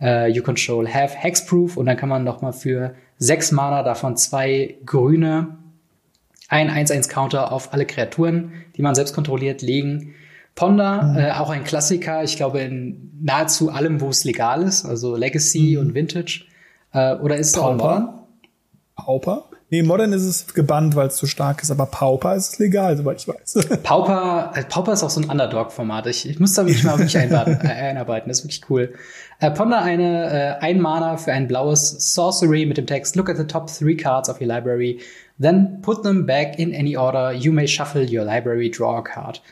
äh, 0.00 0.30
you 0.30 0.42
control 0.42 0.88
have 0.88 1.16
hexproof 1.16 1.76
und 1.76 1.86
dann 1.86 1.96
kann 1.96 2.08
man 2.08 2.24
noch 2.24 2.40
mal 2.42 2.52
für 2.52 2.94
sechs 3.18 3.52
Mana 3.52 3.82
davon 3.82 4.16
zwei 4.16 4.76
grüne 4.84 5.58
ein 6.48 6.70
1-1-Counter 6.70 7.52
auf 7.52 7.74
alle 7.74 7.84
Kreaturen, 7.84 8.52
die 8.76 8.82
man 8.82 8.94
selbst 8.94 9.14
kontrolliert, 9.14 9.60
legen. 9.60 10.14
Ponder, 10.54 11.02
mhm. 11.02 11.18
äh, 11.18 11.30
auch 11.32 11.50
ein 11.50 11.62
Klassiker, 11.62 12.24
ich 12.24 12.36
glaube 12.36 12.60
in 12.60 13.12
nahezu 13.20 13.70
allem, 13.70 14.00
wo 14.00 14.08
es 14.08 14.24
legal 14.24 14.62
ist, 14.62 14.84
also 14.84 15.14
Legacy 15.14 15.74
mhm. 15.74 15.80
und 15.80 15.94
Vintage. 15.94 16.46
Äh, 16.92 17.16
oder 17.16 17.36
ist 17.36 17.56
Modern? 17.56 18.08
Pauper? 18.96 19.44
Nee, 19.70 19.82
Modern 19.82 20.14
ist 20.14 20.22
es 20.22 20.54
gebannt, 20.54 20.96
weil 20.96 21.08
es 21.08 21.16
zu 21.16 21.26
stark 21.26 21.62
ist, 21.62 21.70
aber 21.70 21.84
Pauper 21.84 22.34
ist 22.34 22.54
es 22.54 22.58
legal, 22.58 22.96
soweit 22.96 23.20
ich 23.20 23.28
weiß. 23.28 23.68
Pauper, 23.82 24.52
äh, 24.54 24.64
Pauper 24.64 24.94
ist 24.94 25.02
auch 25.02 25.10
so 25.10 25.20
ein 25.20 25.28
Underdog-Format. 25.28 26.06
Ich, 26.06 26.26
ich 26.26 26.40
muss 26.40 26.54
da 26.54 26.62
mich 26.62 26.82
mal 26.84 26.98
wirklich 26.98 27.18
einarbeiten, 27.18 27.60
äh, 27.68 27.72
einarbeiten, 27.72 28.28
das 28.28 28.38
ist 28.38 28.44
wirklich 28.44 28.62
cool. 28.70 28.94
Äh, 29.40 29.50
Ponder 29.50 29.82
eine 29.82 30.58
äh, 30.60 30.64
ein 30.64 30.80
Mana 30.80 31.18
für 31.18 31.32
ein 31.32 31.48
blaues 31.48 32.14
Sorcery 32.14 32.64
mit 32.64 32.78
dem 32.78 32.86
Text 32.86 33.14
Look 33.14 33.28
at 33.28 33.36
the 33.36 33.44
top 33.44 33.70
three 33.70 33.96
cards 33.96 34.30
of 34.30 34.40
your 34.40 34.46
library, 34.46 35.00
then 35.38 35.82
put 35.82 36.02
them 36.02 36.24
back 36.24 36.58
in 36.58 36.74
any 36.74 36.96
order. 36.96 37.32
You 37.32 37.52
may 37.52 37.68
shuffle 37.68 38.02
your 38.02 38.24
library, 38.24 38.70
draw 38.70 38.98
a 38.98 39.02
card. 39.02 39.42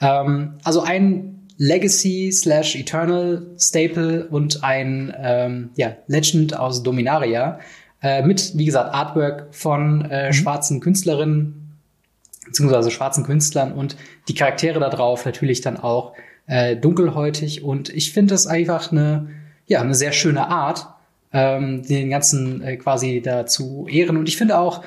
Ähm, 0.00 0.54
also 0.62 0.82
ein 0.82 1.40
Legacy 1.56 2.30
slash 2.32 2.76
Eternal 2.76 3.46
Staple 3.58 4.28
und 4.28 4.62
ein 4.62 5.12
ähm, 5.18 5.70
ja, 5.74 5.96
Legend 6.06 6.56
aus 6.56 6.82
Dominaria 6.82 7.58
äh, 8.04 8.22
mit, 8.22 8.52
wie 8.56 8.66
gesagt, 8.66 8.94
Artwork 8.94 9.46
von 9.50 10.04
äh, 10.10 10.28
mhm. 10.28 10.32
schwarzen 10.34 10.80
Künstlerinnen 10.80 11.78
beziehungsweise 12.44 12.90
schwarzen 12.90 13.24
Künstlern 13.24 13.72
und 13.72 13.96
die 14.28 14.34
Charaktere 14.34 14.78
da 14.78 14.90
drauf 14.90 15.24
natürlich 15.24 15.62
dann 15.62 15.78
auch 15.78 16.12
äh, 16.46 16.76
dunkelhäutig 16.76 17.64
und 17.64 17.88
ich 17.88 18.12
finde 18.12 18.34
das 18.34 18.46
einfach 18.46 18.92
eine 18.92 19.30
ja 19.66 19.80
eine 19.80 19.94
sehr 19.94 20.12
schöne 20.12 20.48
Art 20.48 20.86
ähm, 21.32 21.82
den 21.82 22.10
ganzen 22.10 22.62
äh, 22.62 22.76
quasi 22.76 23.22
dazu 23.24 23.86
ehren 23.88 24.18
und 24.18 24.28
ich 24.28 24.36
finde 24.36 24.58
auch 24.58 24.84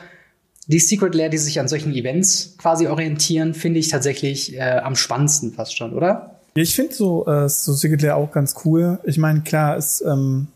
die 0.67 0.79
Secret 0.79 1.15
Lair, 1.15 1.29
die 1.29 1.39
sich 1.39 1.59
an 1.59 1.67
solchen 1.67 1.95
Events 1.95 2.55
quasi 2.59 2.85
orientieren, 2.85 3.55
finde 3.55 3.79
ich 3.79 3.87
tatsächlich 3.87 4.55
äh, 4.55 4.81
am 4.83 4.95
spannendsten 4.95 5.53
fast 5.53 5.75
schon, 5.75 5.93
oder? 5.93 6.35
Ja, 6.55 6.61
ich 6.61 6.75
finde 6.75 6.93
so, 6.93 7.25
äh, 7.25 7.49
so 7.49 7.73
Secret 7.73 8.03
Lair 8.03 8.17
auch 8.17 8.31
ganz 8.31 8.53
cool. 8.65 8.99
Ich 9.05 9.17
meine, 9.17 9.41
klar, 9.41 9.77
ist, 9.77 10.01
ähm, 10.01 10.49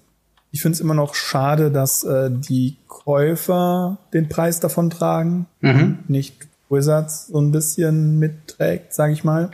ich 0.51 0.61
finde 0.61 0.75
es 0.75 0.81
immer 0.81 0.93
noch 0.93 1.15
schade, 1.15 1.71
dass 1.71 2.03
äh, 2.03 2.29
die 2.29 2.77
Käufer 2.87 3.97
den 4.13 4.29
Preis 4.29 4.59
davon 4.59 4.89
tragen, 4.89 5.47
mhm. 5.61 5.99
nicht 6.07 6.47
Wizards 6.69 7.27
so 7.27 7.39
ein 7.39 7.51
bisschen 7.51 8.19
mitträgt, 8.19 8.93
sage 8.93 9.13
ich 9.13 9.23
mal. 9.23 9.51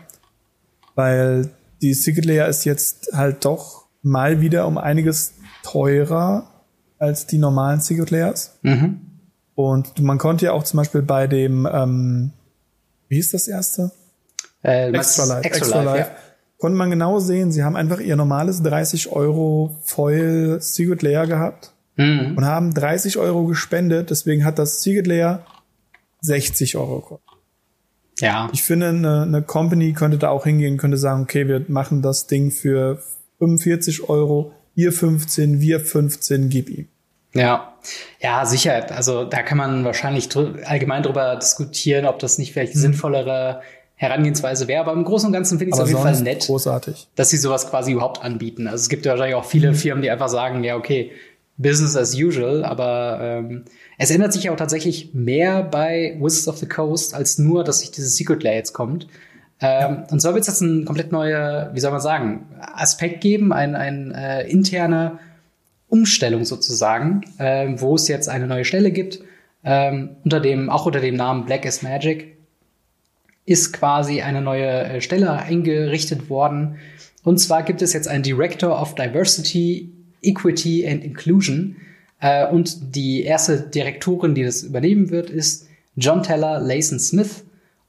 Weil 0.95 1.49
die 1.81 1.93
Secret 1.93 2.25
Layer 2.25 2.47
ist 2.47 2.65
jetzt 2.65 3.11
halt 3.13 3.45
doch 3.45 3.85
mal 4.01 4.41
wieder 4.41 4.67
um 4.67 4.77
einiges 4.77 5.33
teurer 5.63 6.49
als 6.97 7.27
die 7.27 7.37
normalen 7.37 7.79
Secret 7.79 8.09
Layers. 8.09 8.57
Mhm. 8.63 9.01
Und 9.53 9.99
man 9.99 10.17
konnte 10.17 10.45
ja 10.45 10.51
auch 10.53 10.63
zum 10.63 10.77
Beispiel 10.77 11.01
bei 11.01 11.27
dem, 11.27 11.67
ähm, 11.71 12.31
wie 13.07 13.15
hieß 13.15 13.31
das 13.31 13.47
erste? 13.47 13.91
Äh, 14.63 14.91
Extra 14.91 15.25
Life. 15.25 15.47
Extra, 15.47 15.65
Extra 15.65 15.81
Life, 15.83 15.97
Life. 15.97 16.11
Ja. 16.11 16.26
Konnte 16.57 16.77
man 16.77 16.89
genau 16.89 17.19
sehen, 17.19 17.51
sie 17.51 17.63
haben 17.63 17.75
einfach 17.75 17.99
ihr 17.99 18.15
normales 18.15 18.63
30 18.63 19.11
Euro 19.11 19.77
Foil 19.83 20.59
Secret 20.59 21.03
Layer 21.03 21.27
gehabt 21.27 21.73
mhm. 21.97 22.33
und 22.35 22.45
haben 22.45 22.73
30 22.73 23.17
Euro 23.17 23.45
gespendet. 23.45 24.09
Deswegen 24.09 24.43
hat 24.43 24.57
das 24.57 24.81
Secret 24.81 25.05
Layer 25.05 25.45
60 26.21 26.75
Euro 26.77 27.01
gekostet. 27.01 27.27
Ja. 28.19 28.49
Ich 28.51 28.63
finde, 28.63 28.89
eine, 28.89 29.21
eine 29.21 29.41
Company 29.43 29.93
könnte 29.93 30.17
da 30.17 30.29
auch 30.29 30.45
hingehen, 30.45 30.77
könnte 30.77 30.97
sagen, 30.97 31.23
okay, 31.23 31.47
wir 31.47 31.63
machen 31.67 32.01
das 32.01 32.25
Ding 32.25 32.49
für 32.49 32.99
45 33.37 34.09
Euro, 34.09 34.53
ihr 34.73 34.91
15, 34.91 35.61
wir 35.61 35.79
15, 35.79 36.49
gib 36.49 36.69
ihm. 36.69 36.87
Ja, 37.33 37.75
ja, 38.19 38.45
sicher. 38.45 38.91
Also 38.91 39.23
da 39.23 39.43
kann 39.43 39.57
man 39.57 39.85
wahrscheinlich 39.85 40.29
dr 40.29 40.55
allgemein 40.65 41.03
drüber 41.03 41.35
diskutieren, 41.35 42.05
ob 42.05 42.17
das 42.17 42.39
nicht 42.39 42.53
vielleicht 42.53 42.73
mhm. 42.75 42.79
sinnvollere 42.79 43.61
Herangehensweise 43.97 44.67
wäre. 44.67 44.81
Aber 44.81 44.93
im 44.93 45.03
Großen 45.03 45.27
und 45.27 45.33
Ganzen 45.33 45.57
finde 45.57 45.71
ich 45.71 45.75
es 45.75 45.81
auf 45.81 45.89
jeden 45.89 46.01
Fall 46.01 46.19
nett, 46.21 46.45
großartig. 46.45 47.09
dass 47.15 47.29
sie 47.29 47.37
sowas 47.37 47.69
quasi 47.69 47.91
überhaupt 47.91 48.23
anbieten. 48.23 48.67
Also 48.67 48.81
es 48.81 48.89
gibt 48.89 49.05
ja 49.05 49.11
wahrscheinlich 49.11 49.35
auch 49.35 49.45
viele. 49.45 49.73
Firmen, 49.73 50.03
die 50.03 50.09
einfach 50.09 50.29
sagen, 50.29 50.63
ja, 50.63 50.77
okay, 50.77 51.11
Business 51.57 51.97
as 51.97 52.15
usual, 52.15 52.63
aber 52.63 53.19
ähm, 53.21 53.65
es 53.97 54.11
ändert 54.11 54.31
sich 54.31 54.43
ja 54.43 54.51
auch 54.51 54.57
tatsächlich 54.57 55.13
mehr 55.13 55.63
bei 55.63 56.15
Wizards 56.19 56.47
of 56.47 56.57
the 56.57 56.67
Coast 56.67 57.15
als 57.15 57.39
nur, 57.39 57.63
dass 57.63 57.79
sich 57.79 57.89
dieses 57.89 58.15
Secret 58.15 58.43
Layer 58.43 58.55
jetzt 58.55 58.73
kommt. 58.73 59.07
Ähm, 59.59 59.79
ja. 59.81 60.07
Und 60.11 60.21
so 60.21 60.29
wird 60.29 60.41
es 60.41 60.47
jetzt 60.47 60.61
ein 60.61 60.85
komplett 60.85 61.11
neuer, 61.11 61.71
wie 61.73 61.79
soll 61.79 61.89
man 61.89 61.99
sagen, 61.99 62.45
Aspekt 62.59 63.21
geben, 63.21 63.51
ein, 63.51 63.75
ein 63.75 64.11
äh, 64.11 64.47
interne 64.47 65.17
Umstellung 65.87 66.45
sozusagen, 66.45 67.21
äh, 67.39 67.73
wo 67.77 67.95
es 67.95 68.07
jetzt 68.07 68.29
eine 68.29 68.45
neue 68.45 68.65
Stelle 68.65 68.91
gibt, 68.91 69.21
ähm, 69.63 70.17
unter 70.23 70.39
dem, 70.39 70.69
auch 70.69 70.85
unter 70.85 70.99
dem 70.99 71.15
Namen 71.15 71.45
Black 71.45 71.65
is 71.65 71.81
Magic, 71.81 72.36
ist 73.47 73.71
quasi 73.71 74.21
eine 74.21 74.41
neue 74.41 74.67
äh, 74.67 75.01
Stelle 75.01 75.31
eingerichtet 75.31 76.29
worden. 76.29 76.75
Und 77.23 77.39
zwar 77.39 77.63
gibt 77.63 77.81
es 77.81 77.93
jetzt 77.93 78.07
einen 78.07 78.21
Director 78.21 78.79
of 78.79 78.93
Diversity, 78.93 79.89
Equity 80.21 80.85
and 80.85 81.03
Inclusion. 81.03 81.77
Äh, 82.19 82.47
und 82.47 82.95
die 82.95 83.23
erste 83.23 83.61
Direktorin, 83.61 84.35
die 84.35 84.43
das 84.43 84.63
übernehmen 84.63 85.09
wird, 85.09 85.29
ist 85.29 85.67
John 85.95 86.23
Teller 86.23 86.59
Layson 86.59 86.99
Smith. 86.99 87.45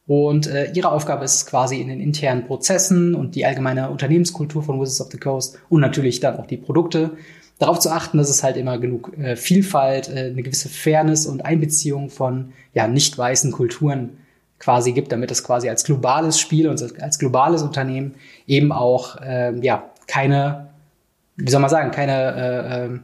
Und 0.06 0.46
äh, 0.46 0.70
ihre 0.72 0.92
Aufgabe 0.92 1.24
ist 1.24 1.46
quasi 1.46 1.80
in 1.80 1.88
den 1.88 2.00
internen 2.00 2.46
Prozessen 2.46 3.16
und 3.16 3.34
die 3.34 3.44
allgemeine 3.44 3.90
Unternehmenskultur 3.90 4.62
von 4.62 4.80
Wizards 4.80 5.00
of 5.00 5.10
the 5.10 5.18
Coast 5.18 5.58
und 5.68 5.80
natürlich 5.80 6.20
dann 6.20 6.36
auch 6.36 6.46
die 6.46 6.56
Produkte 6.56 7.10
darauf 7.58 7.80
zu 7.80 7.90
achten, 7.90 8.16
dass 8.16 8.30
es 8.30 8.44
halt 8.44 8.56
immer 8.56 8.78
genug 8.78 9.12
äh, 9.18 9.34
Vielfalt, 9.34 10.08
äh, 10.08 10.30
eine 10.30 10.42
gewisse 10.42 10.68
Fairness 10.68 11.26
und 11.26 11.44
Einbeziehung 11.44 12.10
von 12.10 12.52
ja 12.74 12.86
nicht 12.86 13.18
weißen 13.18 13.50
Kulturen 13.50 14.18
quasi 14.58 14.92
gibt, 14.92 15.12
damit 15.12 15.30
es 15.30 15.44
quasi 15.44 15.68
als 15.68 15.84
globales 15.84 16.38
Spiel 16.38 16.68
und 16.68 16.82
als 17.00 17.18
globales 17.18 17.62
Unternehmen 17.62 18.14
eben 18.46 18.72
auch 18.72 19.20
äh, 19.20 19.58
ja 19.60 19.90
keine, 20.06 20.68
wie 21.36 21.50
soll 21.50 21.60
man 21.60 21.70
sagen, 21.70 21.90
keine 21.90 22.34
äh, 22.34 22.84
ähm, 22.84 23.00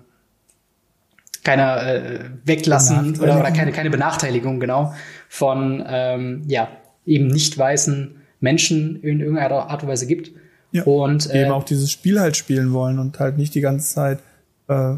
keine 1.44 1.80
äh, 1.82 2.20
weglassen 2.44 3.20
oder, 3.20 3.38
oder 3.38 3.50
keine 3.52 3.72
keine 3.72 3.90
Benachteiligung 3.90 4.60
genau 4.60 4.94
von 5.28 5.84
ähm, 5.86 6.42
ja 6.48 6.68
eben 7.06 7.26
nicht 7.26 7.56
weißen 7.56 8.16
Menschen 8.40 9.02
in 9.02 9.20
irgendeiner 9.20 9.70
Art 9.70 9.82
und 9.82 9.88
Weise 9.88 10.06
gibt. 10.06 10.30
Ja, 10.72 10.82
und 10.84 11.30
äh, 11.30 11.42
eben 11.42 11.52
auch 11.52 11.64
dieses 11.64 11.90
Spiel 11.90 12.18
halt 12.18 12.36
spielen 12.36 12.72
wollen 12.72 12.98
und 12.98 13.20
halt 13.20 13.36
nicht 13.36 13.54
die 13.54 13.60
ganze 13.60 13.94
Zeit 13.94 14.18
äh, 14.68 14.94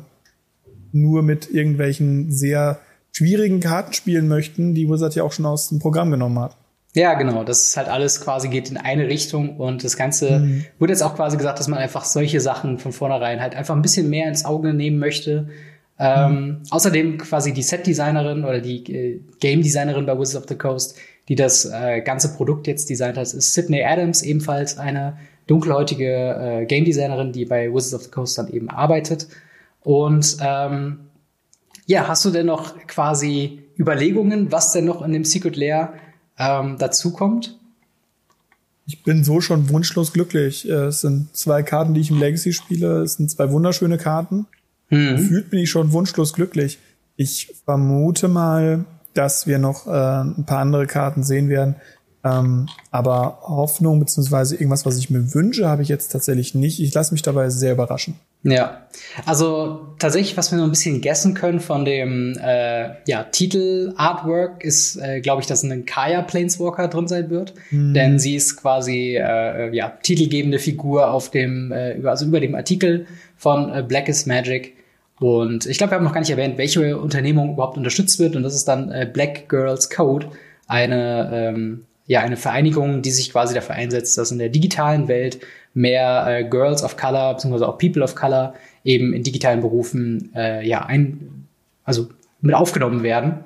nur 0.93 1.23
mit 1.23 1.51
irgendwelchen 1.51 2.31
sehr 2.33 2.79
schwierigen 3.17 3.61
Karten 3.61 3.95
spielen 3.95 4.29
möchten, 4.29 4.75
die 4.75 4.91
Wizard 4.91 5.15
ja 5.15 5.23
auch 5.23 5.33
schon 5.33 5.47
aus 5.47 5.71
dem 5.71 5.79
Programm 5.79 6.11
genommen 6.11 6.39
hat. 6.39 6.55
Ja, 6.95 7.15
genau. 7.15 7.45
Das 7.45 7.69
ist 7.69 7.77
halt 7.77 7.89
alles 7.89 8.21
quasi 8.21 8.49
geht 8.49 8.71
in 8.71 8.77
eine 8.77 9.07
Richtung 9.07 9.57
und 9.57 9.85
das 9.85 9.97
Ganze 9.97 10.41
mhm. 10.41 10.65
wurde 10.79 10.93
jetzt 10.93 11.03
auch 11.03 11.15
quasi 11.15 11.39
gesagt, 11.39 11.59
dass 11.59 11.67
man 11.67 11.79
einfach 11.79 12.05
solche 12.05 12.41
Sachen 12.41 12.79
von 12.79 12.93
vornherein 12.93 13.41
halt 13.41 13.55
einfach 13.55 13.75
ein 13.75 13.81
bisschen 13.81 14.11
mehr 14.11 14.29
ins 14.29 14.45
Auge 14.45 14.75
nehmen 14.75 14.99
möchte. 14.99 15.49
Ähm, 15.99 16.33
mhm. 16.33 16.63
Außerdem 16.69 17.17
quasi 17.17 17.55
die 17.55 17.63
Set-Designerin 17.63 18.45
oder 18.45 18.61
die 18.61 18.85
äh, 18.93 19.21
Game-Designerin 19.41 20.05
bei 20.05 20.19
Wizards 20.19 20.37
of 20.37 20.49
the 20.49 20.57
Coast, 20.57 20.99
die 21.31 21.37
das 21.37 21.65
äh, 21.65 22.03
ganze 22.03 22.35
Produkt 22.35 22.67
jetzt 22.67 22.91
designt 22.91 23.17
hat, 23.17 23.33
ist 23.33 23.55
Sydney 23.55 23.83
Adams, 23.83 24.21
ebenfalls 24.23 24.77
eine 24.77 25.17
dunkelhäutige 25.47 26.61
äh, 26.63 26.67
Game-Designerin, 26.67 27.33
die 27.33 27.47
bei 27.47 27.73
Wizards 27.73 27.95
of 27.95 28.03
the 28.03 28.11
Coast 28.11 28.37
dann 28.37 28.49
eben 28.49 28.69
arbeitet. 28.69 29.27
Und 29.83 30.37
ähm, 30.43 31.06
ja, 31.87 32.09
hast 32.09 32.25
du 32.25 32.31
denn 32.31 32.47
noch 32.47 32.75
quasi 32.87 33.63
Überlegungen, 33.79 34.53
was 34.53 34.73
denn 34.73 34.85
noch 34.85 35.03
in 35.03 35.13
dem 35.13 35.25
Secret 35.25 35.57
Lair 35.57 35.95
ähm, 36.39 36.77
dazukommt? 36.79 37.59
Ich 38.87 39.03
bin 39.03 39.25
so 39.25 39.41
schon 39.41 39.69
wunschlos 39.69 40.13
glücklich. 40.13 40.69
Äh, 40.69 40.87
es 40.87 41.01
sind 41.01 41.35
zwei 41.35 41.63
Karten, 41.63 41.95
die 41.95 42.01
ich 42.01 42.11
im 42.11 42.19
Legacy 42.19 42.53
spiele. 42.53 43.03
Es 43.03 43.15
sind 43.15 43.31
zwei 43.31 43.51
wunderschöne 43.51 43.99
Karten. 43.99 44.47
Mhm. 44.91 45.17
Gefühlt 45.17 45.51
bin 45.51 45.61
ich 45.61 45.71
schon 45.71 45.93
wunschlos 45.93 46.33
glücklich. 46.33 46.79
Ich 47.17 47.53
vermute 47.65 48.29
mal, 48.29 48.85
dass 49.15 49.47
wir 49.47 49.59
noch 49.59 49.87
äh, 49.87 49.91
ein 49.91 50.45
paar 50.45 50.59
andere 50.59 50.87
Karten 50.87 51.23
sehen 51.23 51.49
werden. 51.49 51.77
Ähm, 52.23 52.69
aber 52.91 53.41
Hoffnung 53.43 54.01
beziehungsweise 54.01 54.57
irgendwas, 54.57 54.87
was 54.87 54.99
ich 54.99 55.11
mir 55.11 55.35
wünsche, 55.35 55.69
habe 55.69 55.83
ich 55.83 55.89
jetzt 55.89 56.09
tatsächlich 56.09 56.55
nicht. 56.55 56.81
Ich 56.81 56.93
lasse 56.95 57.15
mich 57.15 57.23
dabei 57.23 57.51
sehr 57.51 57.73
überraschen. 57.73 58.15
Ja, 58.49 58.87
also 59.25 59.89
tatsächlich, 59.99 60.37
was 60.37 60.53
wir 60.53 60.59
nur 60.59 60.69
ein 60.69 60.71
bisschen 60.71 61.01
guessen 61.01 61.35
können 61.35 61.59
von 61.59 61.85
dem 61.85 62.39
äh, 62.41 62.91
ja, 63.05 63.25
Titel-Artwork, 63.25 64.63
ist, 64.63 64.97
äh, 65.03 65.21
glaube 65.21 65.43
ich, 65.43 65.49
dass 65.49 65.65
ein 65.65 65.85
Kaya 65.85 66.23
Planeswalker 66.23 66.87
drin 66.87 67.09
sein 67.09 67.29
wird. 67.29 67.55
Mhm. 67.73 67.93
Denn 67.93 68.19
sie 68.21 68.37
ist 68.37 68.57
quasi 68.57 69.17
äh, 69.17 69.75
ja, 69.75 69.89
titelgebende 70.01 70.61
Figur 70.61 71.11
auf 71.11 71.33
dem, 71.33 71.73
äh, 71.73 71.95
über, 71.95 72.11
also 72.11 72.25
über 72.25 72.39
dem 72.39 72.55
Artikel 72.55 73.07
von 73.37 73.75
äh, 73.75 73.83
Black 73.83 74.09
is 74.09 74.27
Magic. 74.27 74.75
Und 75.19 75.67
ich 75.67 75.79
glaube, 75.79 75.91
wir 75.91 75.97
haben 75.97 76.05
noch 76.05 76.13
gar 76.13 76.21
nicht 76.21 76.31
erwähnt, 76.31 76.57
welche 76.57 76.99
Unternehmung 76.99 77.55
überhaupt 77.55 77.77
unterstützt 77.77 78.21
wird. 78.21 78.37
Und 78.37 78.45
das 78.45 78.55
ist 78.55 78.69
dann 78.69 78.93
äh, 78.93 79.11
Black 79.13 79.49
Girls 79.49 79.91
Code, 79.91 80.29
eine 80.69 81.31
ähm, 81.33 81.85
ja 82.07 82.21
eine 82.21 82.37
Vereinigung, 82.37 83.03
die 83.03 83.11
sich 83.11 83.33
quasi 83.33 83.55
dafür 83.55 83.75
einsetzt, 83.75 84.17
dass 84.19 84.31
in 84.31 84.39
der 84.39 84.49
digitalen 84.49 85.09
Welt 85.09 85.41
mehr 85.75 86.27
äh, 86.27 86.45
Girls 86.45 86.83
of 86.83 86.97
Color 86.97 87.35
bzw. 87.35 87.65
auch 87.65 87.79
People 87.79 88.03
of 88.03 88.15
Color 88.15 88.55
eben 88.85 89.13
in 89.13 89.23
digitalen 89.23 89.61
Berufen 89.61 90.31
äh, 90.35 90.67
ja 90.67 90.87
ein, 90.87 91.47
also 91.85 92.09
mit 92.41 92.55
aufgenommen 92.55 93.03
werden. 93.03 93.45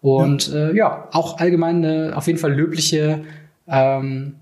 Und 0.00 0.48
ja, 0.48 0.68
äh, 0.68 0.76
ja 0.76 1.08
auch 1.12 1.38
allgemein 1.38 1.84
eine 1.84 2.16
auf 2.16 2.26
jeden 2.26 2.38
Fall 2.38 2.52
löbliche 2.52 3.24
ähm, 3.66 4.34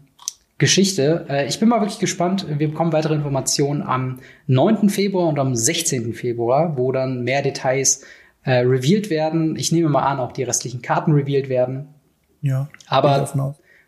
Geschichte. 0.59 1.27
Äh, 1.29 1.47
ich 1.47 1.61
bin 1.61 1.69
mal 1.69 1.81
wirklich 1.81 1.99
gespannt. 1.99 2.47
Wir 2.49 2.69
bekommen 2.69 2.93
weitere 2.93 3.15
Informationen 3.15 3.83
am 3.83 4.21
9. 4.47 4.89
Februar 4.89 5.29
und 5.29 5.39
am 5.39 5.55
16. 5.55 6.15
Februar, 6.15 6.77
wo 6.77 6.93
dann 6.93 7.25
mehr 7.25 7.43
Details 7.43 8.05
äh, 8.45 8.59
revealed 8.59 9.11
werden. 9.11 9.57
Ich 9.57 9.73
nehme 9.73 9.89
mal 9.89 10.05
an, 10.05 10.21
auch 10.21 10.33
die 10.33 10.45
restlichen 10.45 10.81
Karten 10.81 11.13
revealed 11.13 11.49
werden. 11.49 11.89
Ja. 12.47 12.69
Aber 12.87 13.29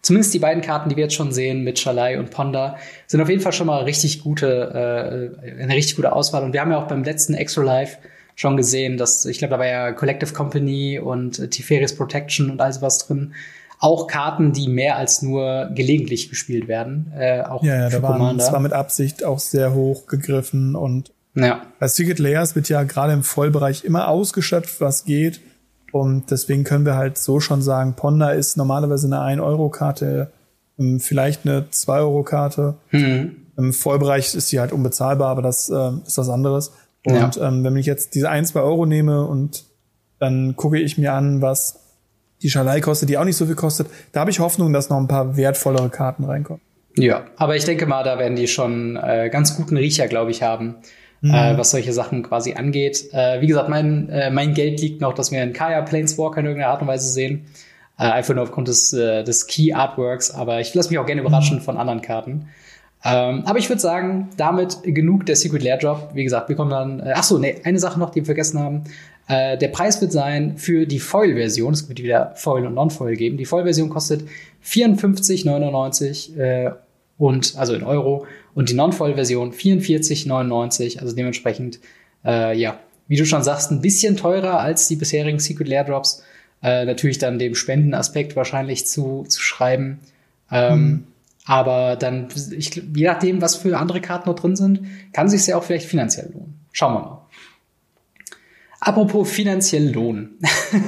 zumindest 0.02 0.34
die 0.34 0.38
beiden 0.38 0.62
Karten, 0.62 0.88
die 0.88 0.96
wir 0.96 1.04
jetzt 1.04 1.14
schon 1.14 1.32
sehen 1.32 1.64
mit 1.64 1.78
Shalai 1.78 2.18
und 2.18 2.30
Ponda, 2.30 2.76
sind 3.06 3.20
auf 3.20 3.28
jeden 3.28 3.40
Fall 3.40 3.52
schon 3.52 3.66
mal 3.66 3.84
richtig 3.84 4.22
gute, 4.22 5.34
äh, 5.42 5.62
eine 5.62 5.74
richtig 5.74 5.96
gute 5.96 6.12
Auswahl. 6.12 6.44
Und 6.44 6.52
wir 6.52 6.61
haben 6.61 6.70
ja 6.70 6.78
auch 6.78 6.88
beim 6.88 7.04
letzten 7.04 7.34
Extra 7.34 7.62
Life 7.62 7.98
schon 8.34 8.56
gesehen, 8.56 8.96
dass 8.96 9.26
ich 9.26 9.38
glaube, 9.38 9.52
da 9.52 9.59
war 9.59 9.66
ja 9.66 9.92
Collective 9.92 10.32
Company 10.32 10.98
und 10.98 11.38
äh, 11.38 11.48
Tiferis 11.48 11.96
Protection 11.96 12.50
und 12.50 12.61
all 12.61 12.72
sowas 12.72 12.98
drin. 12.98 13.34
Auch 13.80 14.09
Karten, 14.09 14.52
die 14.52 14.68
mehr 14.68 14.96
als 14.96 15.22
nur 15.22 15.70
gelegentlich 15.74 16.30
gespielt 16.30 16.66
werden. 16.66 17.12
Äh, 17.16 17.42
auch 17.42 17.62
ja, 17.62 17.76
ja, 17.76 17.90
da 17.90 18.02
waren, 18.02 18.38
das 18.38 18.52
war 18.52 18.61
mit 18.61 18.72
Absicht 18.72 19.24
auch 19.24 19.38
sehr 19.38 19.72
hoch 19.72 20.06
gegriffen 20.06 20.74
und 20.74 21.12
ja. 21.34 21.62
Bei 21.78 21.88
Secret 21.88 22.18
Layers 22.18 22.56
wird 22.56 22.68
ja 22.68 22.82
gerade 22.82 23.12
im 23.12 23.22
Vollbereich 23.22 23.84
immer 23.84 24.09
ausgeschöpft, 24.09 24.80
was 24.80 25.04
geht. 25.04 25.40
Und 25.93 26.30
deswegen 26.30 26.64
können 26.64 26.84
wir 26.84 26.97
halt 26.97 27.18
so 27.18 27.41
schon 27.41 27.62
sagen, 27.62 27.95
Ponda 27.95 28.30
ist 28.30 28.57
normalerweise 28.57 29.07
eine 29.07 29.41
1-Euro-Karte, 29.41 30.30
ähm, 30.78 31.01
vielleicht 31.01 31.47
eine 31.47 31.66
2-Euro-Karte. 31.72 32.74
Mhm. 32.91 33.36
Im 33.57 33.72
Vollbereich 33.72 34.34
ist 34.34 34.49
sie 34.49 34.61
halt 34.61 34.72
unbezahlbar, 34.72 35.30
aber 35.30 35.43
das 35.43 35.68
äh, 35.68 35.91
ist 36.07 36.18
was 36.18 36.28
anderes. 36.28 36.72
Und 37.05 37.36
ja. 37.36 37.49
ähm, 37.49 37.64
wenn 37.64 37.76
ich 37.76 37.86
jetzt 37.86 38.14
diese 38.14 38.28
1, 38.28 38.51
2 38.51 38.61
Euro 38.61 38.86
nehme 38.86 39.24
und 39.24 39.64
dann 40.18 40.57
gucke 40.57 40.78
ich 40.78 40.99
mir 40.99 41.12
an, 41.12 41.43
was 41.43 41.80
die 42.43 42.51
Schalei 42.51 42.80
kostet, 42.80 43.09
die 43.09 43.18
auch 43.18 43.24
nicht 43.24 43.36
so 43.36 43.47
viel 43.47 43.55
kostet, 43.55 43.89
da 44.12 44.20
habe 44.20 44.30
ich 44.30 44.41
Hoffnung, 44.41 44.72
dass 44.72 44.91
noch 44.91 44.99
ein 44.99 45.09
paar 45.09 45.36
wertvollere 45.36 45.89
Karten 45.89 46.24
reinkommen. 46.24 46.62
Ja, 46.97 47.26
aber 47.36 47.57
ich 47.57 47.64
denke 47.64 47.86
mal, 47.86 48.03
da 48.03 48.18
werden 48.18 48.36
die 48.36 48.49
schon 48.49 48.97
äh, 48.97 49.28
ganz 49.30 49.57
guten 49.57 49.76
Riecher, 49.76 50.09
glaube 50.09 50.30
ich, 50.30 50.43
haben 50.43 50.76
mhm. 51.21 51.35
äh, 51.35 51.59
was 51.59 51.71
solche 51.71 51.93
Sachen 51.93 52.23
quasi 52.23 52.55
angeht. 52.55 53.12
Äh, 53.12 53.41
wie 53.41 53.47
gesagt, 53.47 53.69
mein, 53.69 54.09
äh, 54.09 54.31
mein 54.31 54.55
Geld 54.55 54.81
liegt 54.81 55.01
noch, 55.01 55.14
dass 55.14 55.31
wir 55.33 55.41
einen 55.43 55.53
Kaya 55.53 55.83
Planeswalker 55.83 56.41
in 56.41 56.47
irgendeiner 56.47 56.73
Art 56.73 56.83
und 56.83 56.89
Weise 56.89 57.11
sehen. 57.11 57.47
Äh, 57.99 58.05
einfach 58.05 58.35
nur 58.35 58.45
aufgrund 58.45 58.69
des, 58.69 58.93
äh, 58.93 59.25
des 59.25 59.47
Key 59.47 59.73
Artworks, 59.73 60.31
aber 60.31 60.61
ich 60.61 60.73
lasse 60.75 60.91
mich 60.91 60.99
auch 60.99 61.07
gerne 61.07 61.21
überraschen 61.21 61.59
mhm. 61.59 61.62
von 61.62 61.77
anderen 61.77 62.01
Karten. 62.01 62.49
Ähm, 63.05 63.43
aber 63.45 63.59
ich 63.59 63.69
würde 63.69 63.81
sagen, 63.81 64.29
damit 64.37 64.79
genug 64.83 65.27
der 65.27 65.37
Secret 65.37 65.62
Lair 65.62 65.79
Drop. 65.79 66.11
Wie 66.14 66.25
gesagt, 66.25 66.49
wir 66.49 66.57
kommen 66.57 66.71
dann. 66.71 67.01
Äh, 67.01 67.12
ach 67.14 67.23
so, 67.23 67.39
nee, 67.39 67.57
eine 67.64 67.79
Sache 67.79 67.99
noch, 67.99 68.11
die 68.11 68.21
wir 68.21 68.25
vergessen 68.27 68.59
haben. 68.59 68.85
Äh, 69.29 69.59
der 69.59 69.69
Preis 69.69 70.01
wird 70.01 70.11
sein 70.11 70.57
für 70.57 70.87
die 70.87 70.99
Foil-Version. 70.99 71.73
Es 71.75 71.89
wird 71.89 72.03
wieder 72.03 72.33
Foil 72.35 72.66
und 72.66 72.75
Non-Foil 72.75 73.14
geben. 73.14 73.37
Die 73.37 73.45
Foil-Version 73.45 73.89
kostet 73.89 74.25
54,99 74.64 76.39
äh, 76.39 76.73
und 77.19 77.55
also 77.57 77.75
in 77.75 77.83
Euro 77.85 78.27
und 78.59 78.70
die 78.70 78.74
Non-Foil-Version 78.74 79.52
44,99, 79.52 80.98
also 80.98 81.14
dementsprechend, 81.14 81.78
äh, 82.24 82.59
ja, 82.59 82.80
wie 83.06 83.16
du 83.16 83.24
schon 83.24 83.44
sagst, 83.44 83.70
ein 83.70 83.80
bisschen 83.80 84.16
teurer 84.16 84.59
als 84.59 84.88
die 84.88 84.96
bisherigen 84.96 85.38
Secret 85.38 85.68
Lair 85.68 85.84
Drops. 85.84 86.24
Äh, 86.61 86.84
natürlich 86.84 87.18
dann 87.18 87.38
dem 87.38 87.54
Spendenaspekt 87.54 88.34
wahrscheinlich 88.34 88.84
zu, 88.84 89.24
zu 89.28 89.40
schreiben. 89.40 90.00
Ähm, 90.50 90.72
hm. 90.72 91.06
Aber 91.44 91.94
dann, 91.94 92.26
ich, 92.50 92.74
je 92.74 93.06
nachdem, 93.06 93.40
was 93.40 93.54
für 93.54 93.78
andere 93.78 94.00
Karten 94.00 94.28
noch 94.28 94.34
drin 94.34 94.56
sind, 94.56 94.80
kann 95.12 95.28
sich 95.28 95.46
ja 95.46 95.56
auch 95.56 95.62
vielleicht 95.62 95.86
finanziell 95.86 96.28
lohnen. 96.32 96.59
Schauen 96.72 96.94
wir 96.94 97.00
mal. 97.00 97.18
Apropos 98.81 99.29
finanziell 99.29 99.93
Lohn. 99.93 100.39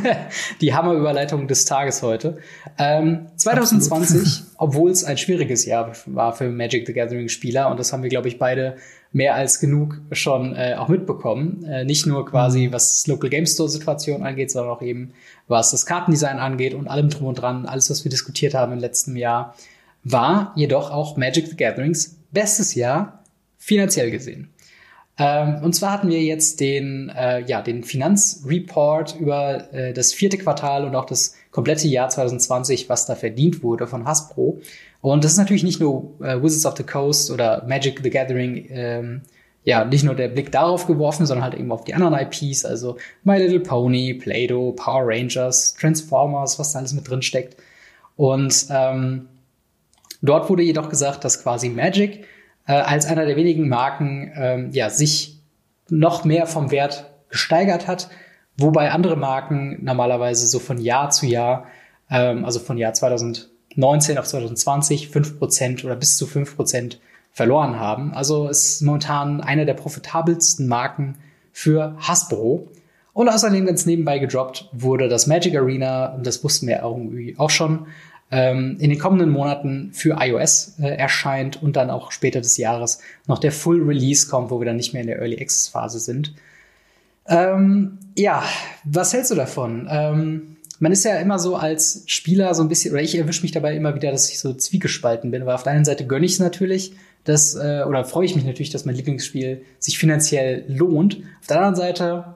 Die 0.60 0.74
Hammerüberleitung 0.74 1.48
des 1.48 1.64
Tages 1.64 2.02
heute. 2.02 2.38
Ähm, 2.78 3.26
2020, 3.36 4.44
obwohl 4.58 4.90
es 4.92 5.02
ein 5.02 5.18
schwieriges 5.18 5.64
Jahr 5.64 5.92
war 6.06 6.32
für 6.32 6.48
Magic 6.50 6.86
the 6.86 6.92
Gathering 6.92 7.28
Spieler, 7.28 7.68
und 7.68 7.80
das 7.80 7.92
haben 7.92 8.04
wir, 8.04 8.10
glaube 8.10 8.28
ich, 8.28 8.38
beide 8.38 8.76
mehr 9.12 9.34
als 9.34 9.58
genug 9.58 10.00
schon 10.12 10.54
äh, 10.54 10.76
auch 10.78 10.86
mitbekommen. 10.86 11.64
Äh, 11.64 11.84
nicht 11.84 12.06
nur 12.06 12.24
quasi, 12.26 12.68
mhm. 12.68 12.72
was 12.72 13.06
Local 13.08 13.28
Game 13.28 13.46
Store 13.46 13.68
Situation 13.68 14.22
angeht, 14.22 14.52
sondern 14.52 14.72
auch 14.72 14.82
eben, 14.82 15.12
was 15.48 15.72
das 15.72 15.84
Kartendesign 15.84 16.38
angeht 16.38 16.74
und 16.74 16.86
allem 16.86 17.10
drum 17.10 17.26
und 17.26 17.34
dran, 17.34 17.66
alles, 17.66 17.90
was 17.90 18.04
wir 18.04 18.10
diskutiert 18.10 18.54
haben 18.54 18.72
im 18.72 18.78
letzten 18.78 19.16
Jahr, 19.16 19.56
war 20.04 20.52
jedoch 20.54 20.92
auch 20.92 21.16
Magic 21.16 21.48
the 21.48 21.56
Gatherings 21.56 22.16
bestes 22.30 22.76
Jahr 22.76 23.24
finanziell 23.58 24.12
gesehen. 24.12 24.50
Ähm, 25.20 25.62
und 25.62 25.74
zwar 25.74 25.92
hatten 25.92 26.08
wir 26.08 26.22
jetzt 26.22 26.60
den, 26.60 27.10
äh, 27.14 27.44
ja, 27.44 27.60
den 27.60 27.84
Finanzreport 27.84 29.16
über 29.20 29.70
äh, 29.74 29.92
das 29.92 30.14
vierte 30.14 30.38
Quartal 30.38 30.86
und 30.86 30.96
auch 30.96 31.04
das 31.04 31.34
komplette 31.50 31.88
Jahr 31.88 32.08
2020, 32.08 32.88
was 32.88 33.04
da 33.04 33.14
verdient 33.14 33.62
wurde 33.62 33.86
von 33.86 34.06
Hasbro. 34.06 34.60
Und 35.02 35.22
das 35.22 35.32
ist 35.32 35.38
natürlich 35.38 35.62
nicht 35.62 35.78
nur 35.78 36.14
äh, 36.20 36.42
Wizards 36.42 36.64
of 36.64 36.76
the 36.78 36.84
Coast 36.84 37.30
oder 37.30 37.66
Magic 37.68 38.00
the 38.02 38.08
Gathering, 38.08 38.66
ähm, 38.70 39.20
ja, 39.62 39.84
nicht 39.84 40.04
nur 40.04 40.14
der 40.14 40.28
Blick 40.28 40.52
darauf 40.52 40.86
geworfen, 40.86 41.26
sondern 41.26 41.44
halt 41.44 41.54
eben 41.54 41.70
auf 41.70 41.84
die 41.84 41.92
anderen 41.92 42.14
IPs, 42.14 42.64
also 42.64 42.96
My 43.22 43.36
Little 43.36 43.60
Pony, 43.60 44.14
Play-Doh, 44.14 44.72
Power 44.72 45.02
Rangers, 45.04 45.74
Transformers, 45.74 46.58
was 46.58 46.72
da 46.72 46.78
alles 46.78 46.94
mit 46.94 47.06
drin 47.06 47.20
steckt. 47.20 47.56
Und 48.16 48.68
ähm, 48.70 49.28
dort 50.22 50.48
wurde 50.48 50.62
jedoch 50.62 50.88
gesagt, 50.88 51.24
dass 51.24 51.42
quasi 51.42 51.68
Magic 51.68 52.24
äh, 52.70 52.74
als 52.74 53.06
einer 53.06 53.26
der 53.26 53.34
wenigen 53.34 53.68
Marken 53.68 54.30
ähm, 54.36 54.70
ja, 54.70 54.90
sich 54.90 55.40
noch 55.88 56.24
mehr 56.24 56.46
vom 56.46 56.70
Wert 56.70 57.10
gesteigert 57.28 57.88
hat, 57.88 58.08
wobei 58.56 58.92
andere 58.92 59.16
Marken 59.16 59.82
normalerweise 59.82 60.46
so 60.46 60.60
von 60.60 60.78
Jahr 60.78 61.10
zu 61.10 61.26
Jahr, 61.26 61.66
ähm, 62.08 62.44
also 62.44 62.60
von 62.60 62.78
Jahr 62.78 62.94
2019 62.94 64.18
auf 64.18 64.26
2020, 64.26 65.08
5% 65.08 65.84
oder 65.84 65.96
bis 65.96 66.16
zu 66.16 66.26
5% 66.26 66.98
verloren 67.32 67.80
haben. 67.80 68.14
Also 68.14 68.48
ist 68.48 68.82
momentan 68.82 69.40
eine 69.40 69.66
der 69.66 69.74
profitabelsten 69.74 70.68
Marken 70.68 71.18
für 71.52 71.96
Hasbro. 71.98 72.68
Und 73.12 73.28
außerdem 73.28 73.66
ganz 73.66 73.84
nebenbei 73.84 74.20
gedroppt 74.20 74.68
wurde 74.72 75.08
das 75.08 75.26
Magic 75.26 75.56
Arena, 75.56 76.14
und 76.14 76.24
das 76.24 76.44
wussten 76.44 76.68
wir 76.68 76.82
irgendwie 76.82 77.34
auch 77.36 77.50
schon, 77.50 77.86
ähm, 78.30 78.76
in 78.78 78.90
den 78.90 78.98
kommenden 78.98 79.30
Monaten 79.30 79.90
für 79.92 80.16
iOS 80.20 80.76
äh, 80.80 80.88
erscheint 80.96 81.62
und 81.62 81.76
dann 81.76 81.90
auch 81.90 82.12
später 82.12 82.40
des 82.40 82.56
Jahres 82.56 83.00
noch 83.26 83.38
der 83.38 83.52
Full 83.52 83.82
Release 83.82 84.28
kommt, 84.28 84.50
wo 84.50 84.60
wir 84.60 84.66
dann 84.66 84.76
nicht 84.76 84.92
mehr 84.92 85.02
in 85.02 85.08
der 85.08 85.18
Early 85.18 85.40
Access 85.40 85.68
Phase 85.68 85.98
sind. 85.98 86.34
Ähm, 87.26 87.98
ja, 88.16 88.42
was 88.84 89.12
hältst 89.12 89.30
du 89.30 89.34
davon? 89.34 89.88
Ähm, 89.90 90.56
man 90.78 90.92
ist 90.92 91.04
ja 91.04 91.16
immer 91.16 91.38
so 91.38 91.56
als 91.56 92.04
Spieler 92.06 92.54
so 92.54 92.62
ein 92.62 92.68
bisschen, 92.68 92.92
oder 92.92 93.02
ich 93.02 93.16
erwische 93.16 93.42
mich 93.42 93.52
dabei 93.52 93.76
immer 93.76 93.94
wieder, 93.94 94.10
dass 94.10 94.30
ich 94.30 94.38
so 94.38 94.54
zwiegespalten 94.54 95.30
bin, 95.30 95.44
weil 95.44 95.54
auf 95.54 95.62
der 95.62 95.72
einen 95.72 95.84
Seite 95.84 96.06
gönne 96.06 96.24
ich 96.24 96.32
es 96.32 96.38
natürlich, 96.38 96.94
dass, 97.24 97.54
äh, 97.54 97.84
oder 97.86 98.04
freue 98.04 98.24
ich 98.24 98.34
mich 98.34 98.44
natürlich, 98.44 98.70
dass 98.70 98.86
mein 98.86 98.94
Lieblingsspiel 98.94 99.62
sich 99.78 99.98
finanziell 99.98 100.64
lohnt. 100.68 101.18
Auf 101.40 101.46
der 101.48 101.58
anderen 101.58 101.76
Seite 101.76 102.34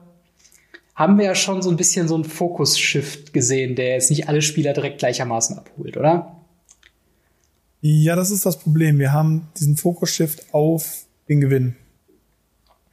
haben 0.95 1.17
wir 1.17 1.25
ja 1.25 1.35
schon 1.35 1.61
so 1.61 1.69
ein 1.69 1.75
bisschen 1.75 2.07
so 2.07 2.15
einen 2.15 2.23
Fokus-Shift 2.23 3.33
gesehen, 3.33 3.75
der 3.75 3.89
jetzt 3.93 4.09
nicht 4.09 4.29
alle 4.29 4.41
Spieler 4.41 4.73
direkt 4.73 4.99
gleichermaßen 4.99 5.57
abholt, 5.57 5.97
oder? 5.97 6.37
Ja, 7.81 8.15
das 8.15 8.31
ist 8.31 8.45
das 8.45 8.57
Problem. 8.57 8.97
Wir 8.97 9.11
haben 9.11 9.49
diesen 9.59 9.75
Fokus-Shift 9.75 10.53
auf 10.53 11.05
den 11.27 11.41
Gewinn 11.41 11.75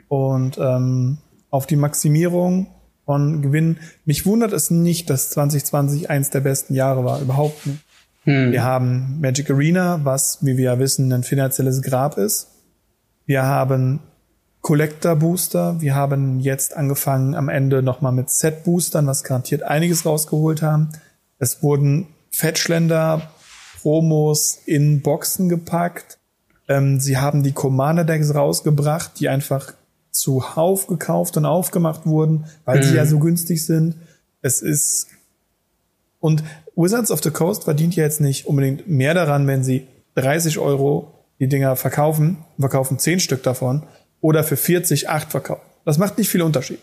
und 0.09 0.59
ähm, 0.59 1.19
auf 1.51 1.67
die 1.67 1.77
Maximierung 1.77 2.67
von 3.07 3.41
Gewinn. 3.41 3.79
Mich 4.05 4.27
wundert 4.27 4.53
es 4.53 4.71
nicht, 4.71 5.09
dass 5.09 5.31
2020 5.31 6.11
eins 6.11 6.31
der 6.31 6.41
besten 6.41 6.75
Jahre 6.75 7.05
war, 7.05 7.21
überhaupt 7.21 7.67
nicht. 7.67 7.79
Hm. 8.25 8.53
Wir 8.53 8.63
haben 8.63 9.21
Magic 9.21 9.51
Arena, 9.51 10.01
was, 10.05 10.45
wie 10.45 10.57
wir 10.57 10.65
ja 10.65 10.79
wissen, 10.79 11.13
ein 11.13 11.23
finanzielles 11.23 11.83
Grab 11.83 12.19
ist. 12.19 12.49
Wir 13.27 13.45
haben 13.45 14.01
Collector 14.63 15.17
Booster. 15.17 15.81
Wir 15.81 15.95
haben 15.95 16.41
jetzt 16.41 16.77
angefangen 16.77 17.35
am 17.35 17.49
Ende 17.49 17.83
nochmal 17.83 18.13
mit 18.13 18.31
Set 18.31 18.65
Boostern, 18.65 19.07
was 19.07 19.25
garantiert 19.25 19.65
einiges 19.65 20.07
rausgeholt 20.07 20.63
haben. 20.63 20.91
Es 21.39 21.63
wurden 21.63 22.07
Fetchländer 22.31 23.31
Promos 23.83 24.61
in 24.65 25.03
Boxen 25.03 25.49
gepackt. 25.49 26.19
Ähm, 26.69 27.01
sie 27.01 27.19
haben 27.19 27.43
die 27.43 27.53
Commander 27.53 28.05
Decks 28.05 28.35
rausgebracht, 28.35 29.19
die 29.19 29.29
einfach 29.29 29.75
zuhauf 30.13 30.87
gekauft 30.87 31.37
und 31.37 31.45
aufgemacht 31.45 32.07
wurden, 32.07 32.47
weil 32.65 32.79
mhm. 32.79 32.83
sie 32.85 32.95
ja 32.95 33.05
so 33.05 33.19
günstig 33.19 33.67
sind. 33.67 33.97
Es 34.41 34.63
ist 34.63 35.09
und 36.21 36.45
Wizards 36.77 37.11
of 37.11 37.21
the 37.23 37.33
Coast 37.33 37.65
verdient 37.65 37.97
ja 37.97 38.05
jetzt 38.05 38.21
nicht 38.21 38.47
unbedingt 38.47 38.89
mehr 38.89 39.13
daran, 39.13 39.49
wenn 39.49 39.65
sie 39.65 39.89
30 40.15 40.59
Euro 40.59 41.13
die 41.41 41.49
Dinger 41.49 41.75
verkaufen, 41.75 42.39
verkaufen 42.61 43.01
10 43.01 43.19
Stück 43.19 43.43
davon, 43.43 43.83
oder 44.23 44.43
für 44.43 44.57
40 44.57 45.11
8 45.11 45.31
verkaufen. 45.31 45.68
Das 45.85 45.99
macht 45.99 46.16
nicht 46.16 46.31
viel 46.31 46.41
Unterschied. 46.41 46.79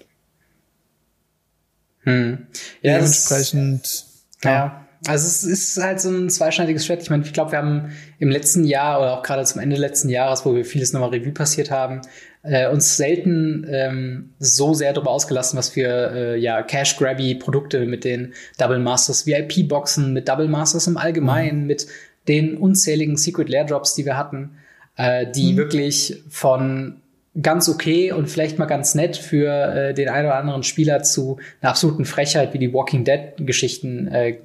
Hm. 2.04 2.46
Ja, 2.84 2.98
Dementsprechend. 2.98 4.06
ja. 4.44 4.52
ja. 4.52 4.86
Also 5.08 5.28
es 5.28 5.44
ist 5.46 5.82
halt 5.82 6.02
so 6.02 6.10
ein 6.10 6.30
zweischneidiges 6.30 6.86
Schwert. 6.86 7.02
Ich 7.02 7.10
meine, 7.10 7.24
ich 7.24 7.32
glaube, 7.32 7.54
wir 7.54 7.60
haben 7.60 7.92
im 8.20 8.30
letzten 8.30 8.66
Jahr 8.66 9.00
oder 9.00 9.18
auch 9.18 9.24
gerade 9.24 9.46
zum 9.46 9.62
Ende 9.62 9.78
letzten 9.78 10.10
Jahres, 10.10 10.46
wo 10.46 10.54
wir 10.54 10.66
vieles 10.66 10.92
nochmal 10.92 11.12
Revue 11.12 11.32
passiert 11.32 11.72
haben, 11.72 12.02
äh, 12.44 12.68
uns 12.68 12.98
selten 12.98 13.66
ähm, 13.70 14.34
so 14.40 14.74
sehr 14.74 14.92
darüber 14.92 15.12
ausgelassen, 15.12 15.58
was 15.58 15.70
für 15.70 16.12
äh, 16.14 16.38
ja, 16.38 16.62
Cash-Grabby-Produkte 16.64 17.86
mit 17.86 18.04
den 18.04 18.34
Double 18.58 18.80
Masters 18.80 19.26
VIP-Boxen, 19.26 20.12
mit 20.12 20.28
Double 20.28 20.50
Masters 20.50 20.88
im 20.88 20.98
Allgemeinen, 20.98 21.62
mhm. 21.62 21.68
mit 21.68 21.88
den 22.28 22.58
unzähligen 22.58 23.16
Secret 23.16 23.48
Lair 23.48 23.64
Drops, 23.64 23.96
die 23.96 24.06
wir 24.06 24.18
hatten, 24.18 24.58
äh, 24.98 25.26
die 25.32 25.54
mhm. 25.54 25.58
wirklich 25.58 26.24
von 26.30 27.02
ganz 27.42 27.70
okay 27.70 28.12
und 28.12 28.30
vielleicht 28.30 28.60
mal 28.60 28.66
ganz 28.66 28.96
nett 28.96 29.18
für 29.18 29.50
äh, 29.50 29.94
den 29.94 30.10
einen 30.10 30.28
oder 30.28 30.36
anderen 30.36 30.64
Spieler 30.64 31.04
zu 31.04 31.38
einer 31.62 31.72
absoluten 31.72 32.06
Frechheit 32.06 32.54
wie 32.54 32.60
die 32.60 32.74
Walking 32.74 33.04
Dead 33.04 33.34
Geschichten 33.38 34.08
äh, 34.08 34.38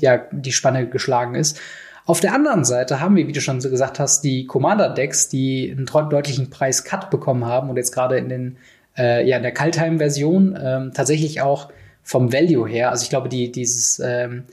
ja 0.00 0.22
die 0.30 0.52
Spanne 0.52 0.88
geschlagen 0.88 1.34
ist. 1.34 1.60
Auf 2.04 2.20
der 2.20 2.34
anderen 2.34 2.64
Seite 2.64 3.00
haben 3.00 3.16
wir, 3.16 3.26
wie 3.26 3.32
du 3.32 3.40
schon 3.40 3.60
so 3.60 3.68
gesagt 3.68 3.98
hast, 3.98 4.22
die 4.22 4.46
Commander-Decks, 4.46 5.28
die 5.28 5.74
einen 5.76 5.86
deutlichen 6.08 6.50
Preis-Cut 6.50 7.10
bekommen 7.10 7.46
haben 7.46 7.68
und 7.68 7.76
jetzt 7.76 7.90
gerade 7.90 8.16
in 8.16 8.28
den 8.28 8.56
äh, 8.96 9.28
ja 9.28 9.36
in 9.38 9.42
der 9.42 9.52
Kaltheim-Version 9.52 10.58
ähm, 10.62 10.92
tatsächlich 10.94 11.40
auch 11.40 11.70
vom 12.02 12.32
Value 12.32 12.68
her. 12.68 12.90
Also 12.90 13.02
ich 13.02 13.10
glaube, 13.10 13.28
die 13.28 13.50
dieses 13.50 14.00
ähm, 14.04 14.44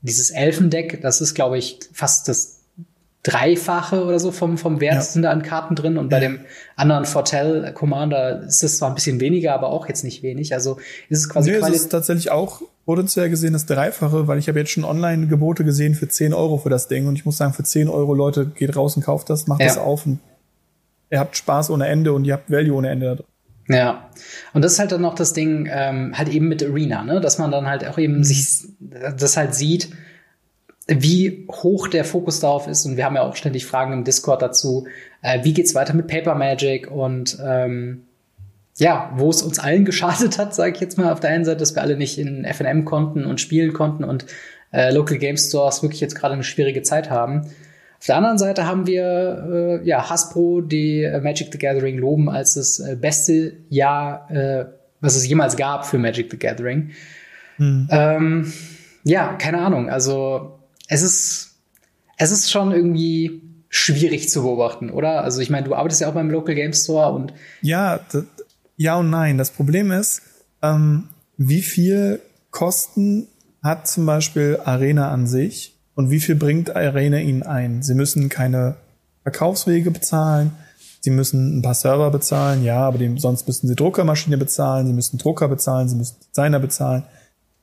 dieses 0.00 0.30
Elfendeck, 0.30 1.02
das 1.02 1.20
ist 1.20 1.34
glaube 1.34 1.58
ich 1.58 1.80
fast 1.92 2.28
das 2.28 2.61
Dreifache 3.22 4.04
oder 4.04 4.18
so 4.18 4.32
vom, 4.32 4.58
vom 4.58 4.80
Wert 4.80 4.94
ja. 4.94 5.00
sind 5.00 5.22
da 5.22 5.30
an 5.30 5.42
Karten 5.42 5.76
drin. 5.76 5.96
Und 5.96 6.08
bei 6.08 6.18
dem 6.18 6.40
anderen 6.74 7.04
Fortel 7.04 7.72
Commander 7.72 8.42
ist 8.42 8.64
es 8.64 8.78
zwar 8.78 8.88
ein 8.88 8.96
bisschen 8.96 9.20
weniger, 9.20 9.54
aber 9.54 9.68
auch 9.68 9.86
jetzt 9.86 10.02
nicht 10.02 10.24
wenig. 10.24 10.54
Also 10.54 10.78
ist 11.08 11.20
es 11.20 11.28
quasi. 11.28 11.52
Nee, 11.52 11.58
es 11.58 11.68
ist 11.68 11.88
tatsächlich 11.90 12.32
auch 12.32 12.62
potenziell 12.84 13.30
gesehen 13.30 13.52
das 13.52 13.66
Dreifache, 13.66 14.26
weil 14.26 14.38
ich 14.38 14.48
habe 14.48 14.58
jetzt 14.58 14.72
schon 14.72 14.84
Online-Gebote 14.84 15.64
gesehen 15.64 15.94
für 15.94 16.08
10 16.08 16.34
Euro 16.34 16.58
für 16.58 16.70
das 16.70 16.88
Ding. 16.88 17.06
Und 17.06 17.14
ich 17.14 17.24
muss 17.24 17.36
sagen, 17.36 17.52
für 17.52 17.62
10 17.62 17.88
Euro, 17.88 18.12
Leute, 18.12 18.46
geht 18.46 18.74
raus 18.74 18.96
und 18.96 19.04
kauft 19.04 19.30
das, 19.30 19.46
macht 19.46 19.60
ja. 19.60 19.68
das 19.68 19.78
auf 19.78 20.04
und 20.04 20.18
ihr 21.10 21.20
habt 21.20 21.36
Spaß 21.36 21.70
ohne 21.70 21.86
Ende 21.86 22.12
und 22.12 22.24
ihr 22.24 22.32
habt 22.32 22.50
Value 22.50 22.74
ohne 22.74 22.90
Ende 22.90 23.06
da 23.06 23.14
drin. 23.14 23.26
Ja, 23.68 24.10
und 24.52 24.62
das 24.64 24.72
ist 24.72 24.78
halt 24.80 24.90
dann 24.90 25.02
noch 25.02 25.14
das 25.14 25.32
Ding, 25.32 25.68
ähm, 25.70 26.18
halt 26.18 26.28
eben 26.28 26.48
mit 26.48 26.64
Arena, 26.64 27.04
ne? 27.04 27.20
dass 27.20 27.38
man 27.38 27.52
dann 27.52 27.66
halt 27.66 27.86
auch 27.86 27.98
eben 27.98 28.18
mhm. 28.18 28.24
sich 28.24 28.66
das 29.16 29.36
halt 29.36 29.54
sieht, 29.54 29.90
wie 30.88 31.46
hoch 31.50 31.88
der 31.88 32.04
Fokus 32.04 32.40
darauf 32.40 32.66
ist. 32.66 32.84
Und 32.86 32.96
wir 32.96 33.04
haben 33.04 33.16
ja 33.16 33.22
auch 33.22 33.36
ständig 33.36 33.66
Fragen 33.66 33.92
im 33.92 34.04
Discord 34.04 34.42
dazu, 34.42 34.86
äh, 35.22 35.44
wie 35.44 35.54
geht's 35.54 35.74
weiter 35.74 35.94
mit 35.94 36.08
Paper 36.08 36.34
Magic 36.34 36.90
und 36.90 37.38
ähm, 37.44 38.04
ja, 38.78 39.12
wo 39.16 39.30
es 39.30 39.42
uns 39.42 39.58
allen 39.58 39.84
geschadet 39.86 40.38
hat, 40.38 40.54
sage 40.54 40.72
ich 40.74 40.80
jetzt 40.80 40.98
mal 40.98 41.12
auf 41.12 41.20
der 41.20 41.30
einen 41.30 41.44
Seite, 41.44 41.58
dass 41.58 41.74
wir 41.74 41.82
alle 41.82 41.96
nicht 41.96 42.18
in 42.18 42.44
FNM 42.44 42.84
konnten 42.84 43.24
und 43.24 43.40
spielen 43.40 43.72
konnten 43.72 44.04
und 44.04 44.26
äh, 44.72 44.92
Local 44.92 45.18
Game 45.18 45.36
Stores 45.36 45.82
wirklich 45.82 46.00
jetzt 46.00 46.14
gerade 46.14 46.34
eine 46.34 46.44
schwierige 46.44 46.82
Zeit 46.82 47.10
haben. 47.10 47.42
Auf 47.98 48.06
der 48.06 48.16
anderen 48.16 48.38
Seite 48.38 48.66
haben 48.66 48.86
wir 48.86 49.80
äh, 49.82 49.86
ja 49.86 50.10
Hasbro, 50.10 50.62
die 50.62 51.04
äh, 51.04 51.20
Magic 51.20 51.52
the 51.52 51.58
Gathering 51.58 51.98
loben 51.98 52.28
als 52.28 52.54
das 52.54 52.80
äh, 52.80 52.96
beste 52.96 53.52
Jahr, 53.68 54.28
äh, 54.30 54.64
was 55.00 55.14
es 55.14 55.28
jemals 55.28 55.56
gab 55.56 55.86
für 55.86 55.98
Magic 55.98 56.28
the 56.30 56.38
Gathering. 56.38 56.90
Hm. 57.58 57.88
Ähm, 57.90 58.52
ja, 59.04 59.34
keine 59.34 59.58
Ahnung. 59.58 59.88
Also 59.88 60.58
es 60.88 61.02
ist, 61.02 61.50
es 62.16 62.30
ist 62.30 62.50
schon 62.50 62.72
irgendwie 62.72 63.42
schwierig 63.68 64.28
zu 64.28 64.42
beobachten, 64.42 64.90
oder? 64.90 65.24
Also 65.24 65.40
ich 65.40 65.50
meine, 65.50 65.66
du 65.66 65.74
arbeitest 65.74 66.02
ja 66.02 66.08
auch 66.08 66.14
beim 66.14 66.30
Local 66.30 66.54
Game 66.54 66.74
Store 66.74 67.12
und 67.12 67.32
ja, 67.62 68.00
ja 68.76 68.96
und 68.96 69.10
nein. 69.10 69.38
Das 69.38 69.50
Problem 69.50 69.90
ist, 69.90 70.22
ähm, 70.60 71.08
wie 71.38 71.62
viel 71.62 72.20
Kosten 72.50 73.28
hat 73.62 73.88
zum 73.88 74.04
Beispiel 74.06 74.58
Arena 74.64 75.10
an 75.10 75.26
sich 75.26 75.78
und 75.94 76.10
wie 76.10 76.20
viel 76.20 76.34
bringt 76.34 76.74
Arena 76.74 77.18
ihnen 77.18 77.42
ein? 77.42 77.82
Sie 77.82 77.94
müssen 77.94 78.28
keine 78.28 78.76
Verkaufswege 79.22 79.90
bezahlen, 79.90 80.52
sie 81.00 81.10
müssen 81.10 81.58
ein 81.58 81.62
paar 81.62 81.74
Server 81.74 82.10
bezahlen, 82.10 82.64
ja, 82.64 82.80
aber 82.80 82.98
dem, 82.98 83.18
sonst 83.18 83.46
müssen 83.46 83.68
sie 83.68 83.74
Druckermaschine 83.76 84.36
bezahlen, 84.36 84.86
sie 84.86 84.92
müssen 84.92 85.18
Drucker 85.18 85.48
bezahlen, 85.48 85.88
sie 85.88 85.96
müssen 85.96 86.16
Designer 86.30 86.58
bezahlen. 86.58 87.04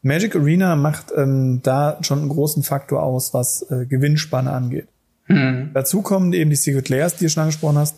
Magic 0.02 0.36
Arena 0.36 0.76
macht 0.76 1.08
ähm, 1.16 1.62
da 1.64 1.98
schon 2.02 2.20
einen 2.20 2.30
großen 2.30 2.64
Faktor 2.64 3.04
aus, 3.04 3.34
was 3.34 3.70
äh, 3.70 3.86
Gewinnspanne 3.86 4.52
angeht. 4.52 4.88
Mhm. 5.28 5.72
Dazu 5.74 6.02
kommen 6.02 6.34
eben 6.34 6.50
die 6.50 6.56
Secret 6.56 6.90
Layers, 6.90 7.16
die 7.16 7.26
du 7.26 7.30
schon 7.30 7.42
angesprochen 7.42 7.78
hast, 7.78 7.98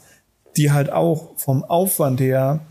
die 0.57 0.71
halt 0.71 0.91
auch 0.91 1.37
vom 1.37 1.63
Aufwand 1.63 2.19
her 2.19 2.61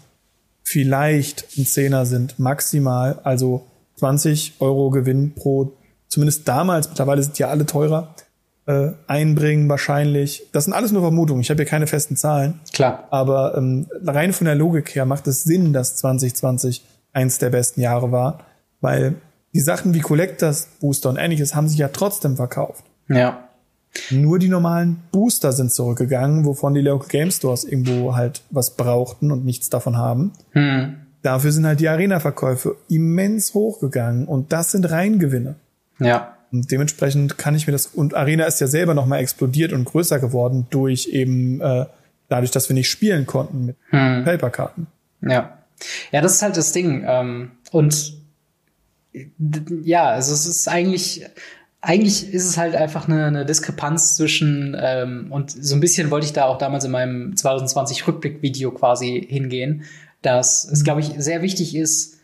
vielleicht 0.63 1.47
ein 1.57 1.67
Zehner 1.67 2.07
sind, 2.07 2.39
maximal. 2.39 3.21
Also 3.25 3.67
20 3.97 4.55
Euro 4.61 4.91
Gewinn 4.91 5.35
pro, 5.35 5.73
zumindest 6.09 6.47
damals, 6.47 6.89
mittlerweile 6.89 7.23
sind 7.23 7.39
ja 7.39 7.49
alle 7.49 7.67
teurer, 7.67 8.15
äh, 8.67 8.91
einbringen 9.07 9.69
wahrscheinlich. 9.69 10.47
Das 10.53 10.65
sind 10.65 10.75
alles 10.75 10.93
nur 10.93 11.03
Vermutungen. 11.03 11.41
Ich 11.41 11.51
habe 11.51 11.63
hier 11.63 11.71
keine 11.71 11.87
festen 11.87 12.17
Zahlen. 12.17 12.61
Klar. 12.73 13.09
Aber 13.11 13.57
ähm, 13.57 13.87
rein 14.05 14.33
von 14.33 14.45
der 14.45 14.55
Logik 14.55 14.95
her 14.95 15.07
macht 15.07 15.27
es 15.27 15.45
Sinn, 15.45 15.73
dass 15.73 15.97
2020 15.97 16.85
eins 17.13 17.39
der 17.39 17.51
besten 17.51 17.81
Jahre 17.81 18.13
war. 18.13 18.47
Weil 18.81 19.17
die 19.53 19.61
Sachen 19.61 19.95
wie 19.95 20.01
Collectors 20.01 20.69
Booster 20.81 21.11
und 21.11 21.17
ähnliches 21.17 21.55
haben 21.55 21.69
sich 21.69 21.79
ja 21.79 21.89
trotzdem 21.89 22.37
verkauft. 22.37 22.85
Ja. 23.09 23.49
Nur 24.11 24.39
die 24.39 24.49
normalen 24.49 25.03
Booster 25.11 25.53
sind 25.53 25.73
zurückgegangen, 25.73 26.45
wovon 26.45 26.75
die 26.75 26.81
Local 26.81 27.09
Game 27.09 27.31
Stores 27.31 27.65
irgendwo 27.65 28.15
halt 28.15 28.43
was 28.51 28.77
brauchten 28.77 29.33
und 29.33 29.45
nichts 29.45 29.69
davon 29.69 29.97
haben. 29.97 30.33
Hm. 30.53 30.95
Dafür 31.23 31.53
sind 31.53 31.67
halt 31.67 31.81
die 31.81 31.89
Arena-Verkäufe 31.89 32.77
immens 32.89 33.53
hochgegangen 33.53 34.27
und 34.27 34.53
das 34.53 34.71
sind 34.71 34.91
Reingewinne. 34.91 35.57
Ja. 35.99 36.37
Und 36.53 36.71
dementsprechend 36.71 37.37
kann 37.37 37.55
ich 37.55 37.67
mir 37.67 37.73
das, 37.73 37.87
und 37.87 38.15
Arena 38.15 38.45
ist 38.45 38.61
ja 38.61 38.67
selber 38.69 38.95
nochmal 38.95 39.21
explodiert 39.21 39.73
und 39.73 39.85
größer 39.85 40.19
geworden 40.19 40.67
durch 40.71 41.09
eben, 41.09 41.61
äh, 41.61 41.87
dadurch, 42.29 42.53
dass 42.53 42.69
wir 42.69 42.75
nicht 42.75 42.89
spielen 42.89 43.27
konnten 43.27 43.67
mit 43.67 43.77
hm. 43.91 44.25
Paperkarten. 44.25 44.87
Ja. 45.21 45.59
Ja, 46.13 46.21
das 46.21 46.35
ist 46.35 46.43
halt 46.43 46.57
das 46.57 46.73
Ding. 46.73 47.05
Ähm, 47.07 47.53
und 47.71 48.20
ja, 49.83 50.11
also 50.11 50.33
es 50.33 50.47
ist 50.47 50.69
eigentlich, 50.69 51.27
eigentlich 51.81 52.33
ist 52.33 52.45
es 52.47 52.57
halt 52.57 52.75
einfach 52.75 53.09
eine, 53.09 53.27
eine 53.27 53.47
Diskrepanz 53.47 54.17
zwischen, 54.17 54.77
ähm, 54.79 55.27
und 55.31 55.51
so 55.51 55.75
ein 55.75 55.81
bisschen 55.81 56.11
wollte 56.11 56.27
ich 56.27 56.33
da 56.33 56.45
auch 56.45 56.59
damals 56.59 56.85
in 56.85 56.91
meinem 56.91 57.37
2020 57.37 58.07
Rückblick-Video 58.07 58.71
quasi 58.71 59.27
hingehen, 59.29 59.85
dass 60.23 60.65
es, 60.65 60.85
glaube 60.85 61.01
ich, 61.01 61.15
sehr 61.19 61.43
wichtig 61.43 61.75
ist, 61.75 62.19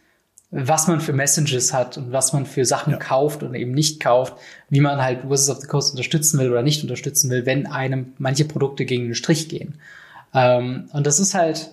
was 0.50 0.86
man 0.86 1.00
für 1.00 1.12
Messages 1.12 1.72
hat 1.72 1.98
und 1.98 2.12
was 2.12 2.32
man 2.32 2.46
für 2.46 2.64
Sachen 2.64 2.92
ja. 2.92 2.98
kauft 2.98 3.42
und 3.42 3.54
eben 3.54 3.72
nicht 3.72 4.00
kauft, 4.00 4.34
wie 4.70 4.80
man 4.80 5.02
halt 5.02 5.28
Wizards 5.28 5.50
of 5.50 5.60
the 5.60 5.66
Coast 5.66 5.90
unterstützen 5.90 6.38
will 6.38 6.50
oder 6.50 6.62
nicht 6.62 6.82
unterstützen 6.82 7.30
will, 7.30 7.46
wenn 7.46 7.66
einem 7.66 8.12
manche 8.18 8.44
Produkte 8.44 8.84
gegen 8.84 9.04
den 9.04 9.14
Strich 9.14 9.48
gehen. 9.48 9.80
Ähm, 10.32 10.88
und 10.92 11.06
das 11.06 11.18
ist 11.18 11.34
halt, 11.34 11.70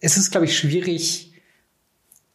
es 0.00 0.16
ist, 0.16 0.30
glaube 0.30 0.46
ich, 0.46 0.56
schwierig, 0.56 1.27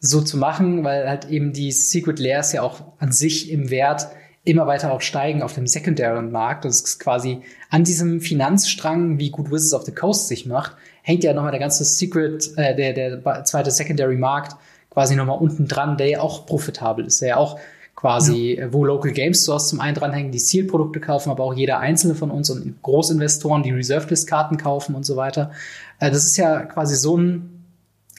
so 0.05 0.21
zu 0.21 0.37
machen, 0.37 0.83
weil 0.83 1.07
halt 1.07 1.29
eben 1.29 1.53
die 1.53 1.71
Secret 1.71 2.19
Layers 2.19 2.51
ja 2.51 2.61
auch 2.61 2.81
an 2.99 3.13
sich 3.13 3.49
im 3.49 3.69
Wert 3.69 4.09
immer 4.43 4.67
weiter 4.67 4.91
auch 4.91 4.99
steigen 4.99 5.41
auf 5.41 5.53
dem 5.53 5.65
sekundären 5.65 6.29
Markt. 6.29 6.65
Das 6.65 6.81
ist 6.81 6.99
quasi 6.99 7.41
an 7.69 7.85
diesem 7.85 8.19
Finanzstrang, 8.19 9.17
wie 9.17 9.29
gut 9.29 9.49
Wizards 9.49 9.73
of 9.73 9.83
the 9.83 9.93
Coast 9.93 10.27
sich 10.27 10.45
macht, 10.45 10.75
hängt 11.03 11.23
ja 11.23 11.33
nochmal 11.33 11.51
der 11.51 11.61
ganze 11.61 11.85
Secret, 11.85 12.51
äh, 12.57 12.75
der, 12.75 12.93
der 12.93 13.45
zweite 13.45 13.71
Secondary 13.71 14.17
Markt 14.17 14.57
quasi 14.89 15.15
nochmal 15.15 15.39
unten 15.39 15.69
dran, 15.69 15.95
der 15.95 16.09
ja 16.09 16.19
auch 16.19 16.45
profitabel 16.45 17.05
ist, 17.05 17.21
der 17.21 17.29
ja 17.29 17.37
auch 17.37 17.57
quasi, 17.95 18.57
ja. 18.59 18.73
wo 18.73 18.83
Local 18.83 19.13
Game 19.13 19.33
Stores 19.33 19.69
zum 19.69 19.79
einen 19.79 19.95
dranhängen, 19.95 20.33
die 20.33 20.39
Zielprodukte 20.39 20.99
kaufen, 20.99 21.29
aber 21.29 21.45
auch 21.45 21.53
jeder 21.53 21.79
einzelne 21.79 22.15
von 22.15 22.29
uns 22.29 22.49
und 22.49 22.81
Großinvestoren, 22.81 23.63
die 23.63 23.71
Reserved 23.71 24.09
List 24.09 24.27
Karten 24.27 24.57
kaufen 24.57 24.95
und 24.95 25.05
so 25.05 25.15
weiter. 25.15 25.51
Äh, 25.99 26.11
das 26.11 26.25
ist 26.25 26.35
ja 26.35 26.63
quasi 26.63 26.95
so 26.97 27.17
ein, 27.17 27.63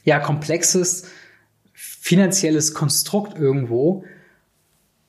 ja, 0.05 0.18
komplexes, 0.18 1.05
finanzielles 2.05 2.74
Konstrukt 2.74 3.38
irgendwo, 3.38 4.05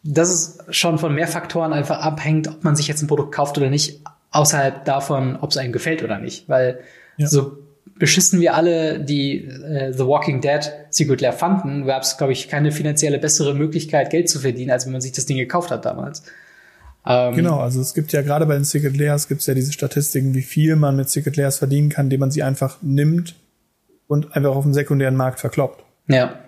das 0.01 0.31
ist 0.31 0.73
schon 0.73 0.97
von 0.97 1.13
mehr 1.13 1.27
Faktoren 1.27 1.73
einfach 1.73 1.99
abhängt, 1.99 2.47
ob 2.47 2.63
man 2.63 2.77
sich 2.77 2.87
jetzt 2.87 3.01
ein 3.01 3.07
Produkt 3.07 3.35
kauft 3.35 3.57
oder 3.57 3.69
nicht, 3.69 3.99
außerhalb 4.31 4.85
davon, 4.85 5.35
ob 5.35 5.51
es 5.51 5.57
einem 5.57 5.73
gefällt 5.73 6.03
oder 6.03 6.19
nicht. 6.19 6.47
Weil 6.47 6.79
ja. 7.17 7.27
so 7.27 7.57
beschissen 7.99 8.39
wir 8.39 8.53
alle 8.53 9.01
die 9.01 9.43
äh, 9.43 9.91
The 9.91 10.05
Walking 10.05 10.39
Dead 10.39 10.61
Secret 10.89 11.19
Lair 11.19 11.33
fanden, 11.33 11.85
gab 11.85 12.03
es, 12.03 12.17
glaube 12.17 12.31
ich, 12.31 12.47
keine 12.47 12.71
finanzielle 12.71 13.19
bessere 13.19 13.53
Möglichkeit, 13.53 14.09
Geld 14.09 14.29
zu 14.29 14.39
verdienen, 14.39 14.71
als 14.71 14.85
wenn 14.85 14.93
man 14.93 15.01
sich 15.01 15.11
das 15.11 15.25
Ding 15.25 15.35
gekauft 15.35 15.71
hat 15.71 15.83
damals. 15.83 16.23
Ähm, 17.05 17.35
genau, 17.35 17.59
also 17.59 17.81
es 17.81 17.93
gibt 17.93 18.13
ja 18.13 18.21
gerade 18.21 18.45
bei 18.45 18.53
den 18.53 18.63
Secret 18.63 18.95
Layers 18.95 19.27
gibt 19.27 19.41
es 19.41 19.47
ja 19.47 19.53
diese 19.53 19.73
Statistiken, 19.73 20.33
wie 20.33 20.43
viel 20.43 20.77
man 20.77 20.95
mit 20.95 21.09
Secret 21.09 21.35
Layers 21.35 21.57
verdienen 21.57 21.89
kann, 21.89 22.05
indem 22.05 22.21
man 22.21 22.31
sie 22.31 22.41
einfach 22.41 22.77
nimmt 22.81 23.35
und 24.07 24.33
einfach 24.33 24.55
auf 24.55 24.63
dem 24.63 24.73
sekundären 24.73 25.17
Markt 25.17 25.41
verkloppt. 25.41 25.83
Ja. 26.07 26.39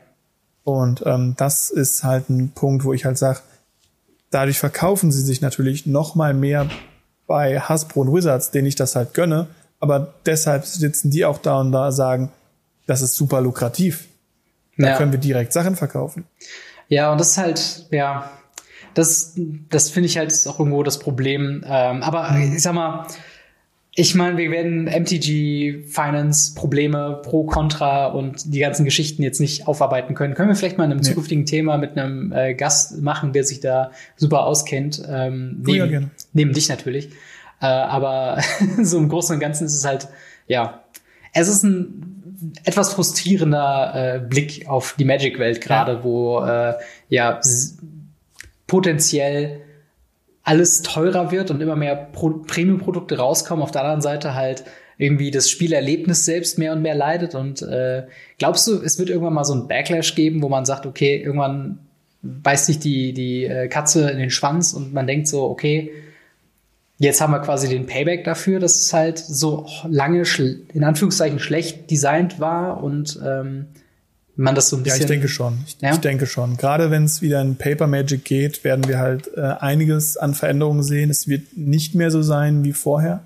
Und 0.68 1.02
ähm, 1.06 1.34
das 1.38 1.70
ist 1.70 2.04
halt 2.04 2.30
ein 2.30 2.50
Punkt, 2.50 2.84
wo 2.84 2.92
ich 2.92 3.06
halt 3.06 3.18
sage, 3.18 3.40
dadurch 4.32 4.60
verkaufen 4.60 5.14
sie 5.14 5.22
sich 5.22 5.40
natürlich 5.40 5.86
noch 5.86 6.14
mal 6.14 6.34
mehr 6.34 6.70
bei 7.26 7.58
Hasbro 7.58 8.02
und 8.02 8.14
Wizards, 8.14 8.52
denen 8.52 8.68
ich 8.68 8.76
das 8.76 8.98
halt 8.98 9.14
gönne. 9.14 9.48
Aber 9.80 10.16
deshalb 10.26 10.66
sitzen 10.66 11.10
die 11.10 11.24
auch 11.24 11.38
da 11.38 11.62
und 11.62 11.72
da 11.72 11.94
sagen, 11.94 12.34
das 12.86 13.02
ist 13.02 13.16
super 13.16 13.40
lukrativ. 13.40 14.10
Da 14.78 14.90
ja. 14.90 14.98
können 14.98 15.14
wir 15.14 15.20
direkt 15.20 15.54
Sachen 15.54 15.78
verkaufen. 15.78 16.26
Ja, 16.90 17.14
und 17.14 17.22
das 17.22 17.30
ist 17.30 17.38
halt, 17.38 17.88
ja, 17.92 18.30
das, 18.94 19.36
das 19.70 19.90
finde 19.90 20.08
ich 20.08 20.18
halt 20.18 20.34
auch 20.48 20.60
irgendwo 20.60 20.84
das 20.84 21.00
Problem. 21.00 21.64
Ähm, 21.66 22.04
aber 22.04 22.36
ich 22.40 22.62
sag 22.62 22.74
mal, 22.74 23.08
ich 24.00 24.14
meine, 24.14 24.38
wir 24.38 24.52
werden 24.52 24.84
MTG 24.86 25.86
Finance 25.88 26.54
Probleme 26.54 27.20
pro 27.24 27.46
Contra 27.46 28.06
und 28.06 28.54
die 28.54 28.60
ganzen 28.60 28.86
Geschichten 28.86 29.24
jetzt 29.24 29.40
nicht 29.40 29.68
aufarbeiten 29.68 30.14
können. 30.14 30.36
Können 30.36 30.50
wir 30.50 30.56
vielleicht 30.56 30.78
mal 30.78 30.84
in 30.84 30.92
einem 30.92 31.00
nee. 31.00 31.08
zukünftigen 31.08 31.48
Thema 31.48 31.80
mit 31.80 31.98
einem 31.98 32.32
äh, 32.32 32.54
Gast 32.54 33.02
machen, 33.02 33.34
der 33.34 33.44
sich 33.44 33.60
da 33.60 33.90
super 34.16 34.46
auskennt. 34.46 35.02
Ähm, 35.10 35.64
neben, 35.66 35.78
ja, 35.78 35.88
gerne. 35.88 36.12
neben 36.32 36.54
dich 36.54 36.70
natürlich. 36.70 37.10
Äh, 37.60 37.66
aber 37.66 38.40
so 38.84 39.00
im 39.00 39.10
Großen 39.10 39.34
und 39.34 39.40
Ganzen 39.40 39.66
ist 39.66 39.74
es 39.76 39.84
halt, 39.84 40.08
ja, 40.46 40.84
es 41.34 41.48
ist 41.48 41.64
ein 41.64 42.54
etwas 42.66 42.94
frustrierender 42.94 43.94
äh, 43.96 44.20
Blick 44.20 44.68
auf 44.68 44.94
die 45.00 45.06
Magic-Welt 45.06 45.60
gerade, 45.60 45.94
ja. 45.94 46.04
wo 46.04 46.42
äh, 46.42 46.76
ja 47.10 47.42
potenziell 48.68 49.62
alles 50.48 50.82
teurer 50.82 51.32
wird 51.32 51.52
und 51.52 51.62
immer 51.62 51.76
mehr 51.76 51.96
Premium-Produkte 51.96 53.18
rauskommen. 53.18 53.62
Auf 53.62 53.72
der 53.72 53.82
anderen 53.82 54.02
Seite 54.02 54.34
halt 54.34 54.64
irgendwie 54.98 55.30
das 55.30 55.50
Spielerlebnis 55.50 56.24
selbst 56.24 56.58
mehr 56.58 56.72
und 56.72 56.82
mehr 56.82 56.96
leidet. 56.96 57.36
Und 57.36 57.62
äh, 57.62 58.04
glaubst 58.40 58.66
du, 58.66 58.82
es 58.82 58.98
wird 58.98 59.10
irgendwann 59.10 59.34
mal 59.34 59.44
so 59.44 59.54
ein 59.54 59.68
Backlash 59.68 60.16
geben, 60.16 60.42
wo 60.42 60.48
man 60.48 60.64
sagt, 60.64 60.86
okay, 60.86 61.22
irgendwann 61.22 61.80
beißt 62.22 62.66
sich 62.66 62.80
die, 62.80 63.12
die 63.12 63.44
äh, 63.44 63.68
Katze 63.68 64.10
in 64.10 64.20
den 64.20 64.30
Schwanz 64.30 64.72
und 64.72 64.94
man 64.94 65.06
denkt 65.06 65.28
so, 65.28 65.44
okay, 65.44 65.92
jetzt 66.98 67.20
haben 67.20 67.32
wir 67.32 67.42
quasi 67.42 67.68
den 67.68 67.86
Payback 67.86 68.24
dafür, 68.24 68.60
dass 68.60 68.78
es 68.78 68.94
halt 68.94 69.20
so 69.20 69.68
lange 69.88 70.24
in 70.74 70.84
Anführungszeichen 70.86 71.40
schlecht 71.40 71.92
designt 71.92 72.40
war 72.40 72.82
und 72.82 73.20
ähm, 73.24 73.68
man 74.38 74.56
das 74.56 74.70
so 74.70 74.78
ein 74.78 74.84
bisschen. 74.84 75.00
Ja, 75.00 75.04
ich 75.04 75.08
denke 75.08 75.28
schon. 75.28 75.60
Ich, 75.66 75.78
ja? 75.82 75.92
ich 75.94 75.98
denke 75.98 76.26
schon. 76.26 76.58
Gerade 76.58 76.92
wenn 76.92 77.04
es 77.06 77.22
wieder 77.22 77.42
in 77.42 77.56
Paper 77.56 77.88
Magic 77.88 78.24
geht, 78.24 78.64
werden 78.64 78.88
wir 78.88 79.00
halt 79.00 79.30
äh, 79.36 79.42
einiges 79.60 80.18
an 80.18 80.34
Veränderungen 80.34 80.84
sehen. 80.84 81.10
Es 81.10 81.28
wird 81.28 81.58
nicht 81.58 81.96
mehr 81.96 82.12
so 82.12 82.22
sein 82.22 82.64
wie 82.64 82.74
vorher. 82.74 83.22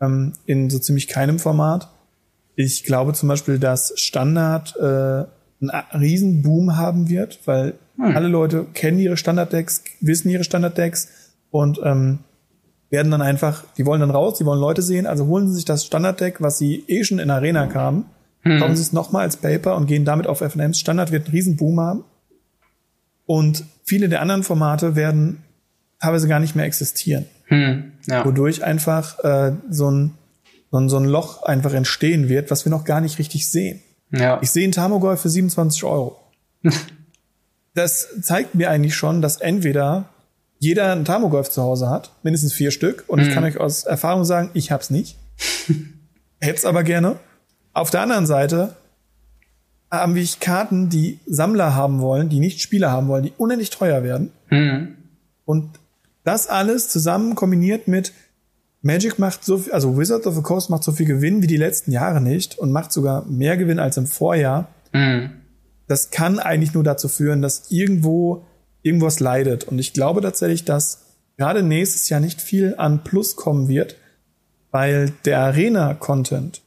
Ähm, 0.00 0.32
in 0.46 0.68
so 0.68 0.78
ziemlich 0.78 1.08
keinem 1.08 1.38
Format. 1.38 1.88
Ich 2.56 2.84
glaube 2.84 3.12
zum 3.12 3.28
Beispiel, 3.28 3.58
dass 3.58 3.92
Standard 3.96 4.76
äh, 4.76 4.82
einen 4.82 5.84
Riesenboom 5.92 6.76
haben 6.76 7.08
wird, 7.08 7.40
weil 7.44 7.74
hm. 7.96 8.16
alle 8.16 8.28
Leute 8.28 8.66
kennen 8.74 8.98
ihre 8.98 9.16
Standarddecks, 9.16 9.84
wissen 10.00 10.30
ihre 10.30 10.44
Standarddecks 10.44 11.08
und 11.50 11.80
ähm, 11.84 12.20
werden 12.88 13.12
dann 13.12 13.22
einfach, 13.22 13.64
die 13.76 13.86
wollen 13.86 14.00
dann 14.00 14.10
raus, 14.10 14.38
die 14.38 14.46
wollen 14.46 14.60
Leute 14.60 14.82
sehen, 14.82 15.06
also 15.06 15.26
holen 15.26 15.48
sie 15.48 15.54
sich 15.54 15.64
das 15.64 15.84
Standarddeck, 15.84 16.40
was 16.40 16.58
sie 16.58 16.84
eh 16.88 17.04
schon 17.04 17.18
in 17.18 17.30
Arena 17.30 17.66
kamen, 17.66 18.06
hm. 18.42 18.60
kaufen 18.60 18.76
sie 18.76 18.82
es 18.82 18.92
nochmal 18.92 19.22
als 19.22 19.36
Paper 19.36 19.76
und 19.76 19.86
gehen 19.86 20.04
damit 20.04 20.26
auf 20.26 20.40
FNMs. 20.40 20.78
Standard 20.78 21.12
wird 21.12 21.26
einen 21.26 21.34
riesen 21.34 21.56
Boom 21.56 21.80
haben. 21.80 22.04
Und 23.26 23.64
viele 23.84 24.08
der 24.08 24.22
anderen 24.22 24.42
Formate 24.42 24.96
werden 24.96 25.42
teilweise 26.00 26.26
gar 26.26 26.40
nicht 26.40 26.56
mehr 26.56 26.64
existieren. 26.64 27.26
Hm. 27.44 27.92
Ja. 28.06 28.24
Wodurch 28.24 28.64
einfach 28.64 29.18
äh, 29.24 29.52
so, 29.70 29.90
ein, 29.90 30.14
so, 30.70 30.78
ein, 30.78 30.88
so 30.88 30.96
ein 30.96 31.04
Loch 31.04 31.42
einfach 31.42 31.72
entstehen 31.72 32.28
wird, 32.28 32.50
was 32.50 32.64
wir 32.64 32.70
noch 32.70 32.84
gar 32.84 33.00
nicht 33.00 33.18
richtig 33.18 33.50
sehen. 33.50 33.80
Ja. 34.10 34.38
Ich 34.42 34.50
sehe 34.50 34.64
einen 34.64 34.72
Tamogolf 34.72 35.20
für 35.20 35.28
27 35.28 35.84
Euro. 35.84 36.18
das 37.74 38.08
zeigt 38.22 38.54
mir 38.54 38.70
eigentlich 38.70 38.94
schon, 38.94 39.22
dass 39.22 39.36
entweder 39.40 40.08
jeder 40.58 40.92
einen 40.92 41.04
Tamogolf 41.04 41.50
zu 41.50 41.62
Hause 41.62 41.88
hat, 41.88 42.12
mindestens 42.22 42.52
vier 42.52 42.70
Stück, 42.70 43.04
und 43.06 43.20
hm. 43.20 43.28
ich 43.28 43.34
kann 43.34 43.44
euch 43.44 43.58
aus 43.58 43.84
Erfahrung 43.84 44.24
sagen, 44.24 44.50
ich 44.54 44.70
hab's 44.70 44.90
nicht. 44.90 45.18
Hätte 46.40 46.56
es 46.56 46.64
aber 46.64 46.82
gerne. 46.82 47.18
Auf 47.72 47.90
der 47.90 48.02
anderen 48.02 48.26
Seite 48.26 48.76
haben 49.90 50.14
wir 50.14 50.26
Karten, 50.40 50.88
die 50.88 51.18
Sammler 51.26 51.74
haben 51.74 52.00
wollen, 52.00 52.28
die 52.28 52.38
nicht 52.38 52.60
Spieler 52.60 52.90
haben 52.90 53.08
wollen, 53.08 53.24
die 53.24 53.32
unendlich 53.36 53.70
teuer 53.70 54.02
werden. 54.02 54.30
Mhm. 54.50 54.96
Und 55.44 55.78
das 56.24 56.48
alles 56.48 56.88
zusammen 56.88 57.34
kombiniert 57.34 57.88
mit 57.88 58.12
Magic 58.82 59.18
macht 59.18 59.44
so 59.44 59.58
viel, 59.58 59.72
also 59.72 59.98
Wizards 59.98 60.26
of 60.26 60.34
the 60.36 60.42
Coast 60.42 60.70
macht 60.70 60.84
so 60.84 60.92
viel 60.92 61.06
Gewinn 61.06 61.42
wie 61.42 61.46
die 61.46 61.56
letzten 61.56 61.92
Jahre 61.92 62.20
nicht 62.20 62.58
und 62.58 62.72
macht 62.72 62.92
sogar 62.92 63.26
mehr 63.26 63.56
Gewinn 63.56 63.78
als 63.78 63.96
im 63.96 64.06
Vorjahr. 64.06 64.68
Mhm. 64.92 65.32
Das 65.86 66.10
kann 66.10 66.38
eigentlich 66.38 66.72
nur 66.72 66.84
dazu 66.84 67.08
führen, 67.08 67.42
dass 67.42 67.70
irgendwo 67.70 68.46
irgendwas 68.82 69.20
leidet. 69.20 69.64
Und 69.64 69.78
ich 69.78 69.92
glaube 69.92 70.22
tatsächlich, 70.22 70.64
dass 70.64 71.16
gerade 71.36 71.62
nächstes 71.62 72.08
Jahr 72.08 72.20
nicht 72.20 72.40
viel 72.40 72.74
an 72.78 73.04
Plus 73.04 73.36
kommen 73.36 73.68
wird, 73.68 73.96
weil 74.70 75.12
der 75.24 75.40
Arena-Content 75.40 76.62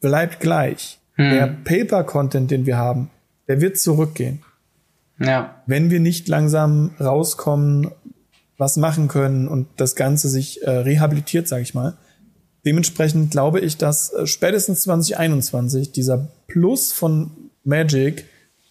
bleibt 0.00 0.40
gleich. 0.40 0.98
Hm. 1.14 1.30
Der 1.30 1.46
Paper-Content, 1.46 2.50
den 2.50 2.66
wir 2.66 2.76
haben, 2.76 3.10
der 3.48 3.60
wird 3.60 3.78
zurückgehen. 3.78 4.42
Ja. 5.18 5.62
Wenn 5.66 5.90
wir 5.90 6.00
nicht 6.00 6.28
langsam 6.28 6.92
rauskommen, 7.00 7.90
was 8.58 8.76
machen 8.76 9.08
können 9.08 9.48
und 9.48 9.68
das 9.76 9.96
Ganze 9.96 10.28
sich 10.28 10.62
äh, 10.62 10.70
rehabilitiert, 10.70 11.48
sage 11.48 11.62
ich 11.62 11.74
mal. 11.74 11.96
Dementsprechend 12.64 13.30
glaube 13.30 13.60
ich, 13.60 13.76
dass 13.76 14.12
äh, 14.12 14.26
spätestens 14.26 14.82
2021 14.82 15.92
dieser 15.92 16.28
Plus 16.48 16.92
von 16.92 17.30
Magic 17.64 18.24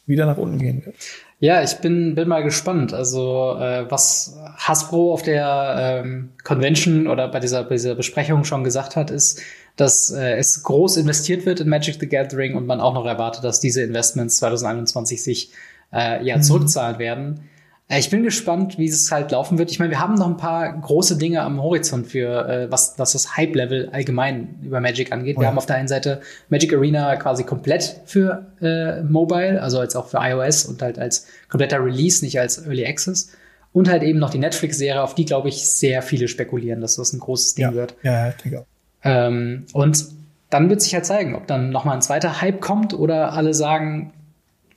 wieder 0.05 0.25
nach 0.25 0.37
unten 0.37 0.57
gehen 0.57 0.85
wird. 0.85 0.95
Ja, 1.39 1.61
ich 1.61 1.75
bin, 1.75 2.15
bin 2.15 2.29
mal 2.29 2.43
gespannt. 2.43 2.93
Also, 2.93 3.57
äh, 3.59 3.89
was 3.89 4.37
Hasbro 4.57 5.13
auf 5.13 5.21
der 5.21 6.01
ähm, 6.03 6.29
Convention 6.43 7.07
oder 7.07 7.27
bei 7.27 7.39
dieser, 7.39 7.63
bei 7.63 7.75
dieser 7.75 7.95
Besprechung 7.95 8.45
schon 8.45 8.63
gesagt 8.63 8.95
hat, 8.95 9.11
ist, 9.11 9.41
dass 9.75 10.11
äh, 10.11 10.37
es 10.37 10.63
groß 10.63 10.97
investiert 10.97 11.45
wird 11.45 11.59
in 11.59 11.67
Magic 11.67 11.97
the 11.99 12.07
Gathering 12.07 12.55
und 12.55 12.65
man 12.65 12.79
auch 12.79 12.93
noch 12.93 13.05
erwartet, 13.05 13.43
dass 13.43 13.59
diese 13.59 13.81
Investments 13.81 14.37
2021 14.37 15.21
sich 15.21 15.51
äh, 15.91 16.25
ja 16.25 16.37
mhm. 16.37 16.41
zurückzahlen 16.41 16.99
werden. 16.99 17.49
Äh, 17.87 17.99
ich 17.99 18.09
bin 18.09 18.23
gespannt, 18.23 18.77
wie 18.77 18.87
es 18.87 19.11
halt 19.11 19.31
laufen 19.31 19.57
wird. 19.57 19.71
Ich 19.71 19.79
meine, 19.79 19.91
wir 19.91 19.99
haben 19.99 20.15
noch 20.15 20.27
ein 20.27 20.37
paar 20.37 20.71
große 20.73 21.17
Dinge 21.17 21.41
am 21.41 21.61
Horizont 21.61 22.07
für 22.07 22.47
äh, 22.47 22.71
was, 22.71 22.95
was 22.97 23.13
das 23.13 23.37
Hype-Level 23.37 23.89
allgemein 23.91 24.59
über 24.63 24.79
Magic 24.79 25.11
angeht. 25.11 25.37
Oh 25.37 25.41
ja. 25.41 25.45
Wir 25.45 25.47
haben 25.49 25.57
auf 25.57 25.65
der 25.65 25.75
einen 25.77 25.87
Seite 25.87 26.21
Magic 26.49 26.73
Arena 26.73 27.15
quasi 27.17 27.43
komplett 27.43 28.01
für 28.05 28.47
äh, 28.61 29.01
Mobile, 29.03 29.61
also 29.61 29.81
jetzt 29.81 29.95
auch 29.95 30.07
für 30.07 30.17
iOS 30.19 30.65
und 30.65 30.81
halt 30.81 30.99
als 30.99 31.27
kompletter 31.49 31.83
Release, 31.83 32.23
nicht 32.23 32.39
als 32.39 32.65
Early 32.65 32.85
Access. 32.85 33.31
Und 33.73 33.89
halt 33.89 34.03
eben 34.03 34.19
noch 34.19 34.29
die 34.29 34.37
Netflix-Serie, 34.37 35.03
auf 35.03 35.15
die, 35.15 35.25
glaube 35.25 35.49
ich, 35.49 35.69
sehr 35.69 36.01
viele 36.01 36.29
spekulieren, 36.29 36.79
dass 36.79 36.95
das 36.95 37.11
ein 37.11 37.19
großes 37.19 37.55
Ding 37.55 37.65
ja. 37.65 37.73
wird. 37.73 37.95
Ja, 38.03 38.29
ich 38.29 38.35
denke 38.35 38.61
auch. 38.61 38.65
Ähm, 39.03 39.65
und 39.73 40.05
dann 40.49 40.69
wird 40.69 40.81
sich 40.81 40.93
halt 40.93 41.05
zeigen, 41.05 41.35
ob 41.35 41.47
dann 41.47 41.71
noch 41.71 41.83
mal 41.83 41.93
ein 41.93 42.01
zweiter 42.01 42.41
Hype 42.41 42.61
kommt 42.61 42.93
oder 42.93 43.33
alle 43.33 43.53
sagen, 43.53 44.13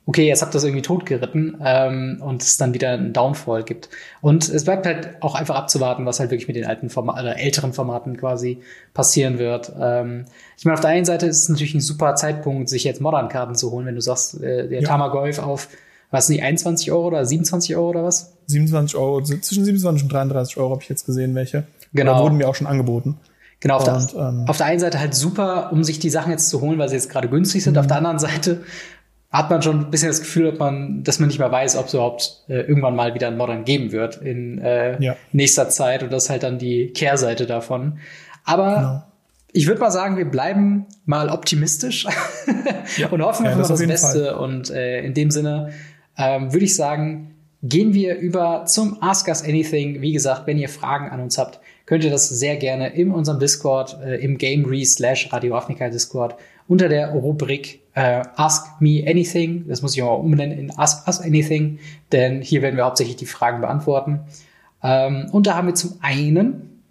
okay, 0.09 0.25
jetzt 0.25 0.41
habt 0.41 0.51
ihr 0.51 0.57
das 0.57 0.63
irgendwie 0.63 0.81
totgeritten 0.81 1.57
ähm, 1.63 2.17
und 2.19 2.41
es 2.41 2.57
dann 2.57 2.73
wieder 2.73 2.89
einen 2.93 3.13
Downfall 3.13 3.61
gibt. 3.61 3.89
Und 4.21 4.49
es 4.49 4.63
bleibt 4.63 4.87
halt 4.87 5.11
auch 5.19 5.35
einfach 5.35 5.55
abzuwarten, 5.55 6.03
was 6.07 6.19
halt 6.19 6.31
wirklich 6.31 6.47
mit 6.47 6.57
den 6.57 6.65
alten 6.65 6.89
Formaten 6.89 7.21
oder 7.21 7.37
älteren 7.37 7.73
Formaten 7.73 8.17
quasi 8.17 8.59
passieren 8.95 9.37
wird. 9.37 9.71
Ähm, 9.79 10.25
ich 10.57 10.65
meine, 10.65 10.73
auf 10.73 10.79
der 10.79 10.89
einen 10.89 11.05
Seite 11.05 11.27
ist 11.27 11.43
es 11.43 11.49
natürlich 11.49 11.75
ein 11.75 11.79
super 11.79 12.15
Zeitpunkt, 12.15 12.69
sich 12.69 12.85
jetzt 12.85 13.01
Modern-Karten 13.01 13.53
zu 13.53 13.69
holen, 13.69 13.85
wenn 13.85 13.93
du 13.93 14.01
sagst, 14.01 14.41
äh, 14.41 14.67
der 14.67 14.81
ja. 14.81 14.87
Tamagolf 14.87 15.37
auf 15.37 15.67
was 16.09 16.27
nicht 16.27 16.41
21 16.41 16.91
Euro 16.91 17.05
oder 17.05 17.23
27 17.23 17.75
Euro 17.75 17.89
oder 17.89 18.03
was? 18.03 18.33
27 18.47 18.97
Euro, 18.97 19.21
zwischen 19.21 19.63
27 19.63 20.05
und 20.05 20.11
33 20.11 20.57
Euro 20.57 20.71
habe 20.71 20.81
ich 20.81 20.89
jetzt 20.89 21.05
gesehen, 21.05 21.35
welche. 21.35 21.65
Genau. 21.93 22.15
Da 22.15 22.23
wurden 22.23 22.37
mir 22.37 22.49
auch 22.49 22.55
schon 22.55 22.65
angeboten. 22.65 23.19
Genau, 23.59 23.75
auf, 23.75 23.87
und, 23.87 24.13
der, 24.13 24.19
ähm, 24.21 24.45
auf 24.47 24.57
der 24.57 24.65
einen 24.65 24.79
Seite 24.79 24.99
halt 24.99 25.13
super, 25.13 25.71
um 25.71 25.83
sich 25.83 25.99
die 25.99 26.09
Sachen 26.09 26.31
jetzt 26.31 26.49
zu 26.49 26.61
holen, 26.61 26.79
weil 26.79 26.89
sie 26.89 26.95
jetzt 26.95 27.09
gerade 27.09 27.27
günstig 27.27 27.63
sind. 27.63 27.73
Mhm. 27.73 27.79
Auf 27.79 27.87
der 27.87 27.97
anderen 27.97 28.17
Seite 28.17 28.63
hat 29.31 29.51
man 29.51 29.61
schon 29.61 29.79
ein 29.79 29.91
bisschen 29.91 30.07
das 30.07 30.21
Gefühl, 30.21 30.49
dass 30.49 30.59
man, 30.59 31.03
dass 31.03 31.19
man 31.19 31.27
nicht 31.27 31.37
mehr 31.37 31.51
weiß, 31.51 31.77
ob 31.77 31.85
es 31.85 31.93
überhaupt 31.93 32.43
äh, 32.47 32.61
irgendwann 32.61 32.95
mal 32.95 33.13
wieder 33.13 33.27
ein 33.27 33.37
Modern 33.37 33.63
geben 33.63 33.91
wird 33.91 34.17
in 34.17 34.57
äh, 34.59 34.99
ja. 35.01 35.15
nächster 35.31 35.69
Zeit. 35.69 36.01
Und 36.01 36.11
das 36.11 36.23
ist 36.23 36.29
halt 36.31 36.43
dann 36.43 36.57
die 36.57 36.87
Kehrseite 36.93 37.45
davon. 37.45 37.99
Aber 38.43 38.75
genau. 38.75 39.03
ich 39.51 39.67
würde 39.67 39.81
mal 39.81 39.91
sagen, 39.91 40.17
wir 40.17 40.25
bleiben 40.25 40.87
mal 41.05 41.29
optimistisch 41.29 42.07
ja. 42.97 43.07
und 43.09 43.21
hoffen 43.21 43.45
ja, 43.45 43.51
einfach 43.51 43.67
das 43.67 43.79
das 43.79 43.87
Beste. 43.87 44.25
Fall. 44.25 44.33
Und 44.35 44.71
äh, 44.71 45.01
in 45.01 45.13
dem 45.13 45.29
Sinne 45.29 45.73
ähm, 46.17 46.51
würde 46.51 46.65
ich 46.65 46.75
sagen, 46.75 47.35
gehen 47.61 47.93
wir 47.93 48.17
über 48.17 48.65
zum 48.65 48.97
Ask 49.01 49.27
Us 49.27 49.43
Anything. 49.43 50.01
Wie 50.01 50.11
gesagt, 50.11 50.47
wenn 50.47 50.57
ihr 50.57 50.69
Fragen 50.69 51.09
an 51.09 51.19
uns 51.19 51.37
habt, 51.37 51.59
könnt 51.85 52.03
ihr 52.03 52.11
das 52.11 52.29
sehr 52.29 52.55
gerne 52.57 52.95
in 52.95 53.11
unserem 53.11 53.39
Discord, 53.39 53.99
äh, 54.03 54.15
im 54.15 54.39
Gamery 54.39 54.85
slash 54.85 55.31
Radio 55.31 55.55
Afrika 55.55 55.89
Discord 55.89 56.35
unter 56.69 56.87
der 56.87 57.09
Rubrik 57.09 57.81
äh, 57.95 58.21
Ask 58.35 58.79
Me 58.79 59.03
Anything, 59.05 59.67
das 59.67 59.81
muss 59.81 59.95
ich 59.95 60.03
auch 60.03 60.19
umbenennen 60.19 60.57
in 60.57 60.77
Ask 60.77 61.05
Us 61.07 61.19
Anything, 61.19 61.79
denn 62.11 62.41
hier 62.41 62.61
werden 62.61 62.77
wir 62.77 62.85
hauptsächlich 62.85 63.17
die 63.17 63.25
Fragen 63.25 63.59
beantworten. 63.59 64.21
Ähm, 64.81 65.27
und 65.31 65.47
da 65.47 65.55
haben 65.55 65.67
wir 65.67 65.75
zum 65.75 65.97
einen 66.01 66.83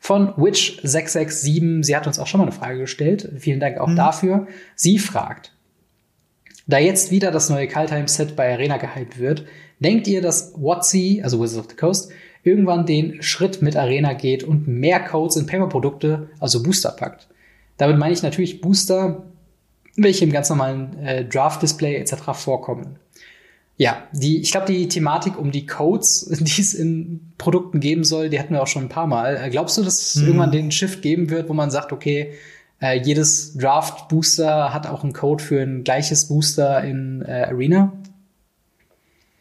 von 0.00 0.30
Witch667, 0.32 1.84
sie 1.84 1.94
hat 1.94 2.06
uns 2.06 2.18
auch 2.18 2.26
schon 2.26 2.38
mal 2.38 2.46
eine 2.46 2.52
Frage 2.52 2.78
gestellt, 2.78 3.30
vielen 3.38 3.60
Dank 3.60 3.78
auch 3.78 3.88
mhm. 3.88 3.96
dafür. 3.96 4.46
Sie 4.74 4.98
fragt, 4.98 5.52
da 6.66 6.78
jetzt 6.78 7.10
wieder 7.10 7.30
das 7.30 7.50
neue 7.50 7.68
Kaltheim-Set 7.68 8.36
bei 8.36 8.50
Arena 8.50 8.78
gehypt 8.78 9.18
wird, 9.18 9.44
denkt 9.80 10.06
ihr, 10.08 10.22
dass 10.22 10.54
WotC, 10.56 11.22
also 11.22 11.42
Wizards 11.42 11.58
of 11.58 11.70
the 11.70 11.76
Coast, 11.76 12.10
irgendwann 12.42 12.86
den 12.86 13.22
Schritt 13.22 13.60
mit 13.60 13.76
Arena 13.76 14.14
geht 14.14 14.44
und 14.44 14.66
mehr 14.66 15.00
Codes 15.00 15.36
in 15.36 15.44
Paper-Produkte, 15.44 16.30
also 16.40 16.62
Booster 16.62 16.92
packt. 16.92 17.28
Damit 17.78 17.96
meine 17.96 18.12
ich 18.12 18.22
natürlich 18.22 18.60
Booster, 18.60 19.24
welche 19.96 20.24
im 20.24 20.32
ganz 20.32 20.50
normalen 20.50 20.98
äh, 20.98 21.24
Draft-Display 21.24 21.96
etc. 21.96 22.32
vorkommen. 22.34 22.98
Ja, 23.76 24.02
die, 24.12 24.40
ich 24.40 24.50
glaube, 24.50 24.66
die 24.66 24.88
Thematik 24.88 25.38
um 25.38 25.52
die 25.52 25.64
Codes, 25.64 26.28
die 26.40 26.60
es 26.60 26.74
in 26.74 27.32
Produkten 27.38 27.80
geben 27.80 28.04
soll, 28.04 28.28
die 28.28 28.38
hatten 28.38 28.52
wir 28.52 28.62
auch 28.62 28.66
schon 28.66 28.84
ein 28.84 28.88
paar 28.88 29.06
Mal. 29.06 29.36
Äh, 29.36 29.50
glaubst 29.50 29.78
du, 29.78 29.82
dass 29.82 30.14
es 30.14 30.20
hm. 30.20 30.26
irgendwann 30.26 30.52
den 30.52 30.70
Shift 30.72 31.00
geben 31.00 31.30
wird, 31.30 31.48
wo 31.48 31.54
man 31.54 31.70
sagt, 31.70 31.92
okay, 31.92 32.34
äh, 32.80 33.00
jedes 33.00 33.56
Draft-Booster 33.56 34.72
hat 34.74 34.86
auch 34.86 35.02
einen 35.02 35.12
Code 35.12 35.42
für 35.42 35.62
ein 35.62 35.84
gleiches 35.84 36.26
Booster 36.26 36.82
in 36.84 37.22
äh, 37.22 37.46
Arena? 37.48 37.92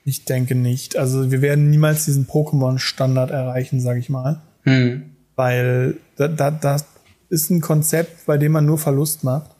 Ich 0.05 0.25
denke 0.25 0.55
nicht. 0.55 0.95
Also 0.95 1.31
wir 1.31 1.41
werden 1.41 1.69
niemals 1.69 2.05
diesen 2.05 2.27
Pokémon-Standard 2.27 3.31
erreichen, 3.31 3.81
sage 3.81 3.99
ich 3.99 4.09
mal. 4.09 4.41
Hm. 4.63 5.11
Weil 5.35 5.97
da, 6.15 6.27
da, 6.27 6.49
das 6.51 6.85
ist 7.29 7.49
ein 7.49 7.61
Konzept, 7.61 8.25
bei 8.25 8.37
dem 8.37 8.53
man 8.53 8.65
nur 8.65 8.77
Verlust 8.77 9.23
macht. 9.23 9.51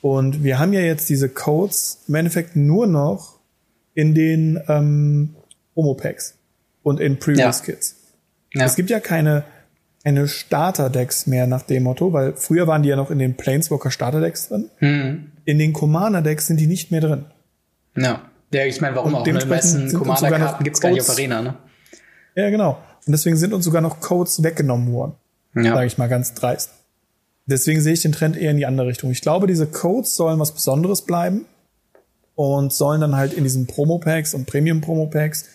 Und 0.00 0.42
wir 0.42 0.58
haben 0.58 0.72
ja 0.72 0.80
jetzt 0.80 1.08
diese 1.08 1.28
Codes 1.28 2.02
im 2.08 2.16
Endeffekt 2.16 2.56
nur 2.56 2.86
noch 2.86 3.38
in 3.94 4.14
den 4.14 4.60
ähm, 4.68 5.36
Homo-Packs 5.76 6.34
und 6.82 6.98
in 7.00 7.18
Previous 7.18 7.60
ja. 7.60 7.64
Kits. 7.64 7.96
Ja. 8.54 8.64
Es 8.64 8.74
gibt 8.74 8.90
ja 8.90 9.00
keine, 9.00 9.44
keine 10.02 10.26
Starter-Decks 10.26 11.26
mehr 11.26 11.46
nach 11.46 11.62
dem 11.62 11.84
Motto, 11.84 12.12
weil 12.12 12.34
früher 12.34 12.66
waren 12.66 12.82
die 12.82 12.88
ja 12.88 12.96
noch 12.96 13.10
in 13.10 13.18
den 13.18 13.36
Planeswalker 13.36 13.90
Starter-Decks 13.90 14.48
drin. 14.48 14.70
Mhm. 14.80 15.32
In 15.44 15.58
den 15.58 15.72
Commander-Decks 15.72 16.48
sind 16.48 16.58
die 16.58 16.66
nicht 16.66 16.90
mehr 16.90 17.00
drin. 17.00 17.26
Ja. 17.96 18.22
Ja, 18.52 18.66
ich 18.66 18.80
meine, 18.80 18.96
warum 18.96 19.14
und 19.14 19.20
auch? 19.20 19.26
Ne? 19.26 19.92
Commander-Karten 19.92 20.64
gibt's 20.64 20.80
gar 20.80 20.90
nicht 20.90 21.00
auf 21.00 21.10
Arena, 21.10 21.40
ne? 21.40 21.54
Ja, 22.34 22.50
genau. 22.50 22.78
Und 23.06 23.12
deswegen 23.12 23.36
sind 23.36 23.52
uns 23.54 23.64
sogar 23.64 23.80
noch 23.80 24.00
Codes 24.00 24.42
weggenommen 24.42 24.92
worden. 24.92 25.14
Ja. 25.54 25.74
Sage 25.74 25.86
ich 25.86 25.98
mal 25.98 26.08
ganz 26.08 26.34
dreist. 26.34 26.70
Deswegen 27.46 27.80
sehe 27.80 27.94
ich 27.94 28.02
den 28.02 28.12
Trend 28.12 28.36
eher 28.36 28.52
in 28.52 28.56
die 28.56 28.66
andere 28.66 28.86
Richtung. 28.86 29.10
Ich 29.10 29.20
glaube, 29.20 29.46
diese 29.46 29.66
Codes 29.66 30.14
sollen 30.14 30.38
was 30.38 30.52
Besonderes 30.52 31.02
bleiben 31.02 31.46
und 32.34 32.72
sollen 32.72 33.00
dann 33.00 33.16
halt 33.16 33.34
in 33.34 33.44
diesen 33.44 33.66
Promo-Packs 33.66 34.34
und 34.34 34.46
Premium-Promo-Packs 34.46 35.46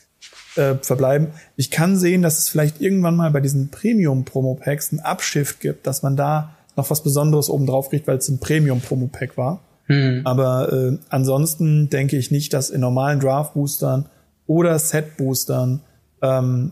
äh, 0.55 0.75
verbleiben. 0.81 1.29
Ich 1.55 1.71
kann 1.71 1.95
sehen, 1.95 2.21
dass 2.21 2.39
es 2.39 2.49
vielleicht 2.49 2.81
irgendwann 2.81 3.15
mal 3.15 3.31
bei 3.31 3.39
diesen 3.39 3.69
Premium-Promo-Packs 3.69 4.91
einen 4.91 4.99
Abschiff 4.99 5.59
gibt, 5.59 5.87
dass 5.87 6.03
man 6.03 6.15
da 6.17 6.55
noch 6.75 6.89
was 6.89 7.03
Besonderes 7.03 7.49
oben 7.49 7.65
drauf 7.65 7.89
kriegt, 7.89 8.07
weil 8.07 8.17
es 8.17 8.27
ein 8.29 8.39
Premium-Promo-Pack 8.39 9.37
war. 9.37 9.61
Hm. 9.85 10.21
Aber 10.25 10.71
äh, 10.71 10.97
ansonsten 11.09 11.89
denke 11.89 12.17
ich 12.17 12.29
nicht, 12.31 12.53
dass 12.53 12.69
in 12.69 12.81
normalen 12.81 13.19
Draft-Boostern 13.19 14.07
oder 14.45 14.77
Set-Boostern 14.77 15.81
ähm, 16.21 16.71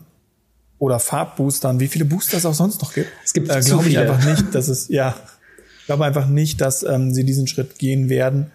oder 0.78 0.98
Farbboostern, 0.98 1.80
wie 1.80 1.88
viele 1.88 2.04
Booster 2.04 2.36
es 2.36 2.46
auch 2.46 2.54
sonst 2.54 2.82
noch 2.82 2.92
gibt. 2.92 3.08
Es 3.24 3.32
gibt 3.32 3.48
äh, 3.48 3.60
glaube 3.60 3.88
ich 3.88 3.98
einfach 3.98 4.24
nicht, 4.24 4.54
dass 4.54 4.68
es 4.68 4.88
ja, 4.88 5.14
ich 5.80 5.86
glaube 5.86 6.04
einfach 6.04 6.28
nicht, 6.28 6.60
dass 6.60 6.82
ähm, 6.82 7.14
sie 7.14 7.24
diesen 7.24 7.46
Schritt 7.46 7.78
gehen 7.78 8.08
werden, 8.08 8.50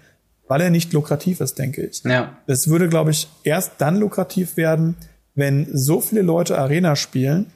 weil 0.47 0.61
er 0.61 0.69
nicht 0.69 0.93
lukrativ 0.93 1.39
ist, 1.39 1.57
denke 1.57 1.81
ich. 1.81 2.03
Ja. 2.03 2.37
Es 2.45 2.67
würde, 2.67 2.89
glaube 2.89 3.11
ich, 3.11 3.27
erst 3.43 3.73
dann 3.79 3.97
lukrativ 3.97 4.57
werden, 4.57 4.95
wenn 5.33 5.67
so 5.71 6.01
viele 6.01 6.21
Leute 6.21 6.57
Arena 6.57 6.95
spielen 6.95 7.47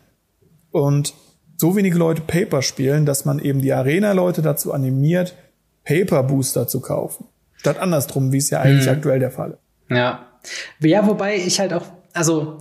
und 0.72 1.14
so 1.58 1.76
wenige 1.76 1.98
Leute 1.98 2.22
Paper 2.22 2.62
spielen, 2.62 3.06
dass 3.06 3.26
man 3.26 3.40
eben 3.40 3.62
die 3.62 3.74
Arena-Leute 3.74 4.42
dazu 4.42 4.74
animiert, 4.74 5.36
Paper-Booster 5.84 6.68
zu 6.68 6.82
kaufen. 6.82 7.28
Statt 7.56 7.80
andersrum, 7.80 8.32
wie 8.32 8.38
es 8.38 8.50
ja 8.50 8.62
eigentlich 8.62 8.88
hm. 8.88 8.94
aktuell 8.94 9.20
der 9.20 9.32
Fall 9.32 9.52
ist. 9.52 9.96
Ja. 9.96 10.28
Ja, 10.80 11.08
wobei 11.08 11.38
ich 11.38 11.60
halt 11.60 11.74
auch, 11.74 11.86
also 12.14 12.60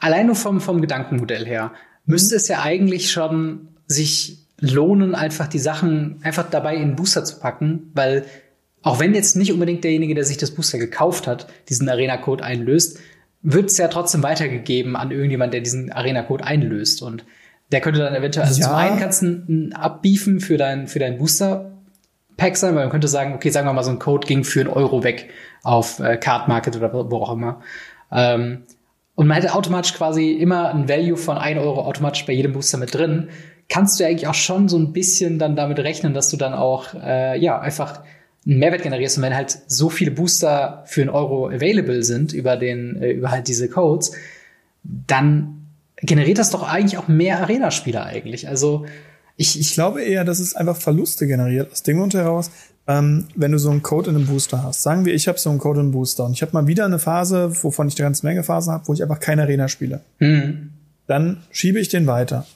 allein 0.00 0.26
nur 0.26 0.34
vom, 0.34 0.60
vom 0.60 0.80
Gedankenmodell 0.80 1.46
her, 1.46 1.72
müsste 2.06 2.36
es 2.36 2.48
ja 2.48 2.62
eigentlich 2.62 3.12
schon 3.12 3.68
sich 3.86 4.38
lohnen, 4.60 5.14
einfach 5.14 5.46
die 5.46 5.58
Sachen 5.58 6.18
einfach 6.22 6.48
dabei 6.50 6.76
in 6.76 6.88
den 6.88 6.96
Booster 6.96 7.24
zu 7.24 7.38
packen, 7.38 7.90
weil 7.94 8.24
auch 8.82 8.98
wenn 8.98 9.14
jetzt 9.14 9.36
nicht 9.36 9.52
unbedingt 9.52 9.84
derjenige, 9.84 10.14
der 10.14 10.24
sich 10.24 10.38
das 10.38 10.52
Booster 10.52 10.78
gekauft 10.78 11.26
hat, 11.26 11.46
diesen 11.68 11.88
Arena-Code 11.88 12.42
einlöst, 12.42 12.98
wird 13.42 13.66
es 13.66 13.78
ja 13.78 13.88
trotzdem 13.88 14.22
weitergegeben 14.22 14.96
an 14.96 15.10
irgendjemand, 15.10 15.52
der 15.52 15.60
diesen 15.60 15.92
Arena-Code 15.92 16.44
einlöst. 16.44 17.02
Und 17.02 17.24
der 17.72 17.80
könnte 17.80 18.00
dann 18.00 18.14
eventuell, 18.14 18.46
also 18.46 18.60
ja. 18.60 18.68
zum 18.68 18.76
einen 18.76 18.98
kannst 18.98 19.22
du 19.22 19.26
einen 19.26 19.72
abbiefen 19.72 20.40
für 20.40 20.56
dein, 20.56 20.88
für 20.88 20.98
dein 20.98 21.18
Booster-Pack 21.18 22.56
sein, 22.56 22.74
weil 22.74 22.84
man 22.84 22.90
könnte 22.90 23.08
sagen, 23.08 23.34
okay, 23.34 23.50
sagen 23.50 23.66
wir 23.66 23.72
mal, 23.72 23.82
so 23.82 23.90
ein 23.90 23.98
Code 23.98 24.26
ging 24.26 24.44
für 24.44 24.60
einen 24.60 24.70
Euro 24.70 25.04
weg 25.04 25.30
auf 25.62 26.00
äh, 26.00 26.16
Card 26.16 26.48
Market 26.48 26.76
oder 26.76 26.92
wo 26.92 27.16
auch 27.16 27.32
immer. 27.32 27.60
Ähm, 28.10 28.62
und 29.20 29.26
man 29.26 29.36
hätte 29.36 29.54
automatisch 29.54 29.92
quasi 29.92 30.30
immer 30.30 30.70
ein 30.70 30.88
Value 30.88 31.18
von 31.18 31.36
1 31.36 31.60
Euro 31.60 31.82
automatisch 31.82 32.24
bei 32.24 32.32
jedem 32.32 32.54
Booster 32.54 32.78
mit 32.78 32.94
drin. 32.94 33.28
Kannst 33.68 34.00
du 34.00 34.06
eigentlich 34.06 34.26
auch 34.26 34.34
schon 34.34 34.66
so 34.70 34.78
ein 34.78 34.94
bisschen 34.94 35.38
dann 35.38 35.56
damit 35.56 35.78
rechnen, 35.78 36.14
dass 36.14 36.30
du 36.30 36.38
dann 36.38 36.54
auch, 36.54 36.94
äh, 36.94 37.38
ja, 37.38 37.60
einfach 37.60 38.00
einen 38.46 38.60
Mehrwert 38.60 38.82
generierst 38.82 39.18
und 39.18 39.24
wenn 39.24 39.36
halt 39.36 39.58
so 39.66 39.90
viele 39.90 40.10
Booster 40.10 40.84
für 40.86 41.02
einen 41.02 41.10
Euro 41.10 41.48
available 41.48 42.02
sind 42.02 42.32
über 42.32 42.56
den, 42.56 42.96
äh, 42.96 43.10
über 43.10 43.30
halt 43.30 43.46
diese 43.48 43.68
Codes, 43.68 44.12
dann 44.82 45.66
generiert 45.96 46.38
das 46.38 46.48
doch 46.48 46.62
eigentlich 46.62 46.96
auch 46.96 47.08
mehr 47.08 47.40
Arena-Spieler 47.40 48.06
eigentlich. 48.06 48.48
Also 48.48 48.86
ich, 49.36 49.60
ich 49.60 49.74
glaube 49.74 50.00
eher, 50.00 50.24
dass 50.24 50.38
es 50.38 50.56
einfach 50.56 50.78
Verluste 50.78 51.26
generiert 51.26 51.70
aus 51.70 51.82
dem 51.82 51.98
Grund 51.98 52.14
heraus, 52.14 52.50
ähm, 52.90 53.28
wenn 53.36 53.52
du 53.52 53.58
so 53.58 53.70
einen 53.70 53.82
Code 53.82 54.10
in 54.10 54.16
einem 54.16 54.26
Booster 54.26 54.64
hast. 54.64 54.82
Sagen 54.82 55.04
wir, 55.04 55.14
ich 55.14 55.28
habe 55.28 55.38
so 55.38 55.48
einen 55.48 55.60
Code 55.60 55.78
in 55.78 55.86
einem 55.86 55.92
Booster 55.92 56.24
und 56.24 56.32
ich 56.32 56.42
habe 56.42 56.52
mal 56.52 56.66
wieder 56.66 56.84
eine 56.84 56.98
Phase, 56.98 57.52
wovon 57.62 57.86
ich 57.86 57.94
eine 57.96 58.06
ganze 58.06 58.26
Menge 58.26 58.42
Phasen 58.42 58.72
habe, 58.72 58.88
wo 58.88 58.92
ich 58.92 59.02
einfach 59.02 59.20
keine 59.20 59.42
Arena 59.42 59.68
spiele. 59.68 60.00
Mhm. 60.18 60.70
Dann 61.06 61.38
schiebe 61.52 61.78
ich 61.78 61.88
den 61.88 62.08
weiter. 62.08 62.46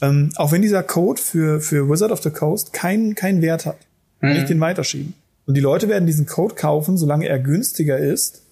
Ähm, 0.00 0.30
auch 0.34 0.50
wenn 0.50 0.62
dieser 0.62 0.82
Code 0.82 1.22
für, 1.22 1.60
für 1.60 1.88
Wizard 1.88 2.10
of 2.10 2.20
the 2.22 2.30
Coast 2.30 2.72
keinen 2.72 3.14
keinen 3.14 3.42
Wert 3.42 3.64
hat, 3.64 3.76
kann 4.20 4.32
ich 4.32 4.42
mhm. 4.42 4.46
den 4.48 4.60
weiterschieben. 4.60 5.14
Und 5.46 5.54
die 5.54 5.60
Leute 5.60 5.88
werden 5.88 6.06
diesen 6.06 6.26
Code 6.26 6.56
kaufen, 6.56 6.96
solange 6.96 7.28
er 7.28 7.38
günstiger 7.38 7.98
ist, 7.98 8.42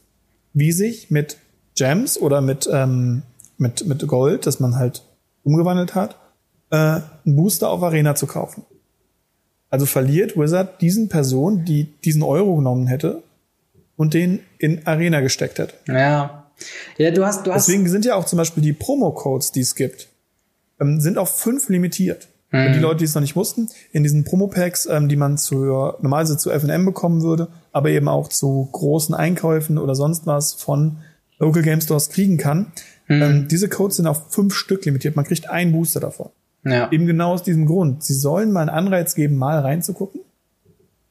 wie 0.52 0.70
sich 0.70 1.10
mit 1.10 1.36
Gems 1.74 2.16
oder 2.16 2.40
mit, 2.40 2.68
ähm, 2.72 3.22
mit, 3.58 3.86
mit 3.86 4.06
Gold, 4.06 4.46
das 4.46 4.60
man 4.60 4.76
halt 4.76 5.02
umgewandelt 5.42 5.96
hat, 5.96 6.16
äh, 6.70 6.76
einen 6.76 7.36
Booster 7.36 7.70
auf 7.70 7.82
Arena 7.82 8.14
zu 8.14 8.28
kaufen. 8.28 8.62
Also 9.72 9.86
verliert 9.86 10.36
Wizard 10.36 10.82
diesen 10.82 11.08
Person, 11.08 11.64
die 11.64 11.84
diesen 12.04 12.22
Euro 12.22 12.56
genommen 12.56 12.88
hätte 12.88 13.22
und 13.96 14.12
den 14.12 14.40
in 14.58 14.86
Arena 14.86 15.20
gesteckt 15.20 15.58
hätte. 15.58 15.72
Ja. 15.88 16.50
Ja, 16.98 17.10
du 17.10 17.24
hast, 17.24 17.46
du 17.46 17.54
hast. 17.54 17.68
Deswegen 17.68 17.88
sind 17.88 18.04
ja 18.04 18.16
auch 18.16 18.26
zum 18.26 18.36
Beispiel 18.36 18.62
die 18.62 18.74
Promo-Codes, 18.74 19.50
die 19.50 19.62
es 19.62 19.74
gibt, 19.74 20.08
ähm, 20.78 21.00
sind 21.00 21.16
auf 21.16 21.38
fünf 21.38 21.70
limitiert. 21.70 22.28
Mhm. 22.50 22.66
Und 22.66 22.72
die 22.74 22.80
Leute, 22.80 22.98
die 22.98 23.06
es 23.06 23.14
noch 23.14 23.22
nicht 23.22 23.34
wussten, 23.34 23.70
in 23.92 24.02
diesen 24.02 24.24
Promo-Packs, 24.24 24.84
ähm, 24.90 25.08
die 25.08 25.16
man 25.16 25.38
zu, 25.38 25.54
normalerweise 25.54 26.36
zu 26.36 26.50
F&M 26.50 26.84
bekommen 26.84 27.22
würde, 27.22 27.48
aber 27.72 27.88
eben 27.88 28.08
auch 28.08 28.28
zu 28.28 28.68
großen 28.72 29.14
Einkäufen 29.14 29.78
oder 29.78 29.94
sonst 29.94 30.26
was 30.26 30.52
von 30.52 30.98
Local 31.38 31.62
Game 31.62 31.80
Stores 31.80 32.10
kriegen 32.10 32.36
kann, 32.36 32.72
mhm. 33.08 33.22
ähm, 33.22 33.48
diese 33.48 33.70
Codes 33.70 33.96
sind 33.96 34.06
auf 34.06 34.30
fünf 34.30 34.54
Stück 34.54 34.84
limitiert. 34.84 35.16
Man 35.16 35.24
kriegt 35.24 35.48
einen 35.48 35.72
Booster 35.72 36.00
davon. 36.00 36.28
Ja. 36.64 36.90
Eben 36.92 37.06
genau 37.06 37.32
aus 37.32 37.42
diesem 37.42 37.66
Grund. 37.66 38.04
Sie 38.04 38.14
sollen 38.14 38.52
mal 38.52 38.60
einen 38.60 38.70
Anreiz 38.70 39.14
geben, 39.14 39.36
mal 39.36 39.58
reinzugucken. 39.58 40.20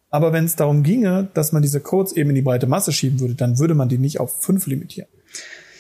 Aber 0.09 0.33
wenn 0.33 0.45
es 0.45 0.55
darum 0.55 0.83
ginge, 0.83 1.29
dass 1.33 1.51
man 1.51 1.61
diese 1.61 1.79
Codes 1.79 2.11
eben 2.13 2.29
in 2.29 2.35
die 2.35 2.41
breite 2.41 2.67
Masse 2.67 2.91
schieben 2.91 3.19
würde, 3.19 3.35
dann 3.35 3.59
würde 3.59 3.75
man 3.75 3.89
die 3.89 3.97
nicht 3.97 4.19
auf 4.19 4.41
fünf 4.41 4.67
limitieren. 4.67 5.07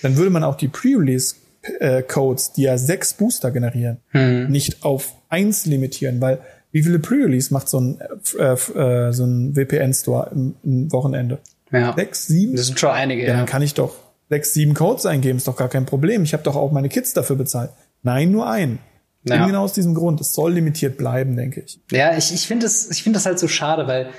Dann 0.01 0.15
würde 0.15 0.31
man 0.31 0.43
auch 0.43 0.55
die 0.55 0.69
Pre-Release-Codes, 0.69 2.53
die 2.53 2.63
ja 2.63 2.77
sechs 2.77 3.13
Booster 3.13 3.51
generieren, 3.51 3.97
hm. 4.09 4.49
nicht 4.49 4.83
auf 4.83 5.13
eins 5.29 5.65
limitieren, 5.65 6.21
weil 6.21 6.39
wie 6.71 6.81
viele 6.83 6.99
Pre-Release 6.99 7.53
macht 7.53 7.67
so 7.67 7.81
ein, 7.81 7.99
äh, 8.39 8.53
äh, 8.53 9.11
so 9.11 9.25
ein 9.25 9.53
VPN-Store 9.53 10.31
im, 10.33 10.55
im, 10.63 10.91
Wochenende? 10.93 11.39
Ja. 11.71 11.93
Sechs, 11.95 12.27
sieben? 12.27 12.55
Das 12.55 12.67
sind 12.67 12.79
schon 12.79 12.91
einige. 12.91 13.23
Ja, 13.23 13.29
ja, 13.29 13.37
dann 13.37 13.45
kann 13.45 13.61
ich 13.61 13.73
doch 13.73 13.95
sechs, 14.29 14.53
sieben 14.53 14.73
Codes 14.73 15.05
eingeben, 15.05 15.37
ist 15.37 15.47
doch 15.47 15.57
gar 15.57 15.69
kein 15.69 15.85
Problem. 15.85 16.23
Ich 16.23 16.31
habe 16.33 16.43
doch 16.43 16.55
auch 16.55 16.71
meine 16.71 16.87
Kids 16.87 17.13
dafür 17.13 17.35
bezahlt. 17.35 17.71
Nein, 18.01 18.31
nur 18.31 18.49
einen. 18.49 18.79
Ja. 19.23 19.35
Eben 19.35 19.47
genau 19.47 19.63
aus 19.63 19.73
diesem 19.73 19.93
Grund. 19.93 20.19
Es 20.19 20.33
soll 20.33 20.53
limitiert 20.53 20.97
bleiben, 20.97 21.35
denke 21.35 21.61
ich. 21.61 21.79
Ja, 21.91 22.17
ich, 22.17 22.33
ich 22.33 22.47
finde 22.47 22.65
das, 22.65 22.89
ich 22.89 23.03
finde 23.03 23.17
das 23.17 23.25
halt 23.25 23.39
so 23.39 23.47
schade, 23.47 23.87
weil 23.87 24.09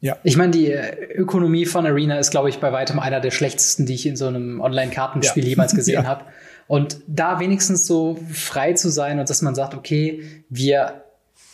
ja. 0.00 0.16
Ich 0.22 0.36
meine, 0.36 0.52
die 0.52 0.72
Ökonomie 0.72 1.66
von 1.66 1.84
Arena 1.84 2.18
ist, 2.18 2.30
glaube 2.30 2.48
ich, 2.48 2.60
bei 2.60 2.72
weitem 2.72 3.00
einer 3.00 3.20
der 3.20 3.32
schlechtesten, 3.32 3.84
die 3.84 3.94
ich 3.94 4.06
in 4.06 4.16
so 4.16 4.28
einem 4.28 4.60
Online-Kartenspiel 4.60 5.42
ja. 5.42 5.50
jemals 5.50 5.74
gesehen 5.76 6.04
ja. 6.04 6.08
habe. 6.08 6.24
Und 6.68 7.00
da 7.06 7.40
wenigstens 7.40 7.86
so 7.86 8.18
frei 8.32 8.74
zu 8.74 8.90
sein 8.90 9.18
und 9.18 9.28
dass 9.28 9.42
man 9.42 9.54
sagt, 9.54 9.74
okay, 9.74 10.22
wir 10.48 11.02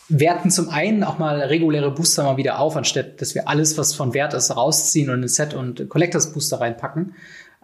werten 0.09 0.51
zum 0.51 0.69
einen 0.69 1.05
auch 1.05 1.19
mal 1.19 1.41
reguläre 1.41 1.91
Booster 1.91 2.25
mal 2.25 2.37
wieder 2.37 2.59
auf, 2.59 2.77
anstatt 2.77 3.21
dass 3.23 3.35
wir 3.35 3.49
alles, 3.49 3.79
was 3.79 3.95
von 3.95 4.13
Wert 4.13 4.35
ist, 4.35 4.55
rausziehen 4.55 5.09
und 5.09 5.23
ein 5.23 5.29
Set 5.29 5.55
und 5.55 5.89
Collectors 5.89 6.33
Booster 6.33 6.61
reinpacken. 6.61 7.15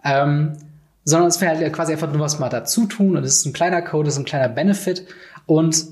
Ähm, 0.03 0.57
sondern 1.03 1.29
es 1.29 1.41
wäre 1.41 1.55
halt 1.55 1.73
quasi 1.73 1.93
einfach 1.93 2.11
nur 2.11 2.21
was 2.21 2.39
mal 2.39 2.49
dazu 2.49 2.85
tun 2.85 3.17
und 3.17 3.23
es 3.23 3.37
ist 3.37 3.45
ein 3.45 3.53
kleiner 3.53 3.81
Code, 3.81 4.07
es 4.07 4.15
ist 4.15 4.19
ein 4.19 4.25
kleiner 4.25 4.49
Benefit 4.49 5.05
und 5.45 5.85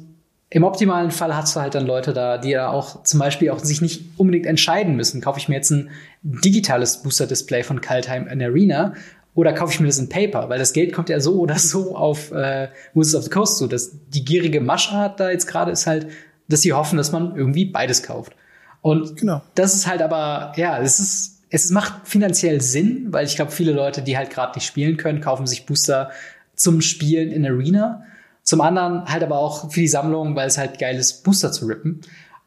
im 0.51 0.63
optimalen 0.63 1.11
Fall 1.11 1.35
hast 1.35 1.55
du 1.55 1.61
halt 1.61 1.75
dann 1.75 1.85
Leute 1.85 2.11
da, 2.11 2.39
die 2.39 2.49
ja 2.49 2.69
auch 2.69 3.03
zum 3.03 3.19
Beispiel 3.19 3.51
auch 3.51 3.59
sich 3.59 3.81
nicht 3.81 4.03
unbedingt 4.17 4.47
entscheiden 4.47 4.95
müssen. 4.95 5.21
Kaufe 5.21 5.37
ich 5.37 5.47
mir 5.47 5.55
jetzt 5.55 5.69
ein 5.69 5.91
digitales 6.23 7.03
Booster-Display 7.03 7.63
von 7.63 7.81
Kaltheim 7.81 8.27
in 8.27 8.41
Arena 8.41 8.93
oder 9.35 9.53
kaufe 9.53 9.73
ich 9.73 9.79
mir 9.79 9.85
das 9.85 9.99
in 9.99 10.09
Paper? 10.09 10.49
Weil 10.49 10.57
das 10.57 10.73
Geld 10.73 10.91
kommt 10.91 11.09
ja 11.09 11.19
so 11.19 11.39
oder 11.39 11.59
so 11.59 11.95
auf 11.95 12.31
äh, 12.31 12.69
Wizards 12.95 13.15
of 13.15 13.23
the 13.25 13.29
Coast 13.29 13.57
zu. 13.59 13.67
Das, 13.67 13.91
die 14.07 14.25
gierige 14.25 14.59
Maschart 14.59 15.19
da 15.19 15.29
jetzt 15.29 15.45
gerade 15.45 15.71
ist 15.71 15.85
halt, 15.85 16.07
dass 16.47 16.61
sie 16.61 16.73
hoffen, 16.73 16.97
dass 16.97 17.11
man 17.11 17.35
irgendwie 17.35 17.65
beides 17.65 18.01
kauft. 18.01 18.33
Und 18.81 19.17
genau. 19.17 19.43
das 19.53 19.75
ist 19.75 19.85
halt 19.85 20.01
aber, 20.01 20.53
ja, 20.55 20.79
es 20.79 20.99
ist 20.99 21.39
es 21.49 21.71
macht 21.71 22.07
finanziell 22.07 22.61
Sinn, 22.61 23.07
weil 23.09 23.25
ich 23.25 23.35
glaube, 23.35 23.51
viele 23.51 23.71
Leute, 23.71 24.01
die 24.01 24.17
halt 24.17 24.29
gerade 24.29 24.53
nicht 24.55 24.67
spielen 24.67 24.97
können, 24.97 25.21
kaufen 25.21 25.47
sich 25.47 25.65
Booster 25.65 26.11
zum 26.55 26.81
Spielen 26.81 27.31
in 27.31 27.45
Arena. 27.45 28.03
Zum 28.49 28.61
anderen 28.61 29.05
halt 29.05 29.21
aber 29.21 29.37
auch 29.37 29.71
für 29.71 29.81
die 29.81 29.87
Sammlung, 29.87 30.35
weil 30.35 30.47
es 30.47 30.57
halt 30.57 30.79
geil 30.79 30.97
ist, 30.97 31.23
Booster 31.23 31.51
zu 31.51 31.67
rippen. 31.67 32.01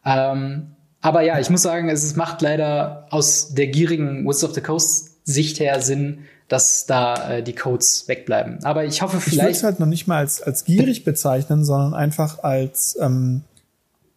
Ähm, 0.04 0.72
aber 1.00 1.22
ja, 1.22 1.38
ich 1.38 1.48
muss 1.48 1.62
sagen, 1.62 1.88
es 1.88 2.16
macht 2.16 2.42
leider 2.42 3.06
aus 3.10 3.54
der 3.54 3.68
gierigen 3.68 4.24
Wizards 4.26 4.42
of 4.42 4.54
the 4.54 4.62
Coast 4.62 5.10
Sicht 5.22 5.60
her 5.60 5.80
Sinn, 5.80 6.24
dass 6.48 6.86
da 6.86 7.30
äh, 7.30 7.42
die 7.44 7.54
Codes 7.54 8.08
wegbleiben. 8.08 8.64
Aber 8.64 8.84
ich 8.84 9.00
hoffe 9.00 9.20
vielleicht. 9.20 9.36
Ich 9.36 9.42
würde 9.42 9.50
es 9.52 9.62
halt 9.62 9.78
noch 9.78 9.86
nicht 9.86 10.08
mal 10.08 10.16
als, 10.16 10.42
als 10.42 10.64
gierig 10.64 11.04
bezeichnen, 11.04 11.64
sondern 11.64 11.94
einfach 11.94 12.42
als 12.42 12.98
ähm, 13.00 13.42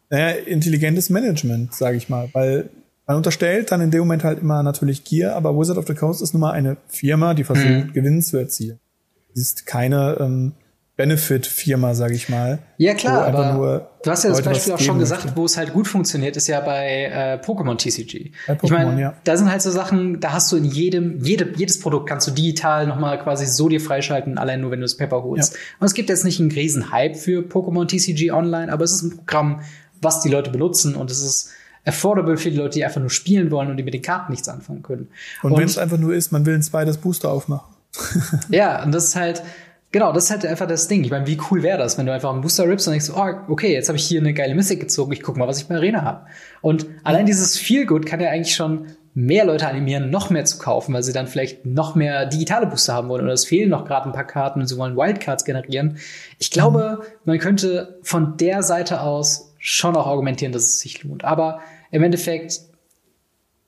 naja, 0.10 0.30
intelligentes 0.38 1.12
Management, 1.12 1.76
sage 1.76 1.98
ich 1.98 2.10
mal. 2.10 2.30
Weil 2.34 2.72
man 3.06 3.18
unterstellt 3.18 3.72
dann 3.72 3.82
in 3.82 3.92
dem 3.92 4.00
Moment 4.00 4.24
halt 4.24 4.40
immer 4.40 4.64
natürlich 4.64 5.04
Gier, 5.04 5.36
aber 5.36 5.56
Wizard 5.56 5.78
of 5.78 5.86
the 5.86 5.94
Coast 5.94 6.24
ist 6.24 6.34
nun 6.34 6.42
mal 6.42 6.52
eine 6.52 6.78
Firma, 6.88 7.36
die 7.36 7.44
versucht, 7.44 7.68
mhm. 7.68 7.94
Gewinn 7.94 8.24
zu 8.24 8.38
erzielen. 8.38 8.80
Es 9.36 9.42
ist 9.42 9.68
keine 9.68 10.18
ähm, 10.20 10.54
Benefit-Firma, 10.98 11.94
sag 11.94 12.12
ich 12.12 12.30
mal. 12.30 12.60
Ja, 12.78 12.94
klar, 12.94 13.26
aber 13.26 13.92
du 14.02 14.12
hast 14.12 14.24
ja 14.24 14.30
das 14.30 14.42
Beispiel 14.42 14.74
auch 14.74 14.80
schon 14.80 14.98
gesagt, 14.98 15.26
möchte. 15.26 15.38
wo 15.38 15.44
es 15.44 15.58
halt 15.58 15.74
gut 15.74 15.90
funktioniert, 15.90 16.38
ist 16.38 16.48
ja 16.48 16.62
bei 16.62 17.12
äh, 17.12 17.46
Pokémon 17.46 17.78
TCG. 17.78 18.32
Bei 18.48 18.54
Pokémon, 18.54 18.64
ich 18.64 18.72
meine, 18.72 19.02
ja. 19.02 19.14
da 19.26 19.36
sind 19.36 19.52
halt 19.52 19.62
so 19.62 19.72
Sachen, 19.72 20.22
da 20.22 20.32
hast 20.32 20.54
du 20.54 20.56
in 20.56 20.64
jedem, 20.64 21.22
jede, 21.22 21.52
jedes 21.58 21.80
Produkt 21.82 22.08
kannst 22.08 22.28
du 22.28 22.32
digital 22.32 22.88
nochmal 22.88 23.22
quasi 23.22 23.46
so 23.46 23.68
dir 23.68 23.82
freischalten, 23.82 24.38
allein 24.38 24.62
nur 24.62 24.72
wenn 24.72 24.80
du 24.80 24.86
das 24.86 24.96
Paper 24.96 25.22
holst. 25.24 25.54
Ja. 25.54 25.60
Und 25.80 25.86
es 25.86 25.94
gibt 25.96 26.08
jetzt 26.08 26.24
nicht 26.24 26.40
einen 26.40 26.52
riesen 26.52 26.92
Hype 26.92 27.18
für 27.18 27.42
Pokémon 27.42 27.88
TCG 27.88 28.32
online, 28.32 28.72
aber 28.72 28.86
es 28.86 28.94
ist 28.94 29.02
ein 29.02 29.18
Programm, 29.18 29.62
was 30.02 30.22
die 30.22 30.30
Leute 30.30 30.50
benutzen 30.50 30.96
und 30.96 31.12
es 31.12 31.22
ist 31.22 31.50
affordable 31.84 32.38
für 32.38 32.52
die 32.52 32.58
Leute, 32.58 32.76
die 32.76 32.86
einfach 32.86 33.02
nur 33.02 33.10
spielen 33.10 33.52
wollen 33.52 33.70
und 33.70 33.78
die 33.78 33.84
mit 33.84 33.94
den 33.94 34.02
Karten 34.02 34.32
nichts 34.32 34.48
anfangen 34.48 34.82
können. 34.82 35.10
Und, 35.44 35.52
und 35.52 35.60
wenn 35.60 35.66
es 35.66 35.78
einfach 35.78 35.98
nur 35.98 36.14
ist, 36.14 36.32
man 36.32 36.46
will 36.46 36.56
ein 36.56 36.64
zweites 36.64 36.98
Booster 36.98 37.30
aufmachen. 37.30 37.76
ja, 38.50 38.84
und 38.84 38.92
das 38.92 39.06
ist 39.06 39.16
halt, 39.16 39.44
Genau, 39.92 40.12
das 40.12 40.26
ist 40.26 40.32
halt 40.32 40.46
einfach 40.46 40.68
das 40.68 40.88
Ding. 40.88 41.04
Ich 41.04 41.12
meine, 41.12 41.26
wie 41.26 41.38
cool 41.50 41.64
wäre 41.64 41.78
das, 41.78 41.98
wenn 41.98 42.06
du 42.06 42.12
einfach 42.12 42.32
einen 42.32 42.42
Booster 42.42 42.68
rippst 42.68 42.88
und 42.88 42.92
denkst, 42.92 43.12
oh, 43.16 43.52
okay, 43.52 43.74
jetzt 43.74 43.88
habe 43.88 43.98
ich 43.98 44.06
hier 44.06 44.20
eine 44.20 44.34
geile 44.34 44.54
Mystic 44.54 44.82
gezogen, 44.82 45.14
ich 45.14 45.22
guck 45.22 45.38
mal, 45.38 45.48
was 45.48 45.60
ich 45.60 45.68
bei 45.68 45.76
Arena 45.76 46.02
habe. 46.04 46.26
Und 46.62 46.86
allein 47.04 47.26
dieses 47.26 47.58
Feel 47.58 47.86
Good 47.86 48.06
kann 48.06 48.20
ja 48.20 48.30
eigentlich 48.30 48.56
schon 48.56 48.88
mehr 49.14 49.46
Leute 49.46 49.68
animieren, 49.68 50.10
noch 50.10 50.30
mehr 50.30 50.44
zu 50.44 50.58
kaufen, 50.58 50.94
weil 50.94 51.02
sie 51.02 51.14
dann 51.14 51.28
vielleicht 51.28 51.66
noch 51.66 51.96
mehr 51.96 52.26
digitale 52.26 52.68
Booster 52.68 52.94
haben 52.94 53.08
wollen 53.08 53.24
oder 53.24 53.32
es 53.32 53.46
fehlen 53.46 53.70
noch 53.70 53.86
gerade 53.86 54.10
ein 54.10 54.12
paar 54.12 54.28
Karten 54.28 54.60
und 54.60 54.68
sie 54.68 54.78
wollen 54.78 54.98
Wildcards 54.98 55.46
generieren. 55.46 55.98
Ich 56.38 56.52
glaube, 56.52 57.02
man 57.24 57.40
könnte 57.40 57.98
von 58.04 58.36
der 58.36 58.62
Seite 58.62 59.00
aus 59.00 59.54
schon 59.58 59.96
auch 59.96 60.08
argumentieren, 60.08 60.52
dass 60.52 60.64
es 60.64 60.80
sich 60.80 61.02
lohnt. 61.04 61.24
Aber 61.24 61.62
im 61.92 62.04
Endeffekt 62.04 62.60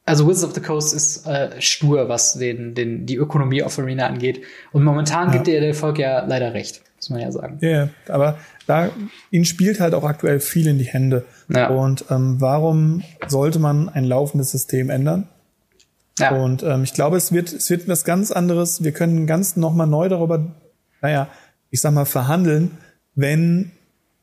also 0.07 0.27
Wizards 0.27 0.45
of 0.45 0.55
the 0.55 0.61
Coast 0.61 0.93
ist 0.93 1.27
äh, 1.27 1.61
stur, 1.61 2.07
was 2.07 2.33
den, 2.33 2.73
den, 2.73 3.05
die 3.05 3.17
Ökonomie 3.17 3.61
auf 3.61 3.77
Arena 3.77 4.07
angeht. 4.07 4.41
Und 4.71 4.83
momentan 4.83 5.27
ja. 5.27 5.33
gibt 5.33 5.47
ihr 5.47 5.59
der 5.59 5.73
Volk 5.73 5.99
ja 5.99 6.25
leider 6.25 6.53
recht, 6.53 6.81
muss 6.95 7.09
man 7.09 7.19
ja 7.19 7.31
sagen. 7.31 7.57
Ja, 7.61 7.69
yeah, 7.69 7.89
aber 8.07 8.39
da 8.65 8.89
ihnen 9.31 9.45
spielt 9.45 9.79
halt 9.81 9.93
auch 9.93 10.05
aktuell 10.05 10.39
viel 10.39 10.67
in 10.67 10.77
die 10.77 10.85
Hände. 10.85 11.25
Ja. 11.49 11.67
Und 11.67 12.05
ähm, 12.09 12.39
warum 12.39 13.03
sollte 13.27 13.59
man 13.59 13.89
ein 13.89 14.05
laufendes 14.05 14.51
System 14.51 14.89
ändern? 14.89 15.27
Ja. 16.19 16.31
Und 16.31 16.63
ähm, 16.63 16.83
ich 16.83 16.93
glaube, 16.93 17.17
es 17.17 17.33
wird, 17.33 17.51
es 17.51 17.69
wird 17.69 17.87
was 17.87 18.05
ganz 18.05 18.31
anderes. 18.31 18.83
Wir 18.83 18.93
können 18.93 19.27
ganz 19.27 19.57
nochmal 19.57 19.87
neu 19.87 20.07
darüber, 20.07 20.55
naja, 21.01 21.27
ich 21.69 21.81
sag 21.81 21.93
mal, 21.93 22.05
verhandeln, 22.05 22.71
wenn 23.13 23.71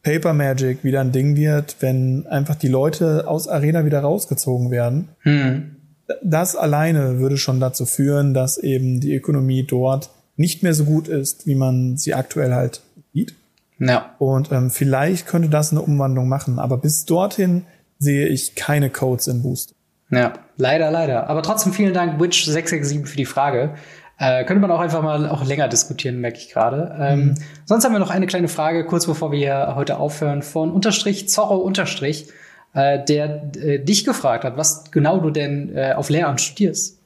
Paper 0.04 0.32
Magic 0.32 0.84
wieder 0.84 1.00
ein 1.00 1.10
Ding 1.10 1.34
wird, 1.34 1.76
wenn 1.80 2.26
einfach 2.28 2.54
die 2.54 2.68
Leute 2.68 3.26
aus 3.26 3.48
Arena 3.48 3.84
wieder 3.84 4.00
rausgezogen 4.00 4.70
werden. 4.70 5.08
Hm 5.20 5.74
das 6.22 6.56
alleine 6.56 7.18
würde 7.18 7.36
schon 7.36 7.60
dazu 7.60 7.86
führen, 7.86 8.34
dass 8.34 8.58
eben 8.58 9.00
die 9.00 9.14
Ökonomie 9.14 9.64
dort 9.64 10.10
nicht 10.36 10.62
mehr 10.62 10.74
so 10.74 10.84
gut 10.84 11.08
ist, 11.08 11.46
wie 11.46 11.54
man 11.54 11.96
sie 11.96 12.14
aktuell 12.14 12.52
halt 12.54 12.80
sieht. 13.12 13.34
Ja. 13.78 14.14
Und 14.18 14.52
ähm, 14.52 14.70
vielleicht 14.70 15.26
könnte 15.26 15.48
das 15.48 15.72
eine 15.72 15.82
Umwandlung 15.82 16.28
machen, 16.28 16.58
aber 16.58 16.76
bis 16.76 17.04
dorthin 17.04 17.64
sehe 17.98 18.26
ich 18.26 18.54
keine 18.54 18.90
Codes 18.90 19.26
in 19.26 19.42
Boost. 19.42 19.74
Ja, 20.10 20.34
leider, 20.56 20.90
leider. 20.90 21.28
Aber 21.28 21.42
trotzdem 21.42 21.72
vielen 21.72 21.94
Dank, 21.94 22.20
Witch667, 22.20 23.06
für 23.06 23.16
die 23.16 23.24
Frage. 23.24 23.74
Äh, 24.18 24.44
könnte 24.44 24.60
man 24.60 24.70
auch 24.70 24.80
einfach 24.80 25.02
mal 25.02 25.28
auch 25.28 25.44
länger 25.44 25.68
diskutieren, 25.68 26.20
merke 26.20 26.38
ich 26.38 26.50
gerade. 26.50 26.96
Ähm, 27.00 27.20
mhm. 27.20 27.34
Sonst 27.64 27.84
haben 27.84 27.92
wir 27.92 27.98
noch 27.98 28.10
eine 28.10 28.26
kleine 28.26 28.48
Frage, 28.48 28.84
kurz 28.84 29.06
bevor 29.06 29.32
wir 29.32 29.38
hier 29.38 29.74
heute 29.74 29.98
aufhören, 29.98 30.42
von 30.42 30.70
Unterstrich 30.70 31.28
Zorro 31.28 31.56
Unterstrich 31.56 32.28
äh, 32.74 33.04
der 33.04 33.50
äh, 33.56 33.78
dich 33.78 34.04
gefragt 34.04 34.44
hat, 34.44 34.56
was 34.56 34.90
genau 34.90 35.18
du 35.18 35.30
denn 35.30 35.74
äh, 35.74 35.92
auf 35.92 36.10
Lehramt 36.10 36.40
studierst. 36.40 36.98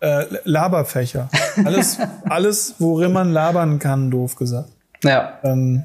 Äh, 0.00 0.26
Laberfächer. 0.44 1.30
Alles, 1.64 1.98
alles, 2.28 2.74
worin 2.78 3.12
man 3.12 3.32
labern 3.32 3.78
kann, 3.78 4.10
doof 4.10 4.34
gesagt. 4.34 4.68
Ja. 5.02 5.38
Ähm, 5.44 5.84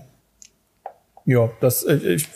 ja, 1.26 1.48
das, 1.62 1.84
äh, 1.84 1.96
ich 1.96 2.28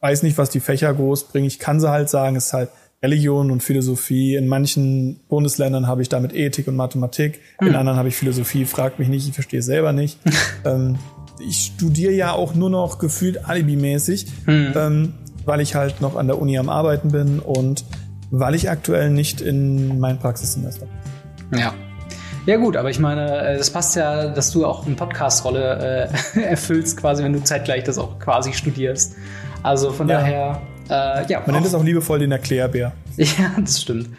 weiß 0.00 0.22
nicht, 0.22 0.38
was 0.38 0.48
die 0.50 0.60
Fächer 0.60 0.94
groß 0.94 1.24
bringen. 1.24 1.46
Ich 1.46 1.58
kann 1.58 1.80
sie 1.80 1.90
halt 1.90 2.08
sagen, 2.08 2.36
es 2.36 2.46
ist 2.46 2.52
halt 2.52 2.70
Religion 3.02 3.50
und 3.50 3.62
Philosophie. 3.62 4.34
In 4.34 4.48
manchen 4.48 5.20
Bundesländern 5.28 5.86
habe 5.86 6.02
ich 6.02 6.08
damit 6.08 6.34
Ethik 6.34 6.66
und 6.68 6.76
Mathematik. 6.76 7.40
In 7.60 7.68
hm. 7.68 7.76
anderen 7.76 7.98
habe 7.98 8.08
ich 8.08 8.16
Philosophie. 8.16 8.64
Fragt 8.64 8.98
mich 8.98 9.08
nicht, 9.08 9.28
ich 9.28 9.34
verstehe 9.34 9.60
es 9.60 9.66
selber 9.66 9.92
nicht. 9.92 10.18
ähm, 10.64 10.98
ich 11.40 11.72
studiere 11.76 12.12
ja 12.12 12.32
auch 12.32 12.54
nur 12.54 12.70
noch 12.70 12.98
gefühlt 12.98 13.48
alibimäßig. 13.48 14.26
Hm. 14.46 14.72
Ähm, 14.74 15.14
weil 15.44 15.60
ich 15.60 15.74
halt 15.74 16.00
noch 16.00 16.16
an 16.16 16.26
der 16.26 16.40
Uni 16.40 16.58
am 16.58 16.68
Arbeiten 16.68 17.10
bin 17.10 17.38
und 17.38 17.84
weil 18.30 18.54
ich 18.54 18.68
aktuell 18.68 19.10
nicht 19.10 19.40
in 19.40 19.98
mein 19.98 20.18
Praxissemester 20.18 20.86
bin. 21.50 21.60
Ja. 21.60 21.74
Ja 22.46 22.56
gut, 22.56 22.76
aber 22.76 22.88
ich 22.88 22.98
meine, 22.98 23.48
es 23.58 23.70
passt 23.70 23.94
ja, 23.96 24.28
dass 24.28 24.50
du 24.52 24.64
auch 24.64 24.86
eine 24.86 24.94
Podcast-Rolle 24.94 26.08
äh, 26.34 26.40
erfüllst, 26.40 26.96
quasi, 26.96 27.22
wenn 27.22 27.34
du 27.34 27.42
zeitgleich 27.42 27.84
das 27.84 27.98
auch 27.98 28.18
quasi 28.18 28.54
studierst. 28.54 29.16
Also 29.62 29.90
von 29.90 30.08
ja. 30.08 30.20
daher, 30.20 30.62
äh, 30.88 31.26
ja. 31.30 31.42
Man 31.44 31.54
nennt 31.54 31.66
es 31.66 31.74
auch 31.74 31.84
liebevoll 31.84 32.18
den 32.18 32.32
Erklärbär. 32.32 32.92
Ja, 33.16 33.50
das 33.58 33.82
stimmt. 33.82 34.10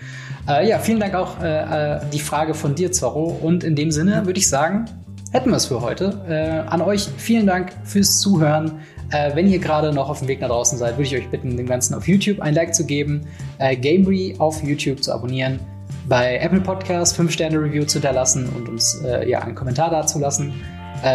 Äh, 0.48 0.68
ja, 0.68 0.80
vielen 0.80 1.00
Dank 1.00 1.14
auch 1.16 1.42
äh, 1.42 1.98
äh, 1.98 2.02
die 2.12 2.20
Frage 2.20 2.54
von 2.54 2.76
dir, 2.76 2.92
Zorro. 2.92 3.40
Und 3.42 3.64
in 3.64 3.76
dem 3.76 3.92
Sinne 3.92 4.26
würde 4.26 4.40
ich 4.40 4.50
sagen, 4.50 4.86
hätten 5.32 5.52
wir 5.52 5.58
es 5.58 5.68
für 5.68 5.82
heute. 5.82 6.20
Äh, 6.28 6.70
an 6.70 6.82
euch 6.82 7.08
vielen 7.18 7.48
Dank 7.48 7.72
fürs 7.84 8.20
Zuhören. 8.20 8.80
Äh, 9.12 9.36
wenn 9.36 9.48
ihr 9.48 9.60
gerade 9.60 9.94
noch 9.94 10.10
auf 10.10 10.20
dem 10.20 10.28
Weg 10.28 10.42
nach 10.42 10.50
draußen 10.50 10.78
seid, 10.78 10.98
würde 10.98 11.04
ich 11.04 11.16
euch 11.16 11.30
bitten, 11.30 11.56
dem 11.56 11.68
Ganzen 11.68 11.94
auf 11.94 12.08
YouTube 12.08 12.42
ein 12.42 12.54
Like 12.54 12.76
zu 12.76 12.86
geben, 12.86 13.22
äh, 13.60 13.76
Gamery 13.76 14.36
auf 14.40 14.64
YouTube 14.64 15.04
zu 15.04 15.14
abonnieren, 15.14 15.60
bei 16.08 16.38
Apple 16.40 16.62
Podcasts 16.62 17.18
5-Sterne-Review 17.18 17.86
zu 17.86 18.00
hinterlassen 18.00 18.50
und 18.50 18.68
uns 18.68 19.00
ja, 19.28 19.42
einen 19.42 19.54
Kommentar 19.54 19.92
dazulassen, 19.92 20.54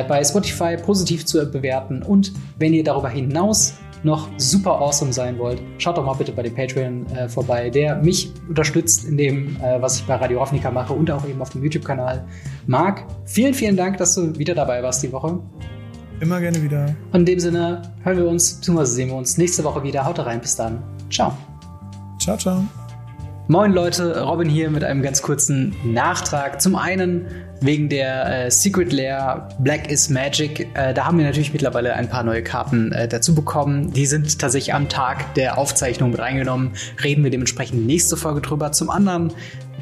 bei 0.09 0.23
Spotify 0.23 0.77
positiv 0.77 1.27
zu 1.27 1.45
bewerten 1.47 2.03
und 2.03 2.33
wenn 2.59 2.73
ihr 2.73 2.85
darüber 2.85 3.09
hinaus 3.09 3.75
noch 4.05 4.29
super 4.37 4.81
awesome 4.81 5.13
sein 5.13 5.39
wollt, 5.39 5.63
schaut 5.79 5.97
doch 5.97 6.05
mal 6.05 6.15
bitte 6.15 6.33
bei 6.33 6.43
dem 6.43 6.55
Patreon 6.55 7.07
äh, 7.07 7.29
vorbei, 7.29 7.71
der 7.71 7.97
mich 7.97 8.33
unterstützt 8.49 9.05
in 9.05 9.17
dem, 9.17 9.57
äh, 9.57 9.81
was 9.81 9.99
ich 9.99 10.07
bei 10.07 10.15
Radio 10.17 10.41
Ravnica 10.43 10.71
mache 10.71 10.93
und 10.93 11.11
auch 11.11 11.27
eben 11.27 11.41
auf 11.41 11.51
dem 11.51 11.63
YouTube-Kanal. 11.63 12.25
Marc, 12.67 13.05
vielen, 13.25 13.55
vielen 13.55 13.77
Dank, 13.77 13.99
dass 13.99 14.15
du 14.15 14.39
wieder 14.39 14.55
dabei 14.55 14.83
warst 14.83 15.03
die 15.03 15.13
Woche. 15.13 15.39
Immer 16.21 16.41
gerne 16.41 16.63
wieder. 16.63 16.95
Und 17.13 17.21
in 17.21 17.27
dem 17.27 17.41
Sinne 17.41 17.83
hören 18.03 18.19
wir 18.19 18.29
uns, 18.29 18.55
beziehungsweise 18.55 18.93
sehen 18.93 19.09
wir 19.09 19.17
uns 19.17 19.37
nächste 19.37 19.65
Woche 19.65 19.83
wieder. 19.83 20.05
Haut 20.05 20.19
rein, 20.21 20.41
bis 20.41 20.57
dann. 20.57 20.83
Ciao. 21.11 21.33
Ciao, 22.19 22.37
ciao. 22.37 22.84
Moin 23.47 23.75
Leute, 23.75 24.23
Robin 24.23 24.49
hier 24.49 24.71
mit 24.71 24.85
einem 24.85 25.03
ganz 25.03 25.21
kurzen 25.21 25.77
Nachtrag. 25.85 26.63
Zum 26.63 26.77
einen 26.77 27.27
wegen 27.61 27.91
der 27.91 28.47
äh, 28.47 28.51
Secret 28.51 28.91
Lair 28.91 29.51
Black 29.59 29.91
is 29.91 30.09
Magic. 30.09 30.67
Äh, 30.73 30.95
da 30.95 31.05
haben 31.05 31.19
wir 31.19 31.27
natürlich 31.27 31.53
mittlerweile 31.53 31.93
ein 31.93 32.09
paar 32.09 32.23
neue 32.23 32.43
Karten 32.43 32.91
äh, 32.93 33.07
dazu 33.07 33.35
bekommen. 33.35 33.93
Die 33.93 34.07
sind 34.07 34.39
tatsächlich 34.39 34.73
am 34.73 34.89
Tag 34.89 35.35
der 35.35 35.59
Aufzeichnung 35.59 36.13
mit 36.13 36.21
reingenommen. 36.21 36.73
Reden 37.03 37.23
wir 37.23 37.31
dementsprechend 37.31 37.87
nächste 37.87 38.17
Folge 38.17 38.41
drüber. 38.41 38.73
Zum 38.73 38.89
anderen 38.89 39.31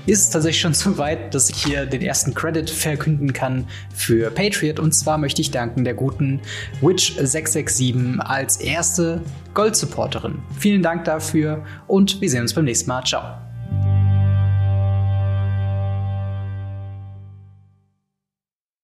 ist 0.06 0.30
tatsächlich 0.30 0.60
schon 0.60 0.74
so 0.74 0.98
weit, 0.98 1.32
dass 1.32 1.48
ich 1.48 1.62
hier 1.62 1.86
den 1.86 2.02
ersten 2.02 2.34
Credit 2.34 2.68
verkünden 2.68 3.32
kann 3.32 3.68
für 3.94 4.32
Patriot. 4.32 4.80
Und 4.80 4.92
zwar 4.92 5.18
möchte 5.18 5.40
ich 5.40 5.52
danken 5.52 5.84
der 5.84 5.94
guten 5.94 6.40
Witch667 6.80 8.18
als 8.18 8.56
erste 8.56 9.22
Gold-Supporterin. 9.54 10.40
Vielen 10.58 10.82
Dank 10.82 11.04
dafür 11.04 11.64
und 11.86 12.20
wir 12.20 12.28
sehen 12.28 12.42
uns 12.42 12.54
beim 12.54 12.64
nächsten 12.64 12.88
Mal. 12.88 13.04
Ciao. 13.04 13.51